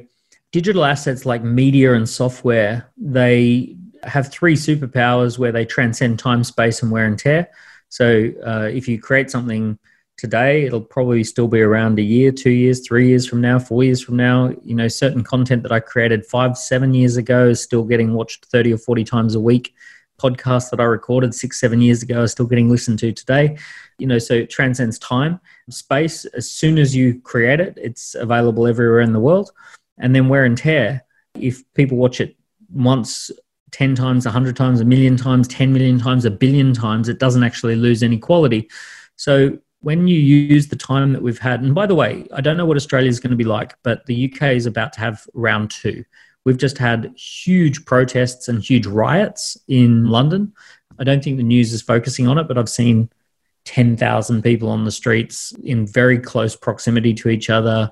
digital 0.52 0.84
assets 0.84 1.26
like 1.26 1.42
media 1.42 1.94
and 1.94 2.08
software 2.08 2.92
they 2.96 3.76
have 4.04 4.30
three 4.30 4.54
superpowers 4.54 5.38
where 5.38 5.52
they 5.52 5.64
transcend 5.64 6.18
time 6.18 6.44
space 6.44 6.82
and 6.82 6.92
wear 6.92 7.06
and 7.06 7.18
tear. 7.18 7.48
So 7.88 8.30
uh, 8.44 8.68
if 8.72 8.86
you 8.86 9.00
create 9.00 9.30
something 9.30 9.78
today 10.16 10.64
it'll 10.64 10.80
probably 10.80 11.24
still 11.24 11.48
be 11.48 11.60
around 11.60 11.98
a 11.98 12.02
year 12.02 12.30
two 12.30 12.50
years 12.50 12.86
three 12.86 13.08
years 13.08 13.26
from 13.26 13.40
now 13.40 13.58
four 13.58 13.82
years 13.84 14.02
from 14.02 14.16
now. 14.16 14.54
You 14.62 14.74
know 14.74 14.88
certain 14.88 15.24
content 15.24 15.62
that 15.62 15.72
i 15.72 15.80
created 15.80 16.26
five 16.26 16.56
seven 16.56 16.94
years 16.94 17.16
ago 17.16 17.48
is 17.48 17.62
still 17.62 17.84
getting 17.84 18.14
watched 18.14 18.46
30 18.46 18.74
or 18.74 18.78
40 18.78 19.04
times 19.04 19.34
a 19.34 19.40
week. 19.40 19.74
Podcasts 20.20 20.70
that 20.70 20.80
i 20.80 20.84
recorded 20.84 21.34
six 21.34 21.60
seven 21.60 21.80
years 21.80 22.02
ago 22.02 22.22
are 22.22 22.28
still 22.28 22.46
getting 22.46 22.68
listened 22.68 22.98
to 23.00 23.12
today. 23.12 23.56
You 23.98 24.06
know 24.06 24.18
so 24.18 24.34
it 24.34 24.50
transcends 24.50 24.98
time 24.98 25.40
space. 25.70 26.24
As 26.26 26.50
soon 26.50 26.78
as 26.78 26.94
you 26.94 27.20
create 27.20 27.60
it 27.60 27.74
it's 27.76 28.14
available 28.14 28.66
everywhere 28.66 29.00
in 29.00 29.12
the 29.12 29.20
world. 29.20 29.50
And 29.98 30.14
then 30.14 30.28
wear 30.28 30.44
and 30.44 30.58
tear. 30.58 31.04
If 31.34 31.62
people 31.74 31.98
watch 31.98 32.20
it 32.20 32.36
once 32.72 33.30
10 33.72 33.96
times 33.96 34.24
100 34.24 34.56
times 34.56 34.80
a 34.80 34.84
million 34.84 35.16
times 35.16 35.48
10 35.48 35.72
million 35.72 35.98
times 35.98 36.24
a 36.24 36.30
billion 36.30 36.72
times 36.72 37.08
it 37.08 37.18
doesn't 37.18 37.42
actually 37.42 37.74
lose 37.74 38.04
any 38.04 38.18
quality. 38.18 38.68
So 39.16 39.58
when 39.84 40.08
you 40.08 40.18
use 40.18 40.68
the 40.68 40.76
time 40.76 41.12
that 41.12 41.22
we've 41.22 41.38
had, 41.38 41.60
and 41.60 41.74
by 41.74 41.86
the 41.86 41.94
way, 41.94 42.26
I 42.32 42.40
don't 42.40 42.56
know 42.56 42.64
what 42.64 42.78
Australia 42.78 43.10
is 43.10 43.20
going 43.20 43.32
to 43.32 43.36
be 43.36 43.44
like, 43.44 43.74
but 43.82 44.06
the 44.06 44.32
UK 44.32 44.54
is 44.54 44.64
about 44.64 44.94
to 44.94 45.00
have 45.00 45.26
round 45.34 45.70
two. 45.70 46.02
We've 46.46 46.56
just 46.56 46.78
had 46.78 47.12
huge 47.16 47.84
protests 47.84 48.48
and 48.48 48.62
huge 48.62 48.86
riots 48.86 49.58
in 49.68 50.06
London. 50.06 50.54
I 50.98 51.04
don't 51.04 51.22
think 51.22 51.36
the 51.36 51.42
news 51.42 51.74
is 51.74 51.82
focusing 51.82 52.26
on 52.26 52.38
it, 52.38 52.48
but 52.48 52.56
I've 52.56 52.70
seen 52.70 53.10
10,000 53.66 54.40
people 54.42 54.70
on 54.70 54.84
the 54.84 54.90
streets 54.90 55.52
in 55.62 55.86
very 55.86 56.18
close 56.18 56.56
proximity 56.56 57.12
to 57.14 57.28
each 57.28 57.50
other, 57.50 57.90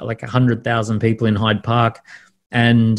like 0.00 0.22
100,000 0.22 1.00
people 1.00 1.26
in 1.26 1.36
Hyde 1.36 1.62
Park. 1.62 2.00
And 2.50 2.98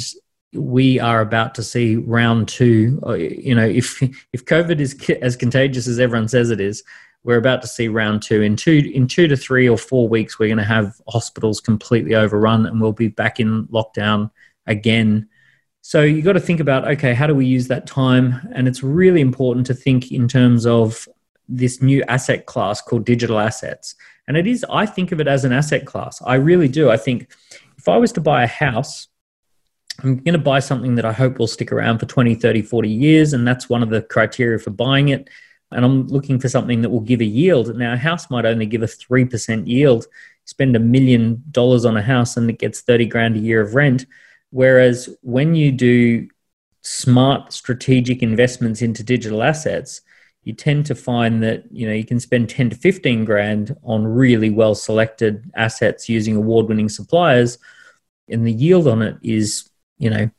we 0.54 1.00
are 1.00 1.22
about 1.22 1.56
to 1.56 1.64
see 1.64 1.96
round 1.96 2.50
two. 2.50 3.00
Uh, 3.04 3.14
you 3.14 3.56
know, 3.56 3.66
if 3.66 4.02
if 4.32 4.46
COVID 4.46 4.80
is 4.80 4.96
as 5.22 5.36
contagious 5.36 5.88
as 5.88 6.00
everyone 6.00 6.28
says 6.28 6.52
it 6.52 6.62
is, 6.62 6.84
we're 7.28 7.38
about 7.38 7.62
to 7.62 7.68
see 7.68 7.88
round 7.88 8.24
two 8.24 8.42
in 8.42 8.56
two 8.56 8.90
in 8.94 9.08
two 9.08 9.28
to 9.28 9.38
three 9.38 9.70
or 9.70 9.78
four 9.78 10.10
weeks 10.10 10.40
we're 10.40 10.48
going 10.48 10.58
to 10.58 10.64
have 10.64 11.00
hospitals 11.08 11.62
completely 11.62 12.16
overrun 12.16 12.66
and 12.66 12.82
we'll 12.82 12.92
be 12.92 13.08
back 13.08 13.40
in 13.40 13.68
lockdown 13.68 14.32
again 14.66 15.30
so 15.82 16.02
you 16.02 16.24
got 16.24 16.34
to 16.34 16.40
think 16.40 16.60
about 16.60 16.88
okay 16.88 17.14
how 17.14 17.28
do 17.28 17.36
we 17.36 17.46
use 17.46 17.68
that 17.68 17.86
time 17.86 18.34
and 18.56 18.68
it's 18.68 18.82
really 18.82 19.22
important 19.22 19.68
to 19.68 19.76
think 19.76 20.12
in 20.12 20.28
terms 20.28 20.66
of 20.66 21.08
this 21.48 21.82
new 21.82 22.04
asset 22.08 22.46
class 22.46 22.82
called 22.82 23.06
digital 23.06 23.40
assets. 23.40 23.96
And 24.28 24.36
it 24.36 24.48
is, 24.48 24.66
I 24.70 24.86
think 24.86 25.12
of 25.12 25.22
it 25.22 25.28
as 25.28 25.46
an 25.46 25.54
asset 25.54 25.86
class. 25.86 26.22
I 26.26 26.36
really 26.36 26.68
do. 26.68 26.90
I 26.90 26.98
think 26.98 27.32
if 27.78 27.88
I 27.88 27.98
was 27.98 28.12
to 28.14 28.22
buy 28.22 28.44
a 28.44 28.48
house, 28.48 29.08
I'm 30.04 30.18
going 30.18 30.34
to 30.34 30.40
buy 30.40 30.60
something 30.60 30.96
that 30.96 31.06
I 31.06 31.14
hope 31.14 31.40
will 31.40 31.48
stick 31.48 31.72
around 31.72 32.00
for 32.00 32.06
20, 32.06 32.36
30, 32.36 32.62
40 32.62 32.90
years. 32.90 33.34
And 33.34 33.48
that's 33.48 33.70
one 33.70 33.82
of 33.82 33.90
the 33.90 34.02
criteria 34.02 34.60
for 34.60 34.70
buying 34.70 35.10
it. 35.10 35.30
And 35.72 35.84
I'm 35.84 36.08
looking 36.08 36.40
for 36.40 36.50
something 36.50 36.82
that 36.82 36.90
will 36.90 37.02
give 37.02 37.22
a 37.22 37.26
yield. 37.26 37.76
Now, 37.76 37.94
a 37.94 37.98
house 37.98 38.30
might 38.30 38.46
only 38.46 38.66
give 38.66 38.84
a 38.84 38.88
3% 38.88 39.68
yield. 39.68 40.06
Spend 40.46 40.76
a 40.76 40.80
million 40.80 41.44
dollars 41.52 41.84
on 41.84 41.98
a 41.98 42.02
house 42.02 42.38
and 42.38 42.50
it 42.50 42.60
gets 42.60 42.82
30 42.82 43.06
grand 43.08 43.36
a 43.36 43.40
year 43.40 43.62
of 43.62 43.76
rent. 43.76 44.06
Whereas 44.52 45.10
when 45.22 45.56
you 45.56 45.72
do 45.72 46.30
smart 46.82 47.52
strategic 47.52 48.24
investments 48.24 48.82
into 48.82 49.04
digital 49.04 49.44
assets, 49.44 50.02
you 50.48 50.54
tend 50.54 50.86
to 50.86 50.96
find 50.96 51.44
that 51.44 51.66
you 51.72 51.86
know 51.86 51.94
you 51.94 52.06
can 52.06 52.22
spend 52.22 52.50
10 52.50 52.70
to 52.70 52.76
15 52.78 53.26
grand 53.26 53.76
on 53.84 54.08
really 54.08 54.50
well 54.50 54.76
selected 54.76 55.52
assets 55.56 56.08
using 56.08 56.38
award 56.38 56.70
winning 56.70 56.88
suppliers 56.88 57.58
and 58.30 58.48
the 58.48 58.54
yield 58.54 58.88
on 58.88 59.02
it 59.02 59.18
is 59.22 59.70
you 59.98 60.10
know 60.10 60.30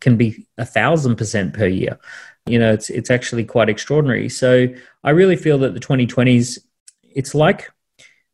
can 0.00 0.16
be 0.16 0.48
a 0.58 0.66
thousand 0.66 1.14
percent 1.14 1.54
per 1.54 1.68
year 1.68 1.96
you 2.46 2.58
know 2.58 2.72
it's 2.72 2.90
it's 2.90 3.10
actually 3.10 3.44
quite 3.44 3.68
extraordinary 3.68 4.28
so 4.28 4.66
i 5.04 5.10
really 5.10 5.36
feel 5.36 5.58
that 5.58 5.74
the 5.74 5.80
2020s 5.80 6.58
it's 7.02 7.34
like 7.34 7.70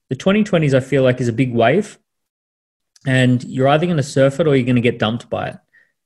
the 0.08 0.16
2020s 0.16 0.74
i 0.74 0.80
feel 0.80 1.02
like 1.02 1.20
is 1.20 1.28
a 1.28 1.32
big 1.32 1.52
wave 1.52 1.98
and 3.06 3.44
you're 3.44 3.68
either 3.68 3.86
going 3.86 3.96
to 3.96 4.02
surf 4.02 4.40
it 4.40 4.46
or 4.46 4.56
you're 4.56 4.66
going 4.66 4.76
to 4.76 4.82
get 4.82 4.98
dumped 4.98 5.28
by 5.28 5.48
it 5.48 5.56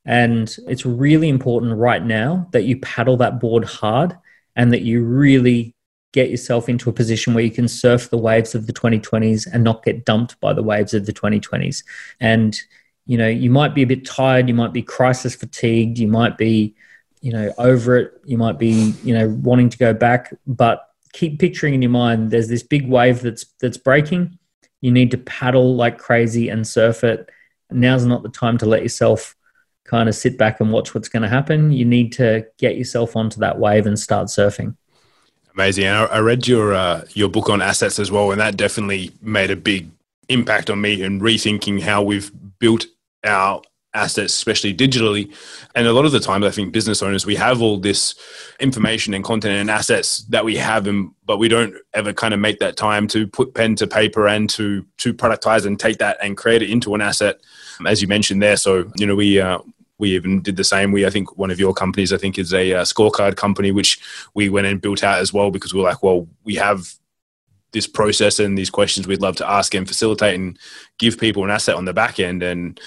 and 0.04 0.56
it's 0.66 0.86
really 0.86 1.28
important 1.28 1.76
right 1.76 2.04
now 2.04 2.48
that 2.52 2.64
you 2.64 2.78
paddle 2.80 3.16
that 3.18 3.38
board 3.38 3.64
hard 3.64 4.16
and 4.56 4.72
that 4.72 4.82
you 4.82 5.04
really 5.04 5.74
get 6.12 6.30
yourself 6.30 6.68
into 6.68 6.90
a 6.90 6.92
position 6.92 7.34
where 7.34 7.44
you 7.44 7.50
can 7.50 7.68
surf 7.68 8.10
the 8.10 8.18
waves 8.18 8.54
of 8.54 8.66
the 8.66 8.72
2020s 8.72 9.46
and 9.52 9.62
not 9.62 9.84
get 9.84 10.04
dumped 10.04 10.38
by 10.40 10.52
the 10.52 10.62
waves 10.62 10.92
of 10.92 11.06
the 11.06 11.12
2020s. 11.12 11.84
And, 12.18 12.60
you 13.06 13.16
know, 13.16 13.28
you 13.28 13.50
might 13.50 13.74
be 13.74 13.82
a 13.82 13.86
bit 13.86 14.04
tired, 14.04 14.48
you 14.48 14.54
might 14.54 14.72
be 14.72 14.82
crisis 14.82 15.36
fatigued, 15.36 15.98
you 15.98 16.08
might 16.08 16.36
be, 16.36 16.74
you 17.20 17.32
know, 17.32 17.52
over 17.58 17.96
it, 17.96 18.20
you 18.24 18.38
might 18.38 18.58
be, 18.58 18.94
you 19.04 19.14
know, 19.14 19.28
wanting 19.28 19.68
to 19.68 19.78
go 19.78 19.92
back, 19.92 20.34
but 20.46 20.86
keep 21.12 21.38
picturing 21.38 21.74
in 21.74 21.82
your 21.82 21.90
mind 21.90 22.30
there's 22.30 22.48
this 22.48 22.62
big 22.62 22.88
wave 22.88 23.20
that's 23.20 23.44
that's 23.60 23.76
breaking. 23.76 24.38
You 24.80 24.90
need 24.90 25.10
to 25.10 25.18
paddle 25.18 25.74
like 25.76 25.98
crazy 25.98 26.48
and 26.48 26.66
surf 26.66 27.04
it. 27.04 27.28
Now's 27.70 28.06
not 28.06 28.22
the 28.22 28.28
time 28.28 28.58
to 28.58 28.66
let 28.66 28.82
yourself 28.82 29.36
kind 29.84 30.08
of 30.08 30.14
sit 30.14 30.38
back 30.38 30.60
and 30.60 30.72
watch 30.72 30.94
what's 30.94 31.08
going 31.08 31.22
to 31.22 31.28
happen. 31.28 31.72
You 31.72 31.84
need 31.84 32.12
to 32.12 32.46
get 32.58 32.76
yourself 32.76 33.16
onto 33.16 33.40
that 33.40 33.58
wave 33.58 33.86
and 33.86 33.98
start 33.98 34.28
surfing. 34.28 34.76
Amazing. 35.54 35.84
And 35.84 36.08
I, 36.10 36.18
read 36.20 36.46
your 36.46 36.72
uh, 36.72 37.04
your 37.12 37.28
book 37.28 37.50
on 37.50 37.60
assets 37.60 37.98
as 37.98 38.10
well, 38.10 38.30
and 38.30 38.40
that 38.40 38.56
definitely 38.56 39.12
made 39.20 39.50
a 39.50 39.56
big 39.56 39.90
impact 40.28 40.70
on 40.70 40.80
me 40.80 41.02
in 41.02 41.20
rethinking 41.20 41.82
how 41.82 42.02
we've 42.02 42.30
built 42.58 42.86
our 43.24 43.60
assets, 43.94 44.32
especially 44.34 44.74
digitally. 44.74 45.34
And 45.74 45.86
a 45.86 45.92
lot 45.92 46.04
of 46.04 46.12
the 46.12 46.20
time, 46.20 46.44
I 46.44 46.50
think 46.50 46.72
business 46.72 47.02
owners, 47.02 47.26
we 47.26 47.34
have 47.36 47.60
all 47.60 47.78
this 47.78 48.14
information 48.60 49.14
and 49.14 49.24
content 49.24 49.54
and 49.54 49.70
assets 49.70 50.18
that 50.28 50.44
we 50.44 50.56
have, 50.56 50.86
and 50.86 51.10
but 51.24 51.38
we 51.38 51.48
don't 51.48 51.74
ever 51.94 52.12
kind 52.12 52.34
of 52.34 52.40
make 52.40 52.58
that 52.60 52.76
time 52.76 53.08
to 53.08 53.26
put 53.26 53.54
pen 53.54 53.76
to 53.76 53.86
paper 53.86 54.28
and 54.28 54.48
to 54.50 54.84
to 54.98 55.12
productize 55.12 55.66
and 55.66 55.78
take 55.78 55.98
that 55.98 56.18
and 56.22 56.36
create 56.36 56.62
it 56.62 56.70
into 56.70 56.94
an 56.94 57.00
asset, 57.00 57.40
as 57.86 58.00
you 58.00 58.08
mentioned 58.08 58.42
there. 58.42 58.56
So 58.56 58.90
you 58.96 59.06
know, 59.06 59.16
we 59.16 59.40
uh, 59.40 59.58
we 59.98 60.14
even 60.14 60.42
did 60.42 60.56
the 60.56 60.64
same. 60.64 60.92
We, 60.92 61.06
I 61.06 61.10
think, 61.10 61.36
one 61.36 61.50
of 61.50 61.60
your 61.60 61.74
companies, 61.74 62.12
I 62.12 62.16
think, 62.16 62.38
is 62.38 62.52
a 62.52 62.74
uh, 62.74 62.82
scorecard 62.82 63.36
company, 63.36 63.70
which 63.70 64.00
we 64.34 64.48
went 64.48 64.66
and 64.66 64.80
built 64.80 65.04
out 65.04 65.20
as 65.20 65.32
well 65.32 65.50
because 65.50 65.74
we 65.74 65.80
are 65.80 65.84
like, 65.84 66.02
well, 66.02 66.26
we 66.44 66.54
have 66.56 66.94
this 67.72 67.86
process 67.86 68.40
and 68.40 68.58
these 68.58 68.70
questions 68.70 69.06
we'd 69.06 69.20
love 69.20 69.36
to 69.36 69.48
ask 69.48 69.74
and 69.74 69.86
facilitate 69.86 70.34
and 70.34 70.58
give 70.98 71.18
people 71.18 71.44
an 71.44 71.50
asset 71.50 71.76
on 71.76 71.84
the 71.84 71.92
back 71.92 72.18
end. 72.18 72.42
And 72.42 72.80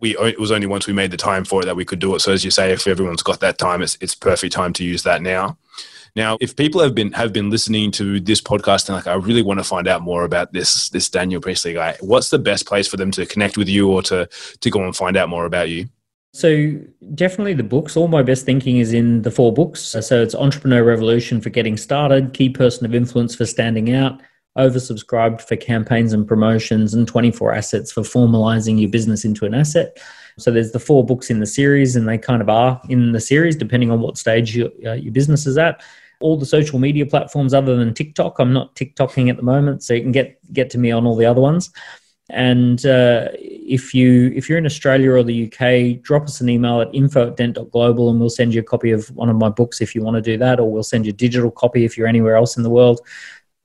we 0.00 0.16
it 0.18 0.38
was 0.38 0.50
only 0.50 0.66
once 0.66 0.86
we 0.86 0.92
made 0.92 1.10
the 1.10 1.16
time 1.16 1.44
for 1.44 1.62
it 1.62 1.66
that 1.66 1.76
we 1.76 1.84
could 1.84 1.98
do 1.98 2.14
it. 2.14 2.20
So 2.20 2.32
as 2.32 2.44
you 2.44 2.50
say, 2.50 2.72
if 2.72 2.86
everyone's 2.86 3.22
got 3.22 3.40
that 3.40 3.58
time, 3.58 3.82
it's 3.82 3.96
it's 4.00 4.14
perfect 4.14 4.52
time 4.52 4.72
to 4.74 4.84
use 4.84 5.02
that 5.04 5.22
now. 5.22 5.56
Now, 6.16 6.36
if 6.40 6.56
people 6.56 6.80
have 6.80 6.94
been 6.94 7.12
have 7.12 7.32
been 7.32 7.50
listening 7.50 7.90
to 7.92 8.18
this 8.20 8.40
podcast 8.40 8.88
and 8.88 8.96
like, 8.96 9.06
I 9.06 9.14
really 9.14 9.42
want 9.42 9.60
to 9.60 9.64
find 9.64 9.86
out 9.86 10.02
more 10.02 10.24
about 10.24 10.52
this 10.52 10.88
this 10.88 11.08
Daniel 11.08 11.40
Priestley 11.40 11.74
guy, 11.74 11.96
what's 12.00 12.30
the 12.30 12.38
best 12.38 12.66
place 12.66 12.88
for 12.88 12.96
them 12.96 13.10
to 13.12 13.26
connect 13.26 13.56
with 13.56 13.68
you 13.68 13.90
or 13.90 14.02
to 14.02 14.28
to 14.60 14.70
go 14.70 14.84
and 14.84 14.96
find 14.96 15.16
out 15.16 15.28
more 15.28 15.44
about 15.44 15.68
you? 15.68 15.88
So 16.34 16.78
definitely 17.14 17.54
the 17.54 17.62
books. 17.62 17.96
All 17.96 18.08
my 18.08 18.22
best 18.22 18.44
thinking 18.44 18.78
is 18.78 18.92
in 18.92 19.22
the 19.22 19.30
four 19.30 19.52
books. 19.52 19.80
So 19.80 20.22
it's 20.22 20.34
Entrepreneur 20.34 20.84
Revolution 20.84 21.40
for 21.40 21.50
getting 21.50 21.76
started, 21.76 22.34
Key 22.34 22.50
Person 22.50 22.84
of 22.84 22.94
Influence 22.94 23.34
for 23.34 23.46
standing 23.46 23.94
out, 23.94 24.20
oversubscribed 24.56 25.42
for 25.42 25.56
campaigns 25.56 26.12
and 26.12 26.26
promotions, 26.26 26.94
and 26.94 27.06
24 27.06 27.54
assets 27.54 27.92
for 27.92 28.02
formalizing 28.02 28.80
your 28.80 28.90
business 28.90 29.24
into 29.24 29.44
an 29.44 29.54
asset. 29.54 29.98
So 30.38 30.50
there's 30.50 30.72
the 30.72 30.80
four 30.80 31.04
books 31.04 31.30
in 31.30 31.40
the 31.40 31.46
series, 31.46 31.96
and 31.96 32.08
they 32.08 32.18
kind 32.18 32.40
of 32.40 32.48
are 32.48 32.80
in 32.88 33.12
the 33.12 33.20
series 33.20 33.56
depending 33.56 33.90
on 33.90 34.00
what 34.00 34.16
stage 34.16 34.56
your, 34.56 34.70
uh, 34.86 34.94
your 34.94 35.12
business 35.12 35.46
is 35.46 35.58
at. 35.58 35.82
All 36.20 36.36
the 36.36 36.46
social 36.46 36.78
media 36.78 37.06
platforms 37.06 37.54
other 37.54 37.76
than 37.76 37.94
TikTok. 37.94 38.38
I'm 38.38 38.52
not 38.52 38.74
TikToking 38.74 39.30
at 39.30 39.36
the 39.36 39.42
moment, 39.42 39.82
so 39.82 39.94
you 39.94 40.02
can 40.02 40.12
get 40.12 40.38
get 40.52 40.70
to 40.70 40.78
me 40.78 40.90
on 40.90 41.06
all 41.06 41.16
the 41.16 41.26
other 41.26 41.40
ones. 41.40 41.70
And 42.30 42.84
uh, 42.84 43.28
if 43.32 43.94
you 43.94 44.32
if 44.34 44.48
you're 44.48 44.58
in 44.58 44.66
Australia 44.66 45.12
or 45.12 45.22
the 45.22 45.46
UK, 45.46 46.02
drop 46.02 46.24
us 46.24 46.40
an 46.40 46.48
email 46.48 46.82
at 46.82 46.94
info 46.94 47.28
at 47.28 47.36
dent.global 47.36 48.10
and 48.10 48.20
we'll 48.20 48.28
send 48.28 48.52
you 48.52 48.60
a 48.60 48.64
copy 48.64 48.90
of 48.90 49.08
one 49.16 49.30
of 49.30 49.36
my 49.36 49.48
books 49.48 49.80
if 49.80 49.94
you 49.94 50.02
want 50.02 50.16
to 50.16 50.20
do 50.20 50.36
that, 50.36 50.60
or 50.60 50.70
we'll 50.70 50.82
send 50.82 51.06
you 51.06 51.10
a 51.10 51.14
digital 51.14 51.50
copy 51.50 51.84
if 51.84 51.96
you're 51.96 52.06
anywhere 52.06 52.36
else 52.36 52.56
in 52.56 52.62
the 52.62 52.70
world. 52.70 53.00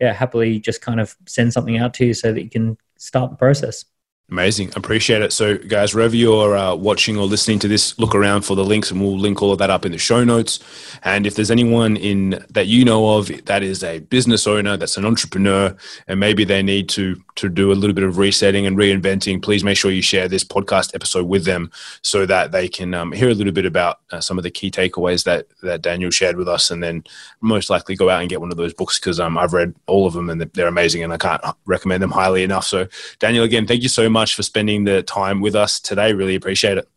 Yeah, 0.03 0.11
happily 0.11 0.59
just 0.59 0.81
kind 0.81 0.99
of 0.99 1.15
send 1.25 1.53
something 1.53 1.77
out 1.77 1.93
to 1.93 2.05
you 2.05 2.13
so 2.13 2.33
that 2.33 2.43
you 2.43 2.49
can 2.49 2.77
start 2.97 3.31
the 3.31 3.37
process. 3.37 3.85
Amazing. 4.33 4.71
Appreciate 4.75 5.21
it. 5.21 5.31
So, 5.31 5.59
guys, 5.59 5.93
wherever 5.93 6.15
you're 6.15 6.57
uh, 6.57 6.73
watching 6.73 7.17
or 7.17 7.25
listening 7.27 7.59
to 7.59 7.67
this, 7.67 7.99
look 7.99 8.15
around 8.15 8.41
for 8.41 8.55
the 8.55 8.65
links 8.65 8.89
and 8.89 8.99
we'll 8.99 9.15
link 9.15 9.43
all 9.43 9.51
of 9.51 9.59
that 9.59 9.69
up 9.69 9.85
in 9.85 9.91
the 9.91 9.99
show 9.99 10.23
notes. 10.23 10.57
And 11.03 11.27
if 11.27 11.35
there's 11.35 11.51
anyone 11.51 11.97
in 11.97 12.43
that 12.49 12.65
you 12.65 12.83
know 12.83 13.19
of 13.19 13.27
that 13.45 13.61
is 13.61 13.83
a 13.83 13.99
business 13.99 14.47
owner, 14.47 14.75
that's 14.75 14.97
an 14.97 15.05
entrepreneur, 15.05 15.77
and 16.07 16.19
maybe 16.19 16.45
they 16.45 16.63
need 16.63 16.89
to 16.89 17.15
to 17.35 17.49
do 17.49 17.71
a 17.71 17.73
little 17.73 17.93
bit 17.93 18.03
of 18.03 18.17
resetting 18.17 18.65
and 18.65 18.77
reinventing, 18.77 19.41
please 19.41 19.63
make 19.63 19.77
sure 19.77 19.91
you 19.91 20.01
share 20.01 20.27
this 20.27 20.43
podcast 20.43 20.93
episode 20.93 21.27
with 21.27 21.45
them 21.45 21.71
so 22.01 22.25
that 22.27 22.51
they 22.51 22.67
can 22.67 22.93
um, 22.93 23.11
hear 23.11 23.29
a 23.29 23.33
little 23.33 23.53
bit 23.53 23.65
about 23.65 23.99
uh, 24.11 24.21
some 24.21 24.37
of 24.37 24.43
the 24.43 24.51
key 24.51 24.71
takeaways 24.71 25.23
that 25.25 25.45
that 25.61 25.83
Daniel 25.83 26.09
shared 26.09 26.37
with 26.37 26.47
us, 26.47 26.71
and 26.71 26.81
then 26.81 27.03
most 27.41 27.69
likely 27.69 27.95
go 27.95 28.09
out 28.09 28.21
and 28.21 28.31
get 28.31 28.41
one 28.41 28.49
of 28.49 28.57
those 28.57 28.73
books 28.73 28.99
because 28.99 29.19
um, 29.19 29.37
I've 29.37 29.53
read 29.53 29.75
all 29.85 30.07
of 30.07 30.13
them 30.13 30.31
and 30.31 30.41
they're 30.41 30.67
amazing, 30.67 31.03
and 31.03 31.13
I 31.13 31.17
can't 31.17 31.43
recommend 31.67 32.01
them 32.01 32.09
highly 32.09 32.41
enough. 32.41 32.65
So, 32.65 32.87
Daniel, 33.19 33.43
again, 33.43 33.67
thank 33.67 33.83
you 33.83 33.89
so 33.89 34.09
much 34.23 34.35
for 34.35 34.43
spending 34.43 34.85
the 34.85 35.03
time 35.03 35.41
with 35.41 35.53
us 35.53 35.81
today. 35.81 36.13
Really 36.13 36.35
appreciate 36.35 36.77
it. 36.77 36.87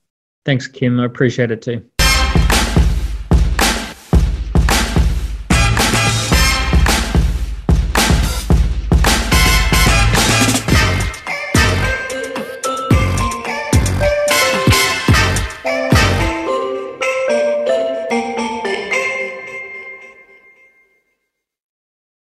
Thanks, 0.45 0.69
Kim. 0.69 1.01
I 1.01 1.07
appreciate 1.07 1.51
it 1.51 1.61
too. 1.61 1.85